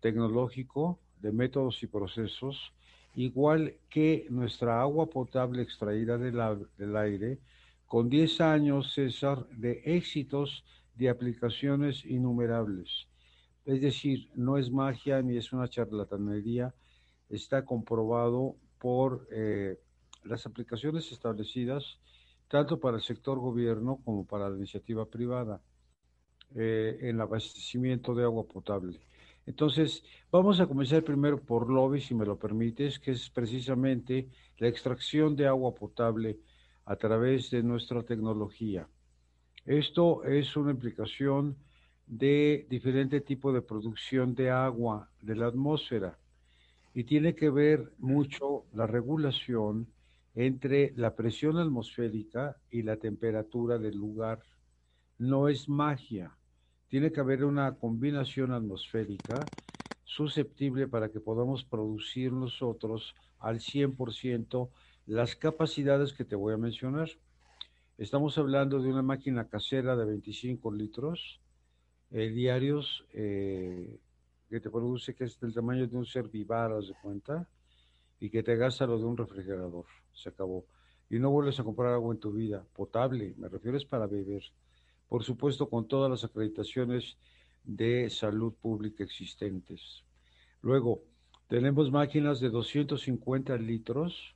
tecnológico 0.00 0.98
de 1.20 1.32
métodos 1.32 1.82
y 1.82 1.86
procesos, 1.86 2.72
igual 3.14 3.74
que 3.88 4.26
nuestra 4.30 4.80
agua 4.80 5.08
potable 5.08 5.62
extraída 5.62 6.18
del 6.18 6.96
aire, 6.96 7.38
con 7.86 8.08
10 8.08 8.40
años, 8.40 8.92
César, 8.92 9.46
de 9.50 9.82
éxitos 9.84 10.64
de 10.96 11.08
aplicaciones 11.08 12.04
innumerables. 12.04 13.06
Es 13.64 13.80
decir, 13.80 14.28
no 14.34 14.58
es 14.58 14.70
magia 14.70 15.22
ni 15.22 15.36
es 15.36 15.52
una 15.52 15.68
charlatanería, 15.68 16.74
está 17.28 17.64
comprobado 17.64 18.56
por 18.78 19.26
eh, 19.30 19.78
las 20.24 20.46
aplicaciones 20.46 21.10
establecidas 21.12 21.98
tanto 22.48 22.78
para 22.78 22.96
el 22.96 23.02
sector 23.02 23.38
gobierno 23.38 24.00
como 24.04 24.24
para 24.24 24.48
la 24.48 24.56
iniciativa 24.56 25.04
privada 25.06 25.60
eh, 26.54 26.98
en 27.00 27.16
el 27.16 27.20
abastecimiento 27.20 28.14
de 28.14 28.24
agua 28.24 28.44
potable. 28.44 29.00
Entonces, 29.46 30.02
vamos 30.30 30.58
a 30.60 30.66
comenzar 30.66 31.04
primero 31.04 31.40
por 31.40 31.70
lobby, 31.70 32.00
si 32.00 32.14
me 32.14 32.26
lo 32.26 32.36
permites, 32.36 32.98
que 32.98 33.12
es 33.12 33.30
precisamente 33.30 34.28
la 34.58 34.68
extracción 34.68 35.36
de 35.36 35.46
agua 35.46 35.74
potable 35.74 36.40
a 36.84 36.96
través 36.96 37.50
de 37.50 37.62
nuestra 37.62 38.02
tecnología. 38.02 38.88
Esto 39.64 40.24
es 40.24 40.56
una 40.56 40.72
implicación 40.72 41.56
de 42.06 42.66
diferente 42.68 43.20
tipo 43.20 43.52
de 43.52 43.62
producción 43.62 44.34
de 44.34 44.50
agua 44.50 45.10
de 45.20 45.34
la 45.34 45.46
atmósfera 45.46 46.18
y 46.94 47.04
tiene 47.04 47.34
que 47.34 47.50
ver 47.50 47.92
mucho 47.98 48.64
la 48.72 48.86
regulación 48.86 49.88
entre 50.34 50.92
la 50.96 51.14
presión 51.14 51.58
atmosférica 51.58 52.56
y 52.70 52.82
la 52.82 52.96
temperatura 52.96 53.78
del 53.78 53.96
lugar. 53.96 54.40
No 55.18 55.48
es 55.48 55.68
magia. 55.68 56.36
Tiene 56.88 57.12
que 57.12 57.20
haber 57.20 57.44
una 57.44 57.76
combinación 57.76 58.52
atmosférica 58.52 59.50
susceptible 60.04 60.86
para 60.86 61.10
que 61.10 61.20
podamos 61.20 61.64
producir 61.64 62.32
nosotros 62.32 63.14
al 63.38 63.60
100% 63.60 64.70
las 65.06 65.36
capacidades 65.36 66.12
que 66.12 66.24
te 66.24 66.36
voy 66.36 66.54
a 66.54 66.58
mencionar. 66.58 67.08
Estamos 67.98 68.38
hablando 68.38 68.80
de 68.80 68.88
una 68.88 69.02
máquina 69.02 69.48
casera 69.48 69.96
de 69.96 70.04
25 70.04 70.72
litros 70.72 71.40
eh, 72.10 72.28
diarios 72.30 73.04
eh, 73.12 73.98
que 74.48 74.60
te 74.60 74.70
produce, 74.70 75.14
que 75.14 75.24
es 75.24 75.40
del 75.40 75.52
tamaño 75.52 75.86
de 75.86 75.96
un 75.96 76.06
ser 76.06 76.28
vivar, 76.28 76.72
haz 76.72 76.88
de 76.88 76.94
cuenta, 77.02 77.48
y 78.20 78.30
que 78.30 78.42
te 78.42 78.56
gasta 78.56 78.86
lo 78.86 78.98
de 78.98 79.04
un 79.04 79.16
refrigerador. 79.16 79.86
Se 80.12 80.28
acabó. 80.28 80.66
Y 81.10 81.18
no 81.18 81.30
vuelves 81.30 81.58
a 81.58 81.64
comprar 81.64 81.92
agua 81.92 82.14
en 82.14 82.20
tu 82.20 82.32
vida, 82.32 82.64
potable, 82.74 83.34
me 83.38 83.48
refiero 83.48 83.76
es 83.76 83.84
para 83.84 84.06
beber. 84.06 84.42
Por 85.08 85.24
supuesto, 85.24 85.68
con 85.68 85.86
todas 85.86 86.10
las 86.10 86.24
acreditaciones 86.24 87.16
de 87.64 88.10
salud 88.10 88.52
pública 88.54 89.04
existentes. 89.04 90.04
Luego, 90.62 91.02
tenemos 91.48 91.90
máquinas 91.90 92.40
de 92.40 92.50
250 92.50 93.56
litros 93.56 94.34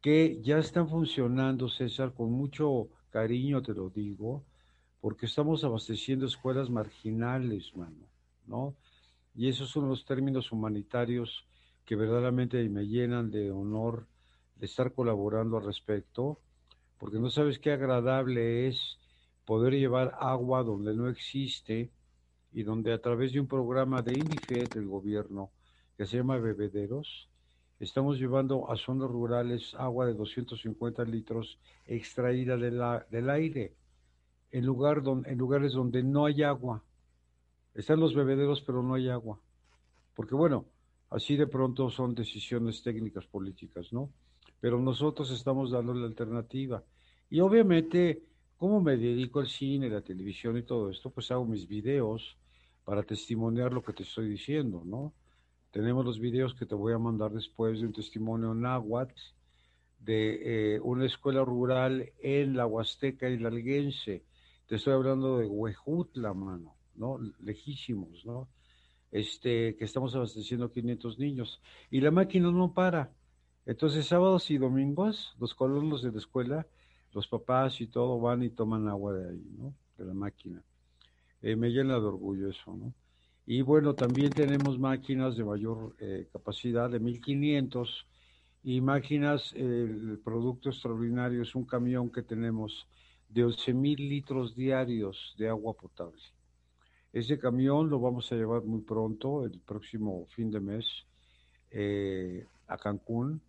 que 0.00 0.40
ya 0.42 0.58
están 0.58 0.88
funcionando, 0.88 1.68
César, 1.68 2.12
con 2.12 2.30
mucho 2.32 2.88
cariño 3.10 3.62
te 3.62 3.72
lo 3.72 3.90
digo, 3.90 4.44
porque 5.00 5.26
estamos 5.26 5.64
abasteciendo 5.64 6.26
escuelas 6.26 6.70
marginales, 6.70 7.76
mano, 7.76 8.08
¿no? 8.46 8.74
Y 9.34 9.48
esos 9.48 9.70
son 9.70 9.88
los 9.88 10.04
términos 10.04 10.50
humanitarios 10.50 11.46
que 11.84 11.96
verdaderamente 11.96 12.66
me 12.68 12.86
llenan 12.86 13.30
de 13.30 13.50
honor 13.50 14.06
de 14.56 14.66
estar 14.66 14.92
colaborando 14.92 15.58
al 15.58 15.64
respecto, 15.64 16.40
porque 16.98 17.18
no 17.18 17.30
sabes 17.30 17.58
qué 17.58 17.72
agradable 17.72 18.66
es 18.68 18.98
poder 19.44 19.74
llevar 19.74 20.16
agua 20.18 20.62
donde 20.62 20.94
no 20.94 21.08
existe 21.08 21.90
y 22.52 22.62
donde 22.62 22.92
a 22.92 23.00
través 23.00 23.32
de 23.32 23.40
un 23.40 23.46
programa 23.46 24.02
de 24.02 24.16
INDIFED 24.16 24.70
del 24.70 24.86
gobierno 24.86 25.50
que 25.96 26.06
se 26.06 26.16
llama 26.16 26.38
Bebederos, 26.38 27.28
estamos 27.80 28.18
llevando 28.18 28.70
a 28.70 28.76
zonas 28.76 29.10
rurales 29.10 29.74
agua 29.74 30.06
de 30.06 30.14
250 30.14 31.04
litros 31.04 31.58
extraída 31.86 32.56
de 32.56 32.70
la, 32.70 33.06
del 33.10 33.30
aire 33.30 33.74
en, 34.50 34.64
lugar 34.64 35.02
donde, 35.02 35.30
en 35.30 35.38
lugares 35.38 35.72
donde 35.72 36.02
no 36.02 36.26
hay 36.26 36.42
agua. 36.42 36.82
Están 37.74 38.00
los 38.00 38.14
bebederos, 38.14 38.60
pero 38.62 38.82
no 38.82 38.94
hay 38.94 39.08
agua. 39.08 39.40
Porque 40.14 40.34
bueno, 40.34 40.66
Así 41.14 41.36
de 41.36 41.46
pronto 41.46 41.90
son 41.90 42.12
decisiones 42.12 42.82
técnicas 42.82 43.24
políticas, 43.26 43.92
¿no? 43.92 44.10
Pero 44.60 44.80
nosotros 44.80 45.30
estamos 45.30 45.70
dando 45.70 45.94
la 45.94 46.06
alternativa. 46.06 46.82
Y 47.30 47.38
obviamente, 47.38 48.20
como 48.64 48.80
me 48.80 48.96
dedico 48.96 49.40
al 49.40 49.46
cine, 49.46 49.90
la 49.90 50.00
televisión 50.00 50.56
y 50.56 50.62
todo 50.62 50.88
esto, 50.88 51.10
pues 51.10 51.30
hago 51.30 51.44
mis 51.44 51.68
videos 51.68 52.38
para 52.82 53.02
testimoniar 53.02 53.74
lo 53.74 53.82
que 53.82 53.92
te 53.92 54.04
estoy 54.04 54.26
diciendo, 54.26 54.80
¿no? 54.86 55.12
Tenemos 55.70 56.02
los 56.02 56.18
videos 56.18 56.54
que 56.54 56.64
te 56.64 56.74
voy 56.74 56.94
a 56.94 56.98
mandar 56.98 57.30
después 57.30 57.78
de 57.78 57.86
un 57.86 57.92
testimonio 57.92 58.54
náhuatl 58.54 59.20
de 59.98 60.76
eh, 60.76 60.80
una 60.80 61.04
escuela 61.04 61.44
rural 61.44 62.10
en 62.22 62.56
la 62.56 62.64
Huasteca 62.64 63.28
y 63.28 63.38
la 63.38 63.48
Alguense. 63.48 64.24
Te 64.66 64.76
estoy 64.76 64.94
hablando 64.94 65.36
de 65.36 65.46
Huejutla, 65.46 66.32
mano, 66.32 66.74
¿no? 66.94 67.18
Lejísimos, 67.40 68.24
¿no? 68.24 68.48
este, 69.12 69.76
que 69.76 69.84
estamos 69.84 70.14
abasteciendo 70.14 70.72
500 70.72 71.18
niños. 71.18 71.60
Y 71.90 72.00
la 72.00 72.10
máquina 72.10 72.50
no 72.50 72.72
para. 72.72 73.12
Entonces, 73.66 74.06
sábados 74.06 74.50
y 74.50 74.56
domingos, 74.56 75.34
los 75.38 75.54
colonos 75.54 76.02
de 76.02 76.12
la 76.12 76.18
escuela, 76.18 76.66
los 77.14 77.28
papás 77.28 77.80
y 77.80 77.86
todo 77.86 78.18
van 78.20 78.42
y 78.42 78.50
toman 78.50 78.88
agua 78.88 79.14
de 79.14 79.30
ahí, 79.30 79.46
¿no? 79.56 79.72
De 79.96 80.04
la 80.04 80.14
máquina. 80.14 80.62
Eh, 81.40 81.56
me 81.56 81.70
llena 81.70 81.94
de 81.94 82.06
orgullo 82.06 82.50
eso, 82.50 82.76
¿no? 82.76 82.92
Y 83.46 83.62
bueno, 83.62 83.94
también 83.94 84.30
tenemos 84.30 84.78
máquinas 84.78 85.36
de 85.36 85.44
mayor 85.44 85.94
eh, 86.00 86.28
capacidad, 86.32 86.90
de 86.90 86.98
1500, 86.98 88.06
y 88.66 88.80
máquinas, 88.80 89.52
el 89.52 90.18
producto 90.24 90.70
extraordinario 90.70 91.42
es 91.42 91.54
un 91.54 91.66
camión 91.66 92.10
que 92.10 92.22
tenemos 92.22 92.88
de 93.28 93.44
11 93.44 93.74
mil 93.74 94.08
litros 94.08 94.56
diarios 94.56 95.34
de 95.36 95.50
agua 95.50 95.74
potable. 95.74 96.22
Ese 97.12 97.38
camión 97.38 97.90
lo 97.90 98.00
vamos 98.00 98.32
a 98.32 98.36
llevar 98.36 98.64
muy 98.64 98.80
pronto, 98.80 99.44
el 99.44 99.60
próximo 99.60 100.26
fin 100.30 100.50
de 100.50 100.60
mes, 100.60 100.86
eh, 101.70 102.46
a 102.66 102.78
Cancún, 102.78 103.42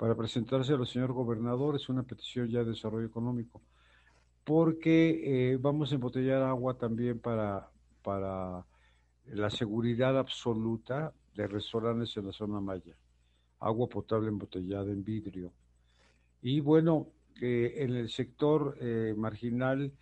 para 0.00 0.14
presentarse 0.14 0.72
al 0.72 0.86
señor 0.86 1.12
gobernador. 1.12 1.76
Es 1.76 1.90
una 1.90 2.04
petición 2.04 2.48
ya 2.48 2.60
de 2.60 2.70
desarrollo 2.70 3.06
económico, 3.06 3.60
porque 4.44 5.52
eh, 5.52 5.58
vamos 5.60 5.92
a 5.92 5.96
embotellar 5.96 6.42
agua 6.42 6.78
también 6.78 7.18
para, 7.20 7.68
para 8.02 8.64
la 9.26 9.50
seguridad 9.50 10.18
absoluta 10.18 11.12
de 11.34 11.46
restaurantes 11.46 12.16
en 12.16 12.26
la 12.28 12.32
zona 12.32 12.60
maya 12.60 12.96
agua 13.60 13.90
potable 13.90 14.28
embotellada 14.28 14.90
en 14.90 15.04
vidrio. 15.04 15.52
Y 16.40 16.60
bueno, 16.60 17.08
en 17.42 17.94
el 17.94 18.08
sector 18.08 18.78
eh, 18.80 19.14
marginal, 19.14 19.92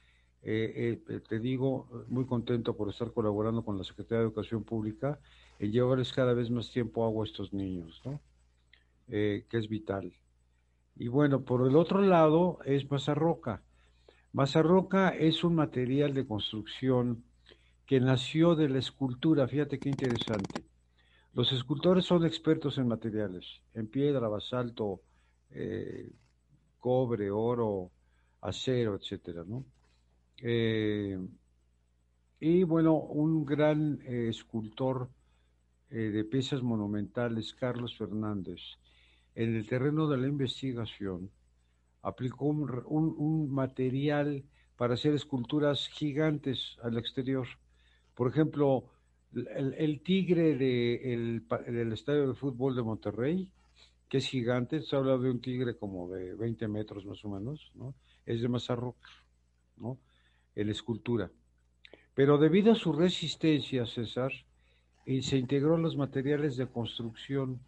eh, 0.42 1.00
eh, 1.08 1.20
te 1.28 1.40
digo, 1.40 1.88
muy 2.06 2.24
contento 2.24 2.76
por 2.76 2.88
estar 2.88 3.12
colaborando 3.12 3.64
con 3.64 3.76
la 3.76 3.82
Secretaría 3.82 4.18
de 4.18 4.26
Educación 4.26 4.62
Pública 4.62 5.18
en 5.58 5.72
llevarles 5.72 6.12
cada 6.12 6.34
vez 6.34 6.50
más 6.50 6.70
tiempo 6.70 7.04
agua 7.04 7.24
a 7.24 7.26
estos 7.26 7.52
niños, 7.52 8.00
¿no? 8.04 8.20
Que 9.08 9.46
es 9.50 9.68
vital. 9.68 10.12
Y 10.96 11.08
bueno, 11.08 11.44
por 11.44 11.66
el 11.66 11.76
otro 11.76 12.00
lado 12.02 12.58
es 12.64 12.90
Mazarroca. 12.90 13.62
Mazarroca 14.32 15.10
es 15.10 15.42
un 15.44 15.54
material 15.54 16.12
de 16.12 16.26
construcción 16.26 17.24
que 17.86 18.00
nació 18.00 18.54
de 18.54 18.68
la 18.68 18.78
escultura, 18.78 19.48
fíjate 19.48 19.78
qué 19.78 19.88
interesante. 19.88 20.66
Los 21.32 21.52
escultores 21.52 22.04
son 22.04 22.26
expertos 22.26 22.76
en 22.76 22.88
materiales, 22.88 23.46
en 23.72 23.86
piedra, 23.86 24.28
basalto, 24.28 25.00
eh, 25.50 26.10
cobre, 26.78 27.30
oro, 27.30 27.90
acero, 28.42 28.96
etcétera, 28.96 29.44
¿no? 29.46 29.64
Eh, 30.42 31.18
y 32.40 32.62
bueno, 32.64 32.94
un 32.94 33.44
gran 33.44 34.00
eh, 34.02 34.28
escultor 34.28 35.08
de 35.88 36.22
piezas 36.24 36.62
monumentales, 36.62 37.54
Carlos 37.54 37.96
Fernández, 37.96 38.60
en 39.38 39.54
el 39.54 39.68
terreno 39.68 40.08
de 40.08 40.18
la 40.18 40.26
investigación, 40.26 41.30
aplicó 42.02 42.46
un 42.46 43.52
material 43.52 44.42
para 44.76 44.94
hacer 44.94 45.14
esculturas 45.14 45.86
gigantes 45.86 46.76
al 46.82 46.98
exterior. 46.98 47.46
Por 48.16 48.28
ejemplo, 48.28 48.90
el, 49.32 50.00
tigre 50.00 50.56
de 50.56 51.40
del 51.68 51.92
estadio 51.92 52.26
de 52.26 52.34
fútbol 52.34 52.74
de 52.74 52.82
Monterrey, 52.82 53.48
que 54.08 54.18
es 54.18 54.26
gigante, 54.26 54.82
se 54.82 54.96
habla 54.96 55.16
de 55.18 55.30
un 55.30 55.40
tigre 55.40 55.76
como 55.76 56.08
de 56.08 56.34
20 56.34 56.66
metros 56.66 57.06
más 57.06 57.24
o 57.24 57.28
menos, 57.28 57.70
¿no? 57.76 57.94
Es 58.26 58.42
de 58.42 58.48
Mazarroca, 58.48 59.08
¿no? 59.76 59.98
En 60.56 60.68
escultura. 60.68 61.30
Pero 62.12 62.38
debido 62.38 62.72
a 62.72 62.74
su 62.74 62.92
resistencia, 62.92 63.86
César, 63.86 64.32
y 65.06 65.22
se 65.22 65.36
integró 65.36 65.76
en 65.76 65.82
los 65.82 65.96
materiales 65.96 66.56
de 66.56 66.66
construcción 66.66 67.60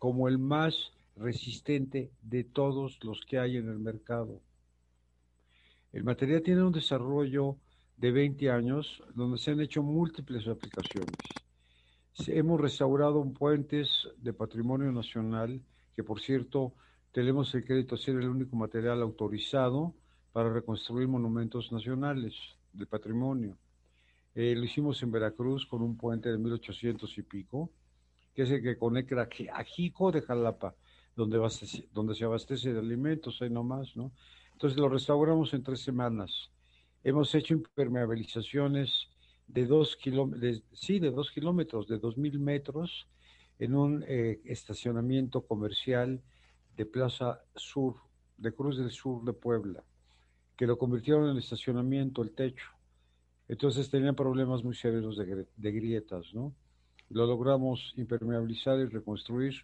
como 0.00 0.28
el 0.28 0.38
más 0.38 0.92
resistente 1.14 2.10
de 2.22 2.42
todos 2.42 2.98
los 3.04 3.20
que 3.26 3.38
hay 3.38 3.58
en 3.58 3.68
el 3.68 3.78
mercado. 3.78 4.40
El 5.92 6.04
material 6.04 6.40
tiene 6.40 6.62
un 6.62 6.72
desarrollo 6.72 7.58
de 7.98 8.10
20 8.10 8.50
años, 8.50 9.02
donde 9.14 9.36
se 9.36 9.50
han 9.50 9.60
hecho 9.60 9.82
múltiples 9.82 10.48
aplicaciones. 10.48 11.18
Hemos 12.26 12.58
restaurado 12.58 13.22
puentes 13.34 14.08
de 14.16 14.32
patrimonio 14.32 14.90
nacional, 14.90 15.60
que 15.94 16.02
por 16.02 16.18
cierto 16.18 16.72
tenemos 17.12 17.54
el 17.54 17.66
crédito 17.66 17.96
de 17.96 18.02
ser 18.02 18.16
el 18.16 18.28
único 18.28 18.56
material 18.56 19.02
autorizado 19.02 19.94
para 20.32 20.50
reconstruir 20.50 21.08
monumentos 21.08 21.70
nacionales 21.72 22.34
de 22.72 22.86
patrimonio. 22.86 23.58
Eh, 24.34 24.54
lo 24.56 24.64
hicimos 24.64 25.02
en 25.02 25.12
Veracruz 25.12 25.66
con 25.66 25.82
un 25.82 25.98
puente 25.98 26.30
de 26.30 26.38
1800 26.38 27.18
y 27.18 27.22
pico, 27.22 27.70
que 28.34 28.42
es 28.42 28.50
el 28.50 28.62
que 28.62 28.78
conecta 28.78 29.28
a 29.52 29.64
Jico 29.64 30.12
de 30.12 30.22
Jalapa, 30.22 30.74
donde, 31.16 31.38
donde 31.92 32.14
se 32.14 32.24
abastece 32.24 32.72
de 32.72 32.78
alimentos, 32.78 33.40
ahí 33.42 33.50
nomás, 33.50 33.96
¿no? 33.96 34.12
Entonces 34.52 34.78
lo 34.78 34.88
restauramos 34.88 35.54
en 35.54 35.62
tres 35.62 35.80
semanas 35.80 36.50
Hemos 37.02 37.34
hecho 37.34 37.54
impermeabilizaciones 37.54 39.08
de 39.46 39.66
dos 39.66 39.96
kilómetros, 39.96 40.62
sí, 40.72 40.98
de 40.98 41.10
dos 41.10 41.30
kilómetros, 41.30 41.88
de 41.88 41.98
dos 41.98 42.18
mil 42.18 42.38
metros, 42.38 43.08
en 43.58 43.74
un 43.74 44.04
eh, 44.06 44.40
estacionamiento 44.44 45.46
comercial 45.46 46.22
de 46.76 46.84
Plaza 46.84 47.42
Sur, 47.54 47.96
de 48.36 48.52
Cruz 48.52 48.76
del 48.76 48.90
Sur 48.90 49.24
de 49.24 49.32
Puebla, 49.32 49.82
que 50.56 50.66
lo 50.66 50.76
convirtieron 50.76 51.30
en 51.30 51.38
estacionamiento, 51.38 52.22
el 52.22 52.32
techo. 52.32 52.68
Entonces 53.48 53.88
tenían 53.90 54.14
problemas 54.14 54.62
muy 54.62 54.74
severos 54.74 55.16
de, 55.16 55.46
de 55.56 55.72
grietas, 55.72 56.34
¿no? 56.34 56.54
Lo 57.10 57.26
logramos 57.26 57.92
impermeabilizar 57.96 58.78
y 58.78 58.86
reconstruir 58.86 59.54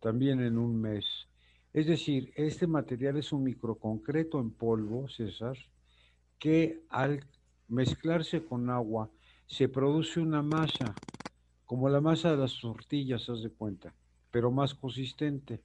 también 0.00 0.40
en 0.40 0.58
un 0.58 0.80
mes. 0.80 1.28
Es 1.72 1.86
decir, 1.86 2.32
este 2.36 2.66
material 2.66 3.16
es 3.16 3.32
un 3.32 3.44
microconcreto 3.44 4.40
en 4.40 4.50
polvo, 4.50 5.08
César, 5.08 5.56
que 6.38 6.82
al 6.88 7.24
mezclarse 7.68 8.44
con 8.44 8.68
agua 8.68 9.10
se 9.46 9.68
produce 9.68 10.20
una 10.20 10.42
masa, 10.42 10.94
como 11.66 11.88
la 11.88 12.00
masa 12.00 12.32
de 12.32 12.38
las 12.38 12.58
tortillas, 12.60 13.28
haz 13.28 13.42
de 13.42 13.50
cuenta, 13.50 13.94
pero 14.30 14.50
más 14.50 14.74
consistente, 14.74 15.62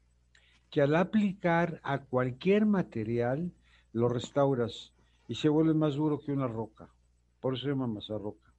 que 0.70 0.82
al 0.82 0.96
aplicar 0.96 1.80
a 1.84 2.00
cualquier 2.00 2.66
material 2.66 3.52
lo 3.92 4.08
restauras 4.10 4.94
y 5.28 5.36
se 5.36 5.50
vuelve 5.50 5.74
más 5.74 5.96
duro 5.96 6.20
que 6.20 6.32
una 6.32 6.48
roca. 6.48 6.90
Por 7.40 7.54
eso 7.54 7.64
se 7.64 7.70
llama 7.70 7.88
masa 7.88 8.18
roca. 8.18 8.54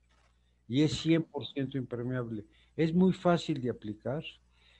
Y 0.67 0.83
es 0.83 1.05
100% 1.05 1.77
impermeable. 1.77 2.45
Es 2.77 2.95
muy 2.95 3.13
fácil 3.13 3.61
de 3.61 3.71
aplicar. 3.71 4.25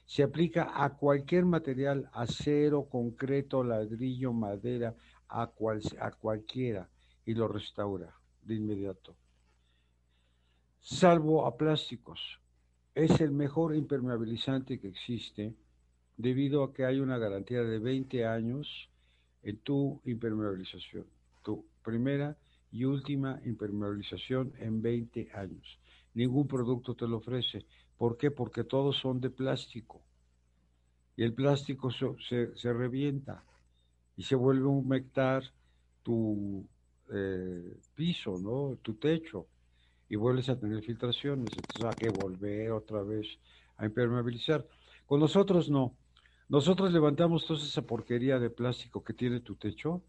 Se 0.05 0.23
aplica 0.23 0.71
a 0.73 0.95
cualquier 0.95 1.45
material, 1.45 2.09
acero, 2.13 2.87
concreto, 2.89 3.63
ladrillo, 3.63 4.33
madera, 4.33 4.95
a, 5.27 5.47
cual, 5.47 5.81
a 5.99 6.11
cualquiera 6.11 6.89
y 7.25 7.33
lo 7.33 7.47
restaura 7.47 8.15
de 8.41 8.55
inmediato. 8.55 9.15
Salvo 10.79 11.45
a 11.45 11.57
plásticos. 11.57 12.39
Es 12.93 13.19
el 13.19 13.31
mejor 13.31 13.75
impermeabilizante 13.75 14.79
que 14.79 14.87
existe 14.87 15.55
debido 16.15 16.63
a 16.63 16.73
que 16.73 16.85
hay 16.85 16.99
una 16.99 17.17
garantía 17.17 17.63
de 17.63 17.79
20 17.79 18.25
años 18.25 18.89
en 19.41 19.57
tu 19.57 20.01
impermeabilización. 20.05 21.05
Tu 21.43 21.65
primera 21.83 22.37
y 22.71 22.85
última 22.85 23.39
impermeabilización 23.45 24.53
en 24.59 24.81
20 24.81 25.31
años. 25.33 25.79
Ningún 26.13 26.47
producto 26.47 26.95
te 26.95 27.07
lo 27.07 27.17
ofrece. 27.17 27.65
¿Por 27.97 28.17
qué? 28.17 28.31
Porque 28.31 28.63
todos 28.63 28.97
son 28.97 29.21
de 29.21 29.29
plástico. 29.29 30.01
Y 31.15 31.23
el 31.23 31.33
plástico 31.33 31.89
se, 31.91 32.55
se 32.55 32.73
revienta 32.73 33.43
y 34.17 34.23
se 34.23 34.35
vuelve 34.35 34.65
un 34.65 34.77
humectar 34.79 35.43
tu 36.03 36.67
eh, 37.11 37.77
piso, 37.95 38.37
¿no? 38.39 38.77
Tu 38.81 38.95
techo, 38.95 39.47
y 40.09 40.15
vuelves 40.15 40.49
a 40.49 40.59
tener 40.59 40.81
filtraciones, 40.83 41.57
entonces 41.57 41.83
hay 41.83 41.95
que 41.95 42.09
volver 42.09 42.71
otra 42.71 43.01
vez 43.03 43.27
a 43.77 43.85
impermeabilizar. 43.85 44.65
Con 45.05 45.19
nosotros 45.19 45.69
no. 45.69 45.95
Nosotros 46.47 46.91
levantamos 46.91 47.45
toda 47.45 47.59
esa 47.59 47.81
porquería 47.81 48.39
de 48.39 48.49
plástico 48.51 49.03
que 49.03 49.13
tiene 49.13 49.39
tu 49.39 49.55
techo 49.55 50.03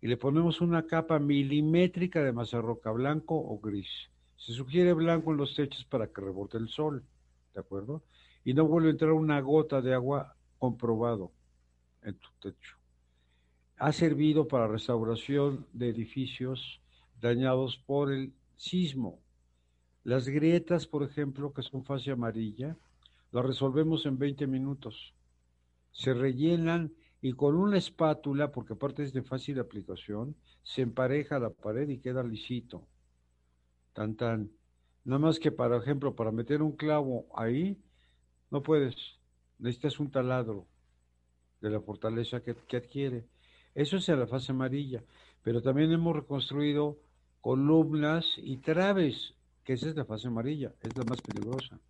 y 0.00 0.06
le 0.06 0.16
ponemos 0.16 0.60
una 0.60 0.86
capa 0.86 1.18
milimétrica 1.18 2.22
de 2.22 2.32
mazarroca 2.32 2.90
blanco 2.92 3.36
o 3.36 3.58
gris. 3.58 3.88
Se 4.36 4.52
sugiere 4.52 4.92
blanco 4.92 5.32
en 5.32 5.38
los 5.38 5.54
techos 5.54 5.84
para 5.84 6.06
que 6.08 6.20
rebote 6.20 6.58
el 6.58 6.68
sol, 6.68 7.04
¿de 7.54 7.60
acuerdo? 7.60 8.02
Y 8.44 8.54
no 8.54 8.66
vuelve 8.66 8.88
a 8.88 8.92
entrar 8.92 9.12
una 9.12 9.40
gota 9.40 9.80
de 9.80 9.94
agua 9.94 10.36
comprobado 10.58 11.32
en 12.02 12.14
tu 12.18 12.28
techo 12.40 12.82
ha 13.82 13.90
servido 13.90 14.46
para 14.46 14.68
restauración 14.68 15.66
de 15.72 15.88
edificios 15.88 16.80
dañados 17.20 17.78
por 17.78 18.12
el 18.12 18.32
sismo. 18.54 19.18
Las 20.04 20.28
grietas, 20.28 20.86
por 20.86 21.02
ejemplo, 21.02 21.52
que 21.52 21.62
son 21.62 21.84
fase 21.84 22.12
amarilla, 22.12 22.76
las 23.32 23.44
resolvemos 23.44 24.06
en 24.06 24.18
20 24.18 24.46
minutos. 24.46 25.14
Se 25.90 26.14
rellenan 26.14 26.92
y 27.20 27.32
con 27.32 27.56
una 27.56 27.76
espátula, 27.76 28.52
porque 28.52 28.74
aparte 28.74 29.02
es 29.02 29.12
de 29.12 29.24
fácil 29.24 29.58
aplicación, 29.58 30.36
se 30.62 30.82
empareja 30.82 31.40
la 31.40 31.50
pared 31.50 31.88
y 31.88 31.98
queda 31.98 32.22
lisito. 32.22 32.86
Tan 33.94 34.14
tan. 34.14 34.48
Nada 35.04 35.18
más 35.18 35.38
que, 35.38 35.50
por 35.50 35.74
ejemplo, 35.74 36.14
para 36.14 36.30
meter 36.30 36.62
un 36.62 36.72
clavo 36.72 37.26
ahí, 37.34 37.76
no 38.50 38.62
puedes. 38.62 38.94
Necesitas 39.58 39.98
un 39.98 40.10
taladro 40.10 40.66
de 41.60 41.70
la 41.70 41.80
fortaleza 41.80 42.42
que, 42.42 42.54
adquiere. 42.76 43.26
Eso 43.74 43.96
es 43.96 44.08
en 44.08 44.20
la 44.20 44.26
fase 44.26 44.52
amarilla. 44.52 45.02
Pero 45.42 45.60
también 45.60 45.90
hemos 45.92 46.14
reconstruido 46.14 46.98
columnas 47.40 48.26
y 48.36 48.58
traves, 48.58 49.34
que 49.64 49.72
esa 49.72 49.88
es 49.88 49.96
la 49.96 50.04
fase 50.04 50.28
amarilla, 50.28 50.72
es 50.80 50.96
la 50.96 51.04
más 51.04 51.20
peligrosa, 51.20 51.80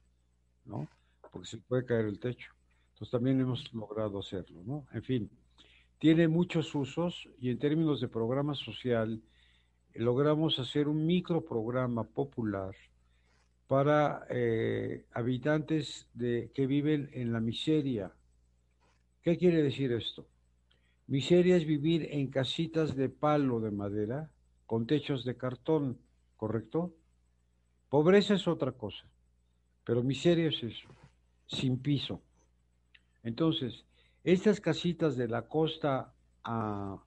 ¿no? 0.65 0.89
Porque 1.31 1.49
se 1.49 1.59
puede 1.59 1.85
caer 1.85 2.07
el 2.07 2.19
techo. 2.19 2.53
Entonces 2.93 3.11
también 3.11 3.41
hemos 3.41 3.73
logrado 3.75 4.21
hacerlo, 4.21 4.63
¿no? 4.65 4.87
En 4.93 5.03
fin, 5.03 5.31
tiene 5.99 6.29
muchos 6.29 6.75
usos 6.75 7.29
y 7.39 7.51
en 7.51 7.59
términos 7.59 8.01
de 8.01 8.09
programa 8.09 8.55
social, 8.55 9.21
logramos 9.95 10.59
hacer 10.59 10.89
un 10.89 11.05
microprograma 11.05 12.05
popular 12.05 12.75
para 13.73 14.27
eh, 14.29 15.07
habitantes 15.15 16.07
que 16.19 16.67
viven 16.67 17.09
en 17.15 17.33
la 17.33 17.41
miseria. 17.41 18.13
¿Qué 19.23 19.39
quiere 19.39 19.63
decir 19.63 19.93
esto? 19.93 20.27
Miseria 21.07 21.57
es 21.57 21.65
vivir 21.65 22.07
en 22.11 22.27
casitas 22.27 22.95
de 22.95 23.09
palo 23.09 23.61
de 23.61 23.71
madera 23.71 24.31
con 24.67 24.87
techos 24.87 25.25
de 25.25 25.39
cartón, 25.39 25.97
¿correcto? 26.37 26.93
Pobreza 27.89 28.35
es 28.35 28.47
otra 28.47 28.73
cosa, 28.73 29.07
pero 29.85 30.03
miseria 30.03 30.49
es 30.49 30.63
eso, 30.63 30.89
sin 31.47 31.79
piso. 31.79 32.21
Entonces, 33.23 33.87
estas 34.23 34.61
casitas 34.61 35.17
de 35.17 35.29
la 35.29 35.49
costa 35.49 36.13
a, 36.45 37.03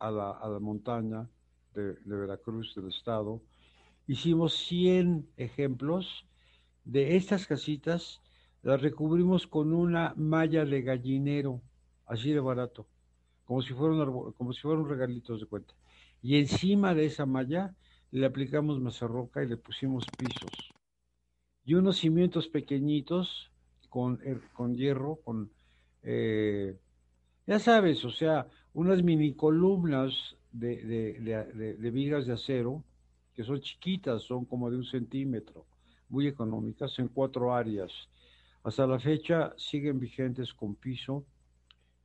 la, 0.00 0.58
montaña 0.58 1.28
de 1.74 1.98
Veracruz, 2.06 2.74
del 2.74 2.88
estado, 2.88 3.42
hicimos 4.06 4.54
100 4.54 5.28
ejemplos 5.36 6.26
de 6.84 7.16
estas 7.16 7.46
casitas, 7.46 8.20
las 8.62 8.80
recubrimos 8.80 9.46
con 9.46 9.72
una 9.72 10.14
malla 10.16 10.64
de 10.64 10.82
gallinero 10.82 11.62
así 12.06 12.32
de 12.32 12.40
barato, 12.40 12.86
como 13.44 13.62
si 13.62 13.72
fueran, 13.72 14.12
como 14.32 14.52
si 14.52 14.60
fueran 14.60 14.88
regalitos 14.88 15.40
de 15.40 15.46
cuenta. 15.46 15.74
Y 16.22 16.38
encima 16.38 16.94
de 16.94 17.06
esa 17.06 17.24
malla 17.24 17.74
le 18.10 18.26
aplicamos 18.26 18.80
mazarroca 18.80 19.42
y 19.42 19.48
le 19.48 19.56
pusimos 19.56 20.04
pisos. 20.18 20.72
Y 21.64 21.74
unos 21.74 21.98
cimientos 21.98 22.48
pequeñitos 22.48 23.50
con, 23.88 24.20
con 24.52 24.74
hierro, 24.74 25.16
con, 25.24 25.50
eh, 26.02 26.76
ya 27.46 27.58
sabes, 27.58 28.04
o 28.04 28.10
sea, 28.10 28.46
unas 28.72 29.02
mini 29.02 29.34
columnas 29.34 30.36
de, 30.52 30.84
de, 30.84 31.90
vigas 31.90 32.26
de 32.26 32.32
acero, 32.32 32.84
que 33.40 33.46
son 33.46 33.62
chiquitas, 33.62 34.24
son 34.24 34.44
como 34.44 34.70
de 34.70 34.76
un 34.76 34.84
centímetro, 34.84 35.64
muy 36.10 36.26
económicas, 36.26 36.98
en 36.98 37.08
cuatro 37.08 37.54
áreas. 37.54 37.90
Hasta 38.62 38.86
la 38.86 38.98
fecha 38.98 39.54
siguen 39.56 39.98
vigentes 39.98 40.52
con 40.52 40.74
piso 40.74 41.24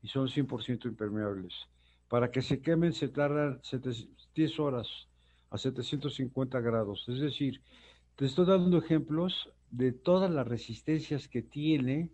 y 0.01 0.07
son 0.07 0.29
100% 0.29 0.86
impermeables. 0.86 1.53
Para 2.07 2.31
que 2.31 2.41
se 2.41 2.61
quemen 2.61 2.93
se 2.93 3.09
tardan 3.09 3.59
10 4.33 4.59
horas 4.61 4.88
a 5.49 5.57
750 5.57 6.61
grados. 6.61 7.03
Es 7.09 7.19
decir, 7.19 7.61
te 8.15 8.27
estoy 8.27 8.45
dando 8.45 8.77
ejemplos 8.77 9.49
de 9.71 9.91
todas 9.91 10.31
las 10.31 10.47
resistencias 10.47 11.27
que 11.27 11.41
tiene 11.41 12.11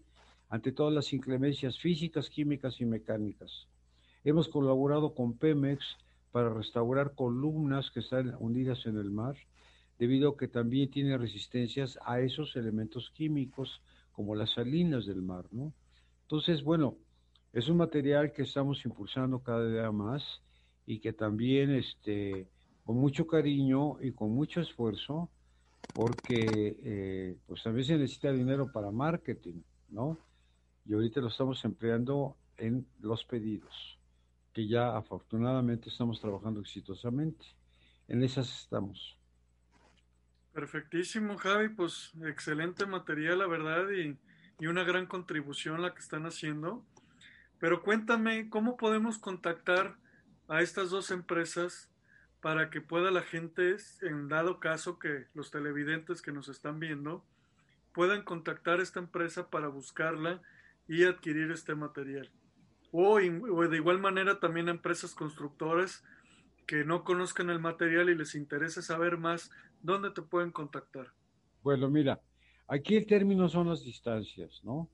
ante 0.49 0.71
todas 0.71 0.95
las 0.95 1.13
inclemencias 1.13 1.77
físicas, 1.77 2.31
químicas 2.31 2.81
y 2.81 2.85
mecánicas. 2.85 3.67
Hemos 4.23 4.47
colaborado 4.47 5.13
con 5.13 5.37
Pemex 5.37 5.85
para 6.31 6.53
restaurar 6.53 7.13
columnas 7.13 7.91
que 7.91 7.99
están 7.99 8.35
hundidas 8.39 8.85
en 8.85 8.97
el 8.97 9.11
mar, 9.11 9.35
debido 9.99 10.29
a 10.29 10.37
que 10.37 10.47
también 10.47 10.89
tiene 10.89 11.17
resistencias 11.17 11.99
a 12.05 12.21
esos 12.21 12.55
elementos 12.55 13.11
químicos 13.11 13.81
como 14.11 14.35
las 14.35 14.53
salinas 14.53 15.05
del 15.05 15.21
mar, 15.21 15.45
¿no? 15.51 15.73
Entonces, 16.23 16.63
bueno, 16.63 16.97
es 17.53 17.67
un 17.67 17.77
material 17.77 18.31
que 18.31 18.43
estamos 18.43 18.83
impulsando 18.85 19.39
cada 19.39 19.67
día 19.69 19.91
más 19.91 20.41
y 20.85 20.99
que 20.99 21.13
también 21.13 21.71
este, 21.71 22.47
con 22.83 22.97
mucho 22.97 23.27
cariño 23.27 24.01
y 24.01 24.11
con 24.11 24.31
mucho 24.31 24.61
esfuerzo, 24.61 25.29
porque 25.93 26.77
eh, 26.83 27.37
pues 27.45 27.63
también 27.63 27.85
se 27.85 27.97
necesita 27.97 28.31
dinero 28.31 28.71
para 28.71 28.91
marketing, 28.91 29.61
¿no? 29.89 30.17
Y 30.85 30.93
ahorita 30.93 31.21
lo 31.21 31.27
estamos 31.27 31.63
empleando 31.65 32.37
en 32.57 32.87
los 33.01 33.25
pedidos, 33.25 33.99
que 34.53 34.67
ya 34.67 34.95
afortunadamente 34.95 35.89
estamos 35.89 36.19
trabajando 36.19 36.59
exitosamente. 36.59 37.45
En 38.07 38.23
esas 38.23 38.63
estamos. 38.63 39.17
Perfectísimo, 40.53 41.37
Javi, 41.37 41.69
pues 41.69 42.11
excelente 42.25 42.85
material, 42.85 43.39
la 43.39 43.47
verdad, 43.47 43.89
y, 43.91 44.17
y 44.59 44.67
una 44.67 44.83
gran 44.83 45.05
contribución 45.05 45.81
la 45.81 45.93
que 45.93 46.01
están 46.01 46.25
haciendo. 46.25 46.85
Pero 47.59 47.83
cuéntame, 47.83 48.49
¿cómo 48.49 48.75
podemos 48.75 49.17
contactar 49.17 49.95
a 50.49 50.61
estas 50.61 50.89
dos 50.89 51.11
empresas 51.11 51.89
para 52.41 52.69
que 52.69 52.81
pueda 52.81 53.11
la 53.11 53.21
gente, 53.21 53.77
en 54.01 54.27
dado 54.27 54.59
caso 54.59 54.99
que 54.99 55.27
los 55.33 55.51
televidentes 55.51 56.21
que 56.21 56.31
nos 56.31 56.49
están 56.49 56.79
viendo, 56.79 57.23
puedan 57.93 58.23
contactar 58.23 58.79
a 58.79 58.83
esta 58.83 58.99
empresa 58.99 59.49
para 59.49 59.67
buscarla 59.67 60.41
y 60.87 61.03
adquirir 61.03 61.51
este 61.51 61.75
material? 61.75 62.29
O, 62.91 63.17
de 63.19 63.77
igual 63.77 63.99
manera 63.99 64.39
también 64.39 64.67
a 64.67 64.71
empresas 64.71 65.15
constructoras 65.15 66.03
que 66.67 66.83
no 66.83 67.03
conozcan 67.03 67.49
el 67.49 67.59
material 67.59 68.09
y 68.09 68.15
les 68.15 68.35
interese 68.35 68.81
saber 68.81 69.17
más, 69.17 69.49
¿dónde 69.81 70.11
te 70.11 70.21
pueden 70.21 70.51
contactar? 70.51 71.07
Bueno, 71.63 71.89
mira, 71.89 72.21
aquí 72.67 72.95
el 72.95 73.05
término 73.05 73.47
son 73.49 73.69
las 73.69 73.83
distancias, 73.83 74.61
¿no? 74.63 74.89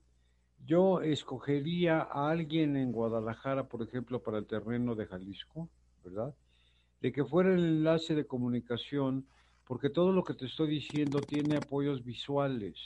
Yo 0.64 1.00
escogería 1.02 2.00
a 2.00 2.30
alguien 2.30 2.76
en 2.76 2.92
Guadalajara, 2.92 3.68
por 3.68 3.82
ejemplo, 3.82 4.22
para 4.22 4.38
el 4.38 4.46
terreno 4.46 4.94
de 4.94 5.06
Jalisco, 5.06 5.68
¿verdad? 6.04 6.34
De 7.00 7.12
que 7.12 7.24
fuera 7.24 7.54
el 7.54 7.64
enlace 7.64 8.14
de 8.14 8.26
comunicación, 8.26 9.26
porque 9.64 9.88
todo 9.90 10.12
lo 10.12 10.24
que 10.24 10.34
te 10.34 10.46
estoy 10.46 10.68
diciendo 10.68 11.20
tiene 11.20 11.56
apoyos 11.56 12.04
visuales, 12.04 12.76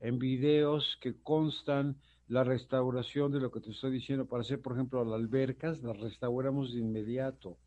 en 0.00 0.18
videos 0.18 0.98
que 1.00 1.14
constan 1.22 1.96
la 2.32 2.44
restauración 2.44 3.30
de 3.30 3.40
lo 3.40 3.50
que 3.50 3.60
te 3.60 3.70
estoy 3.70 3.92
diciendo. 3.92 4.26
Para 4.26 4.40
hacer, 4.40 4.60
por 4.60 4.72
ejemplo, 4.72 5.04
las 5.04 5.14
albercas, 5.14 5.82
las 5.82 5.98
restauramos 6.00 6.72
de 6.72 6.80
inmediato, 6.80 7.58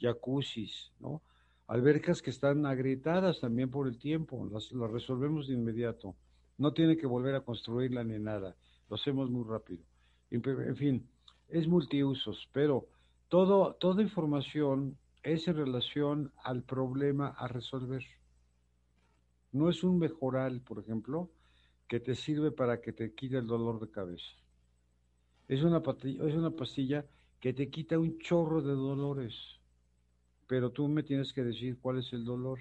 jacuzzis, 0.00 0.92
¿no? 0.98 1.22
Albercas 1.66 2.22
que 2.22 2.30
están 2.30 2.66
agrietadas 2.66 3.40
también 3.40 3.70
por 3.70 3.86
el 3.86 3.98
tiempo, 3.98 4.48
las, 4.50 4.72
las 4.72 4.90
resolvemos 4.90 5.48
de 5.48 5.54
inmediato. 5.54 6.16
No 6.58 6.72
tiene 6.72 6.96
que 6.96 7.06
volver 7.06 7.34
a 7.34 7.42
construirla 7.42 8.02
ni 8.02 8.18
nada 8.18 8.56
lo 8.90 8.96
hacemos 8.96 9.30
muy 9.30 9.44
rápido. 9.44 9.82
En 10.30 10.76
fin, 10.76 11.08
es 11.48 11.68
multiusos, 11.68 12.48
pero 12.52 12.88
todo, 13.28 13.74
toda 13.74 14.02
información 14.02 14.98
es 15.22 15.46
en 15.48 15.56
relación 15.56 16.32
al 16.42 16.62
problema 16.64 17.28
a 17.28 17.48
resolver. 17.48 18.04
No 19.52 19.68
es 19.70 19.82
un 19.84 19.98
mejoral, 19.98 20.60
por 20.60 20.80
ejemplo, 20.80 21.30
que 21.90 21.98
te 21.98 22.14
sirve 22.14 22.52
para 22.52 22.80
que 22.80 22.92
te 22.92 23.12
quite 23.16 23.36
el 23.38 23.48
dolor 23.48 23.80
de 23.80 23.90
cabeza. 23.90 24.30
Es 25.48 25.64
una, 25.64 25.78
es 25.78 26.34
una 26.36 26.52
pastilla 26.52 27.04
que 27.40 27.52
te 27.52 27.68
quita 27.68 27.98
un 27.98 28.16
chorro 28.20 28.62
de 28.62 28.74
dolores, 28.74 29.34
pero 30.46 30.70
tú 30.70 30.86
me 30.86 31.02
tienes 31.02 31.32
que 31.32 31.42
decir 31.42 31.80
cuál 31.80 31.98
es 31.98 32.12
el 32.12 32.24
dolor 32.24 32.60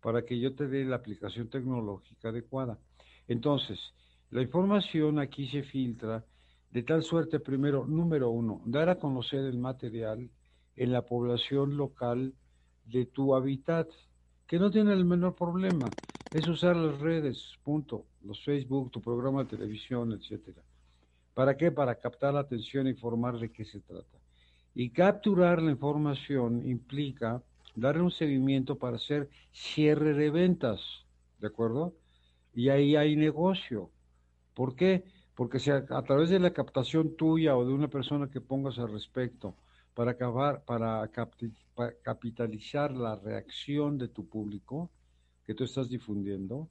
para 0.00 0.24
que 0.24 0.40
yo 0.40 0.54
te 0.54 0.66
dé 0.66 0.82
la 0.86 0.96
aplicación 0.96 1.50
tecnológica 1.50 2.30
adecuada. 2.30 2.78
Entonces, 3.26 3.78
la 4.30 4.40
información 4.40 5.18
aquí 5.18 5.46
se 5.46 5.62
filtra 5.62 6.24
de 6.70 6.82
tal 6.84 7.02
suerte, 7.02 7.40
primero, 7.40 7.86
número 7.86 8.30
uno, 8.30 8.62
dar 8.64 8.88
a 8.88 8.98
conocer 8.98 9.40
el 9.40 9.58
material 9.58 10.30
en 10.74 10.92
la 10.92 11.04
población 11.04 11.76
local 11.76 12.32
de 12.86 13.04
tu 13.04 13.34
hábitat, 13.34 13.90
que 14.46 14.58
no 14.58 14.70
tiene 14.70 14.94
el 14.94 15.04
menor 15.04 15.34
problema. 15.34 15.94
Es 16.30 16.46
usar 16.46 16.76
las 16.76 17.00
redes, 17.00 17.58
punto, 17.64 18.04
los 18.22 18.44
Facebook, 18.44 18.90
tu 18.90 19.00
programa 19.00 19.44
de 19.44 19.56
televisión, 19.56 20.12
etcétera. 20.12 20.62
¿Para 21.32 21.56
qué? 21.56 21.72
Para 21.72 21.94
captar 21.94 22.34
la 22.34 22.40
atención 22.40 22.86
e 22.86 22.90
informar 22.90 23.38
de 23.38 23.50
qué 23.50 23.64
se 23.64 23.80
trata. 23.80 24.18
Y 24.74 24.90
capturar 24.90 25.62
la 25.62 25.70
información 25.70 26.68
implica 26.68 27.42
darle 27.74 28.02
un 28.02 28.10
seguimiento 28.10 28.76
para 28.76 28.96
hacer 28.96 29.30
cierre 29.52 30.12
de 30.12 30.28
ventas, 30.28 30.80
¿de 31.38 31.46
acuerdo? 31.46 31.94
Y 32.52 32.68
ahí 32.68 32.94
hay 32.94 33.16
negocio. 33.16 33.90
¿Por 34.52 34.76
qué? 34.76 35.04
Porque 35.34 35.58
si 35.58 35.70
a, 35.70 35.86
través 35.86 36.28
de 36.28 36.40
la 36.40 36.52
captación 36.52 37.16
tuya 37.16 37.56
o 37.56 37.64
de 37.64 37.72
una 37.72 37.88
persona 37.88 38.28
que 38.28 38.42
pongas 38.42 38.78
al 38.78 38.92
respecto 38.92 39.54
para 39.94 40.10
acabar, 40.10 40.62
para, 40.66 41.10
capitalizar 42.02 42.92
la 42.92 43.16
reacción 43.16 43.96
de 43.96 44.08
tu 44.08 44.28
público 44.28 44.90
que 45.48 45.54
tú 45.54 45.64
estás 45.64 45.88
difundiendo, 45.88 46.68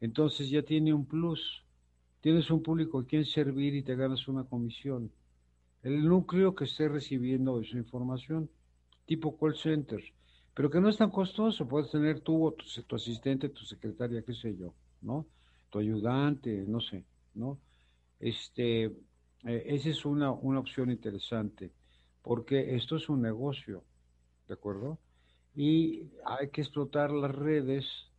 entonces 0.00 0.48
ya 0.48 0.62
tiene 0.62 0.94
un 0.94 1.06
plus. 1.06 1.64
Tienes 2.20 2.52
un 2.52 2.62
público 2.62 3.00
a 3.00 3.04
quien 3.04 3.24
servir 3.24 3.74
y 3.74 3.82
te 3.82 3.96
ganas 3.96 4.28
una 4.28 4.44
comisión. 4.44 5.10
El 5.82 6.04
núcleo 6.06 6.54
que 6.54 6.66
esté 6.66 6.88
recibiendo 6.88 7.60
esa 7.60 7.76
información, 7.76 8.48
tipo 9.06 9.36
call 9.36 9.56
center, 9.56 10.00
pero 10.54 10.70
que 10.70 10.80
no 10.80 10.88
es 10.88 10.98
tan 10.98 11.10
costoso. 11.10 11.66
Puedes 11.66 11.90
tener 11.90 12.20
tú 12.20 12.46
o 12.46 12.52
tu, 12.52 12.94
asistente, 12.94 13.48
tu 13.48 13.64
secretaria, 13.64 14.22
qué 14.22 14.34
sé 14.34 14.56
yo, 14.56 14.72
¿no? 15.00 15.26
Tu 15.68 15.80
ayudante, 15.80 16.64
no 16.68 16.80
sé. 16.80 17.04
¿no? 17.34 17.58
Este, 18.20 18.84
eh, 18.84 19.64
esa 19.66 19.88
es 19.88 20.04
una, 20.04 20.30
una 20.30 20.60
opción 20.60 20.92
interesante, 20.92 21.72
porque 22.22 22.76
esto 22.76 22.94
es 22.94 23.08
un 23.08 23.20
negocio, 23.20 23.82
¿de 24.46 24.54
acuerdo? 24.54 25.00
Y 25.56 26.04
hay 26.24 26.50
que 26.50 26.60
explotar 26.60 27.10
las 27.10 27.34
redes 27.34 28.11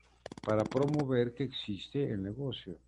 para 0.43 0.69
promover 0.69 1.33
que 1.33 1.43
existe 1.43 2.11
el 2.11 2.23
negocio. 2.23 2.79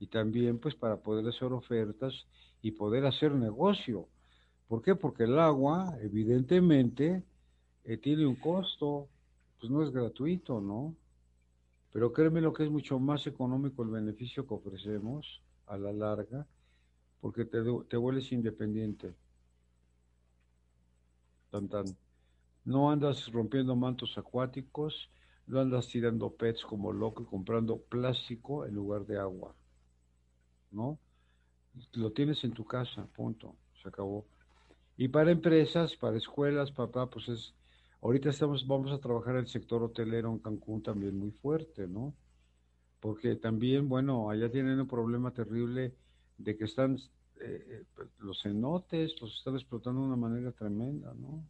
y 0.00 0.08
también 0.08 0.58
pues 0.60 0.74
para 0.76 1.02
poder 1.02 1.26
hacer 1.28 1.52
ofertas 1.52 2.26
y 2.62 2.72
poder 2.72 3.06
hacer 3.06 3.32
negocio. 3.34 4.10
¿Por 4.68 4.82
qué? 4.82 4.94
Porque 4.96 5.24
el 5.24 5.38
agua, 5.38 5.96
evidentemente, 6.02 7.24
eh, 7.84 7.98
tiene 7.98 8.26
un 8.26 8.36
costo, 8.36 9.10
pues 9.60 9.70
no 9.72 9.82
es 9.82 9.90
gratuito, 9.92 10.60
¿no? 10.60 10.96
Pero 11.92 12.12
créeme 12.12 12.40
lo 12.42 12.52
que 12.52 12.64
es 12.64 12.70
mucho 12.70 12.98
más 12.98 13.26
económico 13.26 13.82
el 13.82 13.90
beneficio 13.90 14.46
que 14.46 14.54
ofrecemos 14.54 15.42
a 15.66 15.78
la 15.78 15.92
larga, 15.92 16.46
porque 17.20 17.44
te, 17.46 17.58
te 17.88 17.96
vuelves 17.98 18.32
independiente. 18.32 19.16
Tan, 21.50 21.68
tan. 21.68 21.86
No 22.64 22.90
andas 22.90 23.30
rompiendo 23.32 23.76
mantos 23.76 24.18
acuáticos, 24.18 25.10
no 25.46 25.60
andas 25.60 25.88
tirando 25.88 26.30
pets 26.30 26.64
como 26.64 26.92
loco 26.92 27.22
y 27.22 27.26
comprando 27.26 27.78
plástico 27.78 28.66
en 28.66 28.74
lugar 28.74 29.06
de 29.06 29.18
agua. 29.18 29.54
¿No? 30.70 30.98
Lo 31.92 32.12
tienes 32.12 32.42
en 32.44 32.52
tu 32.52 32.64
casa, 32.64 33.06
punto. 33.14 33.56
Se 33.82 33.88
acabó. 33.88 34.26
Y 34.96 35.08
para 35.08 35.30
empresas, 35.30 35.96
para 35.96 36.16
escuelas, 36.16 36.70
papá, 36.70 37.08
pues 37.10 37.28
es. 37.28 37.54
Ahorita 38.00 38.30
estamos, 38.30 38.66
vamos 38.66 38.92
a 38.92 38.98
trabajar 38.98 39.36
el 39.36 39.46
sector 39.46 39.82
hotelero 39.82 40.30
en 40.30 40.38
Cancún 40.38 40.82
también 40.82 41.18
muy 41.18 41.30
fuerte, 41.30 41.86
¿no? 41.88 42.14
Porque 43.00 43.36
también, 43.36 43.88
bueno, 43.88 44.30
allá 44.30 44.50
tienen 44.50 44.78
un 44.78 44.86
problema 44.86 45.32
terrible 45.32 45.94
de 46.36 46.56
que 46.56 46.64
están 46.64 46.98
eh, 47.40 47.84
eh, 47.98 48.04
los 48.18 48.42
cenotes, 48.42 49.20
los 49.20 49.36
están 49.38 49.54
explotando 49.54 50.02
de 50.02 50.06
una 50.08 50.16
manera 50.16 50.52
tremenda, 50.52 51.14
¿no? 51.14 51.44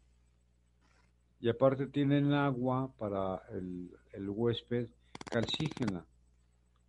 Y 1.44 1.48
aparte 1.50 1.88
tienen 1.88 2.32
agua 2.32 2.90
para 2.98 3.42
el, 3.52 3.90
el 4.14 4.30
huésped 4.30 4.88
calcígena. 5.28 6.06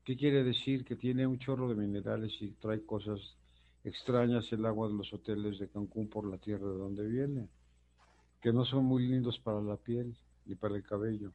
¿Qué 0.05 0.15
quiere 0.15 0.45
decir? 0.45 0.85
Que 0.85 0.95
tiene 0.95 1.27
un 1.27 1.39
chorro 1.39 1.67
de 1.67 1.75
minerales 1.75 2.31
y 2.39 2.51
trae 2.51 2.85
cosas 2.85 3.19
extrañas 3.83 4.49
el 4.53 4.65
agua 4.65 4.87
de 4.87 4.93
los 4.93 5.13
hoteles 5.13 5.59
de 5.59 5.67
Cancún 5.67 6.07
por 6.07 6.25
la 6.25 6.37
tierra 6.37 6.69
de 6.69 6.77
donde 6.77 7.05
viene, 7.05 7.49
que 8.41 8.53
no 8.53 8.63
son 8.63 8.85
muy 8.85 9.05
lindos 9.05 9.37
para 9.39 9.59
la 9.59 9.75
piel 9.75 10.15
ni 10.45 10.55
para 10.55 10.77
el 10.77 10.83
cabello. 10.83 11.33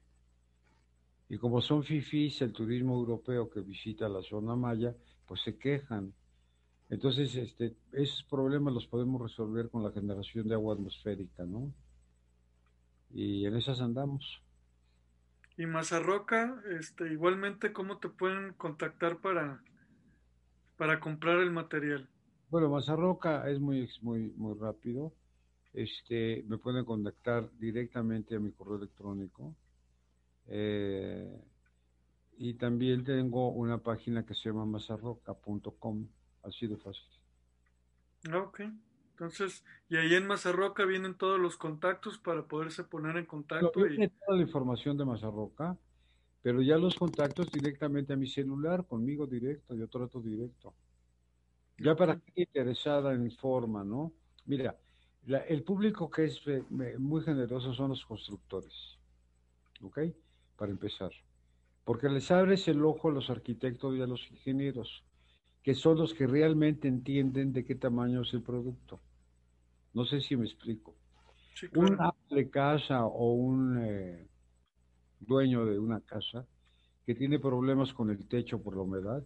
Y 1.29 1.37
como 1.37 1.61
son 1.61 1.85
fifís, 1.85 2.41
el 2.41 2.55
turismo 2.55 2.95
europeo 2.95 3.51
que 3.51 3.61
visita 3.61 4.09
la 4.09 4.23
zona 4.23 4.57
maya, 4.57 4.97
pues 5.27 5.43
se 5.43 5.59
quejan. 5.59 6.15
Entonces, 6.89 7.37
este, 7.37 7.77
esos 7.93 8.23
problemas 8.23 8.73
los 8.73 8.87
podemos 8.87 9.21
resolver 9.21 9.69
con 9.69 9.85
la 9.85 9.93
generación 9.93 10.49
de 10.49 10.55
agua 10.55 10.73
atmosférica, 10.73 11.45
¿no? 11.45 11.71
Y 13.13 13.47
en 13.47 13.57
esas 13.57 13.81
andamos. 13.81 14.43
Y 15.57 15.67
Mazarroca, 15.67 16.63
este, 16.79 17.13
igualmente, 17.13 17.73
¿cómo 17.73 17.99
te 17.99 18.09
pueden 18.09 18.55
contactar 18.55 19.19
para, 19.19 19.63
para 20.77 21.01
comprar 21.01 21.39
el 21.39 21.51
material? 21.51 22.09
Bueno, 22.49 22.71
Mazarroca 22.71 23.49
es 23.51 23.61
muy, 23.61 23.89
muy, 24.01 24.33
muy 24.37 24.59
rápido. 24.59 25.13
Este, 25.73 26.45
me 26.49 26.59
pueden 26.59 26.85
contactar 26.85 27.51
directamente 27.59 28.37
a 28.37 28.41
mi 28.41 28.53
correo 28.53 28.77
electrónico. 28.77 29.55
Eh, 30.47 31.31
y 32.39 32.55
también 32.55 33.05
tengo 33.05 33.51
una 33.51 33.79
página 33.79 34.25
que 34.25 34.35
se 34.35 34.49
llama 34.49 34.65
mazarroca.com, 34.65 36.09
así 36.43 36.67
de 36.67 36.77
fácil. 36.79 37.05
Ok, 38.35 38.61
entonces, 39.21 39.63
y 39.91 39.99
ahí 39.99 40.15
en 40.15 40.27
Mazarroca 40.27 40.87
vienen 40.87 41.15
todos 41.15 41.39
los 41.39 41.59
contactos 41.59 42.17
para 42.17 42.43
poderse 42.45 42.85
poner 42.85 43.19
en 43.19 43.27
contacto. 43.27 43.71
No, 43.77 43.87
y... 43.87 44.09
toda 44.09 44.39
la 44.39 44.43
información 44.43 44.97
de 44.97 45.05
Mazarroca, 45.05 45.77
pero 46.41 46.63
ya 46.63 46.79
los 46.79 46.95
contactos 46.95 47.53
directamente 47.53 48.15
a 48.15 48.17
mi 48.17 48.27
celular, 48.27 48.87
conmigo 48.87 49.27
directo, 49.27 49.75
yo 49.75 49.89
trato 49.89 50.23
directo. 50.23 50.73
Ya 51.77 51.95
para 51.95 52.19
qué 52.19 52.45
interesada 52.45 53.13
en 53.13 53.31
forma, 53.33 53.85
¿no? 53.85 54.11
Mira, 54.47 54.79
la, 55.27 55.41
el 55.41 55.65
público 55.65 56.11
que 56.11 56.25
es 56.25 56.41
eh, 56.47 56.65
muy 56.99 57.23
generoso 57.23 57.75
son 57.75 57.91
los 57.91 58.07
constructores, 58.07 58.99
¿ok? 59.83 59.99
Para 60.57 60.73
empezar. 60.73 61.11
Porque 61.85 62.09
les 62.09 62.31
abres 62.31 62.67
el 62.69 62.83
ojo 62.87 63.11
a 63.11 63.13
los 63.13 63.29
arquitectos 63.29 63.95
y 63.97 64.01
a 64.01 64.07
los 64.07 64.31
ingenieros, 64.31 65.05
que 65.63 65.75
son 65.75 65.99
los 65.99 66.15
que 66.15 66.27
realmente 66.27 66.89
entienden 66.89 67.53
de 67.53 67.67
qué 67.67 67.75
tamaño 67.75 68.23
es 68.23 68.33
el 68.33 68.43
producto. 68.43 68.99
No 69.93 70.05
sé 70.05 70.21
si 70.21 70.37
me 70.37 70.45
explico. 70.45 70.97
Sí, 71.55 71.69
claro. 71.69 71.89
Un 71.89 72.01
amo 72.01 72.27
de 72.31 72.49
casa 72.49 73.05
o 73.05 73.33
un 73.35 73.79
eh, 73.83 74.29
dueño 75.21 75.67
de 75.67 75.79
una 75.79 76.01
casa 76.01 76.47
que 77.05 77.15
tiene 77.15 77.39
problemas 77.39 77.93
con 77.93 78.11
el 78.11 78.27
techo 78.29 78.63
por 78.63 78.77
la 78.77 78.83
humedad, 78.83 79.25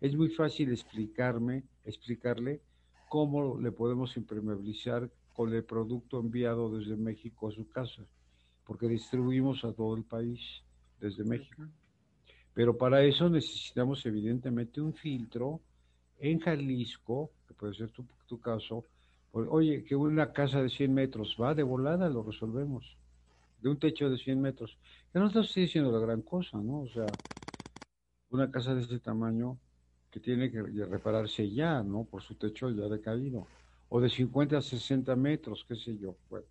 es 0.00 0.16
muy 0.16 0.30
fácil 0.30 0.70
explicarme, 0.72 1.64
explicarle 1.84 2.62
cómo 3.08 3.58
le 3.58 3.72
podemos 3.72 4.16
impermeabilizar 4.16 5.10
con 5.32 5.52
el 5.52 5.64
producto 5.64 6.20
enviado 6.20 6.76
desde 6.76 6.96
México 6.96 7.48
a 7.48 7.52
su 7.52 7.68
casa, 7.68 8.02
porque 8.64 8.88
distribuimos 8.88 9.64
a 9.64 9.72
todo 9.72 9.96
el 9.96 10.04
país 10.04 10.40
desde 11.00 11.24
México. 11.24 11.64
Pero 12.54 12.76
para 12.76 13.02
eso 13.04 13.28
necesitamos 13.28 14.04
evidentemente 14.06 14.80
un 14.80 14.94
filtro 14.94 15.60
en 16.18 16.40
Jalisco, 16.40 17.32
que 17.46 17.54
puede 17.54 17.74
ser 17.74 17.90
tu, 17.90 18.04
tu 18.26 18.40
caso, 18.40 18.84
oye, 19.32 19.84
que 19.84 19.94
una 19.96 20.32
casa 20.32 20.62
de 20.62 20.70
100 20.70 20.92
metros 20.92 21.36
va 21.40 21.54
de 21.54 21.62
volada, 21.62 22.08
lo 22.08 22.22
resolvemos. 22.22 22.96
De 23.60 23.68
un 23.68 23.78
techo 23.78 24.08
de 24.08 24.18
100 24.18 24.40
metros. 24.40 24.78
Que 25.12 25.18
no 25.18 25.26
estoy 25.26 25.62
diciendo 25.62 25.90
la 25.92 25.98
gran 25.98 26.22
cosa, 26.22 26.58
¿no? 26.58 26.82
O 26.82 26.88
sea, 26.88 27.16
una 28.30 28.50
casa 28.50 28.74
de 28.74 28.82
ese 28.82 28.98
tamaño 28.98 29.58
que 30.10 30.20
tiene 30.20 30.50
que 30.50 30.62
repararse 30.62 31.50
ya, 31.50 31.82
¿no? 31.82 32.04
Por 32.04 32.22
su 32.22 32.34
techo 32.34 32.70
ya 32.70 32.88
decaído. 32.88 33.46
O 33.88 34.00
de 34.00 34.08
50 34.08 34.58
a 34.58 34.62
60 34.62 35.16
metros, 35.16 35.64
qué 35.66 35.76
sé 35.76 35.96
yo. 35.98 36.16
Bueno, 36.28 36.46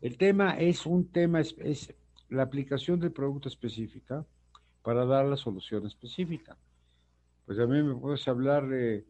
el 0.00 0.16
tema 0.16 0.58
es 0.58 0.86
un 0.86 1.08
tema, 1.08 1.40
es, 1.40 1.54
es 1.58 1.94
la 2.28 2.42
aplicación 2.42 3.00
del 3.00 3.12
producto 3.12 3.48
específica 3.48 4.24
para 4.82 5.04
dar 5.04 5.26
la 5.26 5.36
solución 5.36 5.86
específica. 5.86 6.56
Pues 7.46 7.58
a 7.58 7.66
mí 7.66 7.82
me 7.82 7.94
puedes 7.94 8.26
hablar 8.28 8.68
de, 8.68 9.04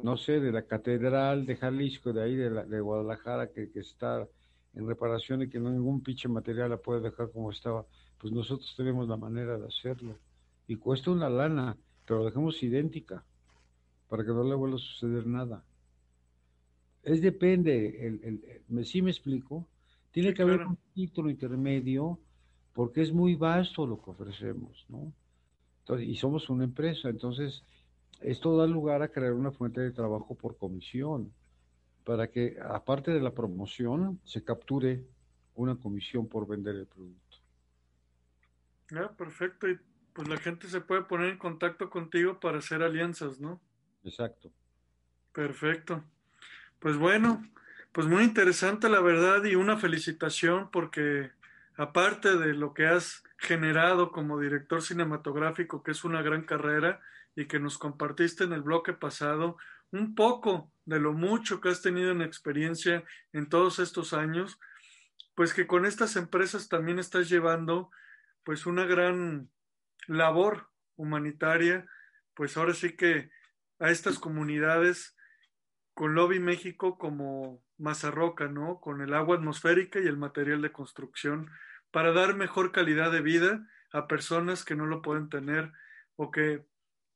no 0.00 0.16
sé, 0.16 0.40
de 0.40 0.52
la 0.52 0.62
Catedral 0.62 1.46
de 1.46 1.56
Jalisco, 1.56 2.12
de 2.12 2.22
ahí 2.22 2.36
de, 2.36 2.50
la, 2.50 2.64
de 2.64 2.80
Guadalajara, 2.80 3.50
que, 3.50 3.70
que, 3.70 3.80
está 3.80 4.26
en 4.74 4.86
reparación 4.86 5.42
y 5.42 5.48
que 5.48 5.58
no 5.58 5.70
ningún 5.70 6.02
pinche 6.02 6.28
material 6.28 6.70
la 6.70 6.76
puede 6.76 7.00
dejar 7.00 7.30
como 7.30 7.50
estaba. 7.50 7.84
Pues 8.18 8.32
nosotros 8.32 8.74
tenemos 8.76 9.08
la 9.08 9.16
manera 9.16 9.58
de 9.58 9.66
hacerlo. 9.66 10.18
Y 10.66 10.76
cuesta 10.76 11.10
una 11.10 11.28
lana 11.28 11.76
pero 12.08 12.24
dejamos 12.24 12.62
idéntica 12.62 13.22
para 14.08 14.24
que 14.24 14.30
no 14.30 14.42
le 14.42 14.54
vuelva 14.54 14.76
a 14.76 14.80
suceder 14.80 15.26
nada. 15.26 15.62
Es 17.02 17.20
depende, 17.20 18.06
el, 18.06 18.20
el, 18.24 18.62
el, 18.70 18.86
sí 18.86 19.02
me 19.02 19.10
explico, 19.10 19.68
tiene 20.10 20.30
sí, 20.30 20.34
que 20.34 20.42
haber 20.42 20.66
un 20.66 20.78
título 20.94 21.28
intermedio 21.28 22.18
porque 22.72 23.02
es 23.02 23.12
muy 23.12 23.34
vasto 23.34 23.86
lo 23.86 24.02
que 24.02 24.10
ofrecemos, 24.10 24.86
¿no? 24.88 25.12
Entonces, 25.80 26.08
y 26.08 26.16
somos 26.16 26.48
una 26.48 26.64
empresa, 26.64 27.10
entonces 27.10 27.62
esto 28.20 28.56
da 28.56 28.66
lugar 28.66 29.02
a 29.02 29.08
crear 29.08 29.32
una 29.32 29.50
fuente 29.50 29.80
de 29.80 29.92
trabajo 29.92 30.34
por 30.34 30.56
comisión, 30.56 31.32
para 32.04 32.30
que 32.30 32.56
aparte 32.62 33.10
de 33.10 33.20
la 33.20 33.34
promoción 33.34 34.20
se 34.24 34.42
capture 34.42 35.04
una 35.54 35.76
comisión 35.76 36.26
por 36.28 36.46
vender 36.46 36.76
el 36.76 36.86
producto. 36.86 37.36
Ah, 38.94 39.12
perfecto. 39.16 39.68
Y 39.68 39.78
pues 40.14 40.28
la 40.28 40.38
gente 40.38 40.68
se 40.68 40.80
puede 40.80 41.02
poner 41.02 41.28
en 41.28 41.38
contacto 41.38 41.90
contigo 41.90 42.40
para 42.40 42.58
hacer 42.58 42.82
alianzas, 42.82 43.38
¿no? 43.40 43.60
Exacto. 44.04 44.50
Perfecto. 45.32 46.02
Pues 46.78 46.96
bueno, 46.96 47.44
pues 47.92 48.06
muy 48.06 48.24
interesante 48.24 48.88
la 48.88 49.00
verdad 49.00 49.44
y 49.44 49.54
una 49.54 49.76
felicitación 49.76 50.70
porque 50.70 51.30
aparte 51.76 52.36
de 52.36 52.54
lo 52.54 52.72
que 52.72 52.86
has 52.86 53.22
generado 53.36 54.10
como 54.10 54.40
director 54.40 54.82
cinematográfico, 54.82 55.82
que 55.82 55.90
es 55.90 56.04
una 56.04 56.22
gran 56.22 56.42
carrera 56.42 57.00
y 57.36 57.46
que 57.46 57.60
nos 57.60 57.78
compartiste 57.78 58.44
en 58.44 58.52
el 58.52 58.62
bloque 58.62 58.92
pasado, 58.92 59.56
un 59.90 60.14
poco 60.14 60.72
de 60.84 61.00
lo 61.00 61.12
mucho 61.12 61.60
que 61.60 61.68
has 61.68 61.82
tenido 61.82 62.10
en 62.10 62.22
experiencia 62.22 63.04
en 63.32 63.48
todos 63.48 63.78
estos 63.78 64.12
años, 64.12 64.58
pues 65.34 65.54
que 65.54 65.66
con 65.66 65.86
estas 65.86 66.16
empresas 66.16 66.68
también 66.68 66.98
estás 66.98 67.28
llevando 67.28 67.90
pues 68.42 68.66
una 68.66 68.84
gran 68.84 69.50
labor 70.06 70.68
humanitaria, 70.96 71.86
pues 72.34 72.56
ahora 72.56 72.74
sí 72.74 72.96
que 72.96 73.30
a 73.78 73.90
estas 73.90 74.18
comunidades 74.18 75.16
con 75.94 76.14
Lobby 76.14 76.40
México 76.40 76.98
como 76.98 77.62
Mazarroca, 77.76 78.48
¿no? 78.48 78.80
Con 78.80 79.00
el 79.00 79.14
agua 79.14 79.36
atmosférica 79.36 80.00
y 80.00 80.06
el 80.06 80.16
material 80.16 80.62
de 80.62 80.72
construcción 80.72 81.50
para 81.90 82.12
dar 82.12 82.34
mejor 82.34 82.72
calidad 82.72 83.12
de 83.12 83.20
vida 83.20 83.66
a 83.92 84.06
personas 84.06 84.64
que 84.64 84.74
no 84.74 84.86
lo 84.86 85.02
pueden 85.02 85.28
tener 85.28 85.72
o 86.16 86.30
que 86.30 86.64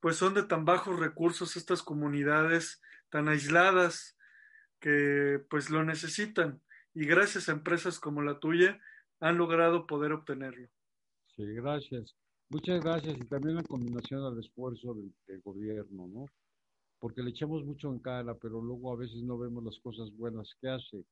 pues 0.02 0.16
son 0.16 0.34
de 0.34 0.42
tan 0.42 0.64
bajos 0.64 0.98
recursos 0.98 1.56
estas 1.56 1.80
comunidades 1.80 2.82
tan 3.08 3.28
aisladas 3.28 4.18
que 4.80 5.40
pues 5.48 5.70
lo 5.70 5.84
necesitan 5.84 6.60
y 6.92 7.06
gracias 7.06 7.48
a 7.48 7.52
empresas 7.52 8.00
como 8.00 8.20
la 8.20 8.40
tuya 8.40 8.80
han 9.20 9.38
logrado 9.38 9.86
poder 9.86 10.10
obtenerlo. 10.10 10.68
Sí, 11.36 11.44
gracias. 11.54 12.16
Muchas 12.48 12.82
gracias 12.82 13.16
y 13.16 13.24
también 13.26 13.54
la 13.54 13.62
combinación 13.62 14.24
al 14.24 14.40
esfuerzo 14.40 14.92
del, 14.92 15.40
gobierno, 15.40 16.08
¿no? 16.08 16.26
Porque 16.98 17.22
le 17.22 17.30
echamos 17.30 17.64
mucho 17.64 17.88
en 17.92 18.00
cara, 18.00 18.34
pero 18.34 18.60
luego 18.60 18.92
a 18.92 18.96
veces 18.96 19.22
no 19.22 19.38
vemos 19.38 19.62
las 19.62 19.78
cosas 19.78 20.10
buenas 20.16 20.52
que 20.60 20.68
hace. 20.68 21.04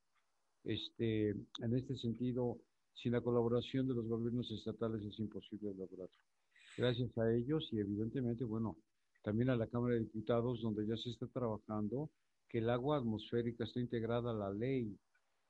Este, 0.65 1.31
en 1.31 1.77
este 1.77 1.97
sentido, 1.97 2.59
sin 2.95 3.13
la 3.13 3.21
colaboración 3.21 3.87
de 3.87 3.95
los 3.95 4.09
gobiernos 4.09 4.51
estatales 4.51 5.01
es 5.05 5.17
imposible 5.21 5.73
lograrlo. 5.75 6.11
Gracias 6.77 7.17
a 7.19 7.33
ellos 7.33 7.69
y 7.73 7.81
evidentemente, 7.81 8.45
bueno, 8.45 8.77
también 9.23 9.51
a 9.51 9.57
la 9.57 9.67
Cámara 9.67 9.95
de 9.95 10.01
Diputados, 10.01 10.63
donde 10.63 10.87
ya 10.87 10.97
se 10.97 11.11
está 11.11 11.27
trabajando, 11.27 12.11
que 12.49 12.59
el 12.59 12.71
agua 12.71 12.99
atmosférica 12.99 13.65
está 13.65 13.81
integrada 13.81 14.31
a 14.31 14.35
la 14.35 14.51
ley. 14.51 14.97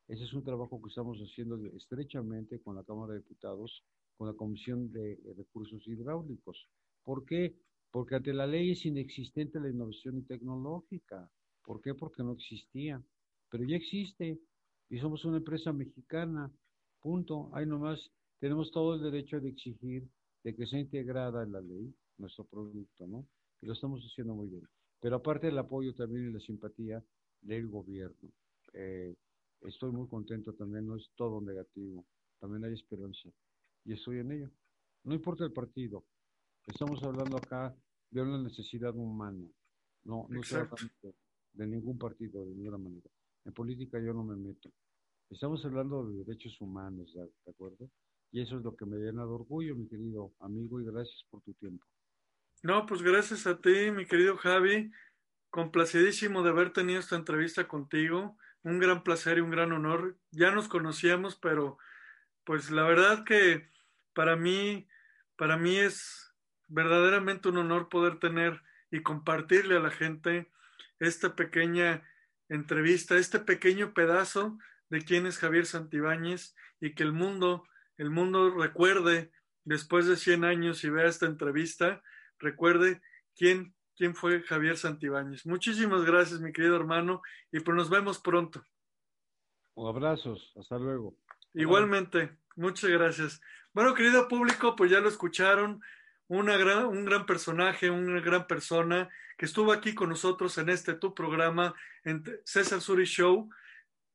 Ese 0.08 0.24
es 0.24 0.32
un 0.32 0.42
trabajo 0.42 0.80
que 0.82 0.88
estamos 0.88 1.18
haciendo 1.18 1.56
estrechamente 1.76 2.60
con 2.60 2.74
la 2.74 2.84
Cámara 2.84 3.12
de 3.12 3.20
Diputados, 3.20 3.84
con 4.16 4.28
la 4.28 4.34
Comisión 4.34 4.90
de 4.92 5.18
Recursos 5.36 5.86
Hidráulicos. 5.86 6.68
¿Por 7.04 7.24
qué? 7.24 7.54
Porque 7.90 8.16
ante 8.16 8.32
la 8.32 8.46
ley 8.46 8.72
es 8.72 8.84
inexistente 8.84 9.60
la 9.60 9.70
innovación 9.70 10.24
tecnológica. 10.26 11.30
¿Por 11.64 11.80
qué? 11.80 11.94
Porque 11.94 12.22
no 12.22 12.32
existía. 12.32 13.02
Pero 13.50 13.64
ya 13.64 13.76
existe 13.76 14.40
y 14.88 14.98
somos 14.98 15.24
una 15.24 15.38
empresa 15.38 15.72
mexicana. 15.72 16.52
Punto. 17.00 17.50
Ahí 17.54 17.66
nomás 17.66 18.10
tenemos 18.40 18.70
todo 18.70 18.94
el 18.94 19.02
derecho 19.02 19.40
de 19.40 19.50
exigir 19.50 20.08
de 20.42 20.54
que 20.54 20.66
sea 20.66 20.78
integrada 20.78 21.42
en 21.42 21.52
la 21.52 21.60
ley 21.60 21.94
nuestro 22.18 22.44
producto, 22.44 23.06
¿no? 23.06 23.26
Y 23.60 23.66
lo 23.66 23.72
estamos 23.72 24.02
haciendo 24.02 24.34
muy 24.34 24.48
bien. 24.48 24.66
Pero 25.00 25.16
aparte 25.16 25.46
del 25.46 25.58
apoyo 25.58 25.94
también 25.94 26.28
y 26.28 26.32
la 26.32 26.40
simpatía 26.40 27.02
del 27.40 27.68
gobierno. 27.68 28.30
Eh, 28.74 29.14
estoy 29.62 29.90
muy 29.90 30.06
contento 30.08 30.52
también, 30.54 30.86
no 30.86 30.96
es 30.96 31.10
todo 31.16 31.40
negativo, 31.40 32.04
también 32.38 32.64
hay 32.64 32.74
esperanza 32.74 33.28
y 33.84 33.92
estoy 33.92 34.18
en 34.18 34.32
ello. 34.32 34.50
No 35.04 35.14
importa 35.14 35.44
el 35.44 35.52
partido, 35.52 36.04
estamos 36.66 37.02
hablando 37.02 37.36
acá 37.36 37.74
de 38.10 38.22
una 38.22 38.42
necesidad 38.42 38.94
humana, 38.94 39.46
no, 40.04 40.26
no 40.28 40.42
se 40.42 40.58
de, 40.58 41.14
de 41.54 41.66
ningún 41.66 41.98
partido, 41.98 42.44
de 42.44 42.54
ninguna 42.54 42.78
manera. 42.78 43.10
En 43.44 43.52
política 43.52 43.98
yo 44.00 44.12
no 44.12 44.24
me 44.24 44.36
meto. 44.36 44.70
Estamos 45.30 45.64
hablando 45.64 46.06
de 46.06 46.24
derechos 46.24 46.60
humanos, 46.60 47.12
¿de 47.14 47.50
acuerdo? 47.50 47.88
Y 48.32 48.42
eso 48.42 48.58
es 48.58 48.62
lo 48.62 48.76
que 48.76 48.86
me 48.86 48.96
llena 48.98 49.22
de 49.22 49.30
orgullo, 49.30 49.74
mi 49.74 49.88
querido 49.88 50.32
amigo, 50.40 50.80
y 50.80 50.84
gracias 50.84 51.24
por 51.30 51.42
tu 51.42 51.52
tiempo. 51.54 51.84
No, 52.62 52.86
pues 52.86 53.02
gracias 53.02 53.46
a 53.46 53.60
ti, 53.60 53.90
mi 53.90 54.06
querido 54.06 54.36
Javi. 54.36 54.92
Complacidísimo 55.50 56.42
de 56.42 56.50
haber 56.50 56.72
tenido 56.72 57.00
esta 57.00 57.16
entrevista 57.16 57.66
contigo. 57.66 58.36
Un 58.62 58.78
gran 58.78 59.02
placer 59.02 59.38
y 59.38 59.40
un 59.40 59.50
gran 59.50 59.72
honor. 59.72 60.16
Ya 60.30 60.50
nos 60.50 60.68
conocíamos, 60.68 61.36
pero 61.36 61.78
pues 62.44 62.70
la 62.70 62.82
verdad 62.82 63.24
que 63.24 63.68
para 64.12 64.36
mí, 64.36 64.86
para 65.36 65.56
mí 65.56 65.76
es 65.76 66.32
verdaderamente 66.68 67.48
un 67.48 67.58
honor 67.58 67.88
poder 67.88 68.18
tener 68.18 68.62
y 68.90 69.02
compartirle 69.02 69.76
a 69.76 69.80
la 69.80 69.90
gente 69.90 70.50
esta 70.98 71.34
pequeña 71.34 72.06
entrevista, 72.48 73.16
este 73.16 73.38
pequeño 73.38 73.94
pedazo 73.94 74.58
de 74.88 75.02
quién 75.02 75.26
es 75.26 75.38
Javier 75.38 75.66
Santibáñez 75.66 76.54
y 76.80 76.94
que 76.94 77.02
el 77.02 77.12
mundo, 77.12 77.64
el 78.00 78.08
mundo 78.08 78.48
recuerde 78.48 79.30
después 79.64 80.06
de 80.06 80.16
100 80.16 80.44
años 80.44 80.82
y 80.84 80.90
vea 80.90 81.06
esta 81.06 81.26
entrevista, 81.26 82.02
recuerde 82.38 83.02
quién, 83.36 83.74
quién 83.94 84.14
fue 84.14 84.42
Javier 84.42 84.78
Santibáñez. 84.78 85.44
Muchísimas 85.44 86.06
gracias, 86.06 86.40
mi 86.40 86.50
querido 86.50 86.76
hermano, 86.76 87.20
y 87.52 87.60
pues 87.60 87.76
nos 87.76 87.90
vemos 87.90 88.18
pronto. 88.18 88.64
Abrazos, 89.76 90.50
hasta 90.56 90.78
luego. 90.78 91.14
Igualmente, 91.52 92.38
muchas 92.56 92.88
gracias. 92.88 93.42
Bueno, 93.74 93.94
querido 93.94 94.28
público, 94.28 94.76
pues 94.76 94.90
ya 94.90 95.00
lo 95.00 95.10
escucharon, 95.10 95.82
una 96.26 96.56
gran, 96.56 96.86
un 96.86 97.04
gran 97.04 97.26
personaje, 97.26 97.90
una 97.90 98.20
gran 98.22 98.46
persona 98.46 99.10
que 99.36 99.44
estuvo 99.44 99.72
aquí 99.72 99.94
con 99.94 100.08
nosotros 100.08 100.56
en 100.56 100.70
este 100.70 100.94
tu 100.94 101.14
programa, 101.14 101.74
en 102.04 102.24
César 102.44 102.80
Suri 102.80 103.04
Show, 103.04 103.50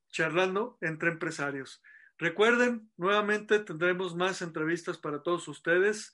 charlando 0.10 0.80
entre 0.82 1.12
empresarios. 1.12 1.84
Recuerden, 2.18 2.90
nuevamente 2.98 3.60
tendremos 3.60 4.16
más 4.16 4.42
entrevistas 4.42 4.98
para 4.98 5.22
todos 5.22 5.48
ustedes 5.48 6.14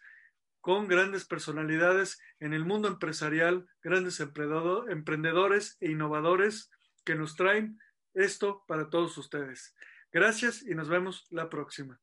con 0.60 0.88
grandes 0.88 1.26
personalidades 1.26 2.20
en 2.40 2.54
el 2.54 2.66
mundo 2.66 2.88
empresarial, 2.88 3.68
grandes 3.84 4.20
emprendedores 4.20 5.78
e 5.80 5.92
innovadores 5.92 6.72
que 7.04 7.16
nos 7.16 7.36
traen 7.36 7.80
esto 8.14 8.64
para 8.68 8.90
todos 8.90 9.18
ustedes. 9.18 9.76
Gracias 10.12 10.64
y 10.64 10.76
nos 10.76 10.90
vemos 10.90 11.26
la 11.30 11.50
próxima. 11.50 12.00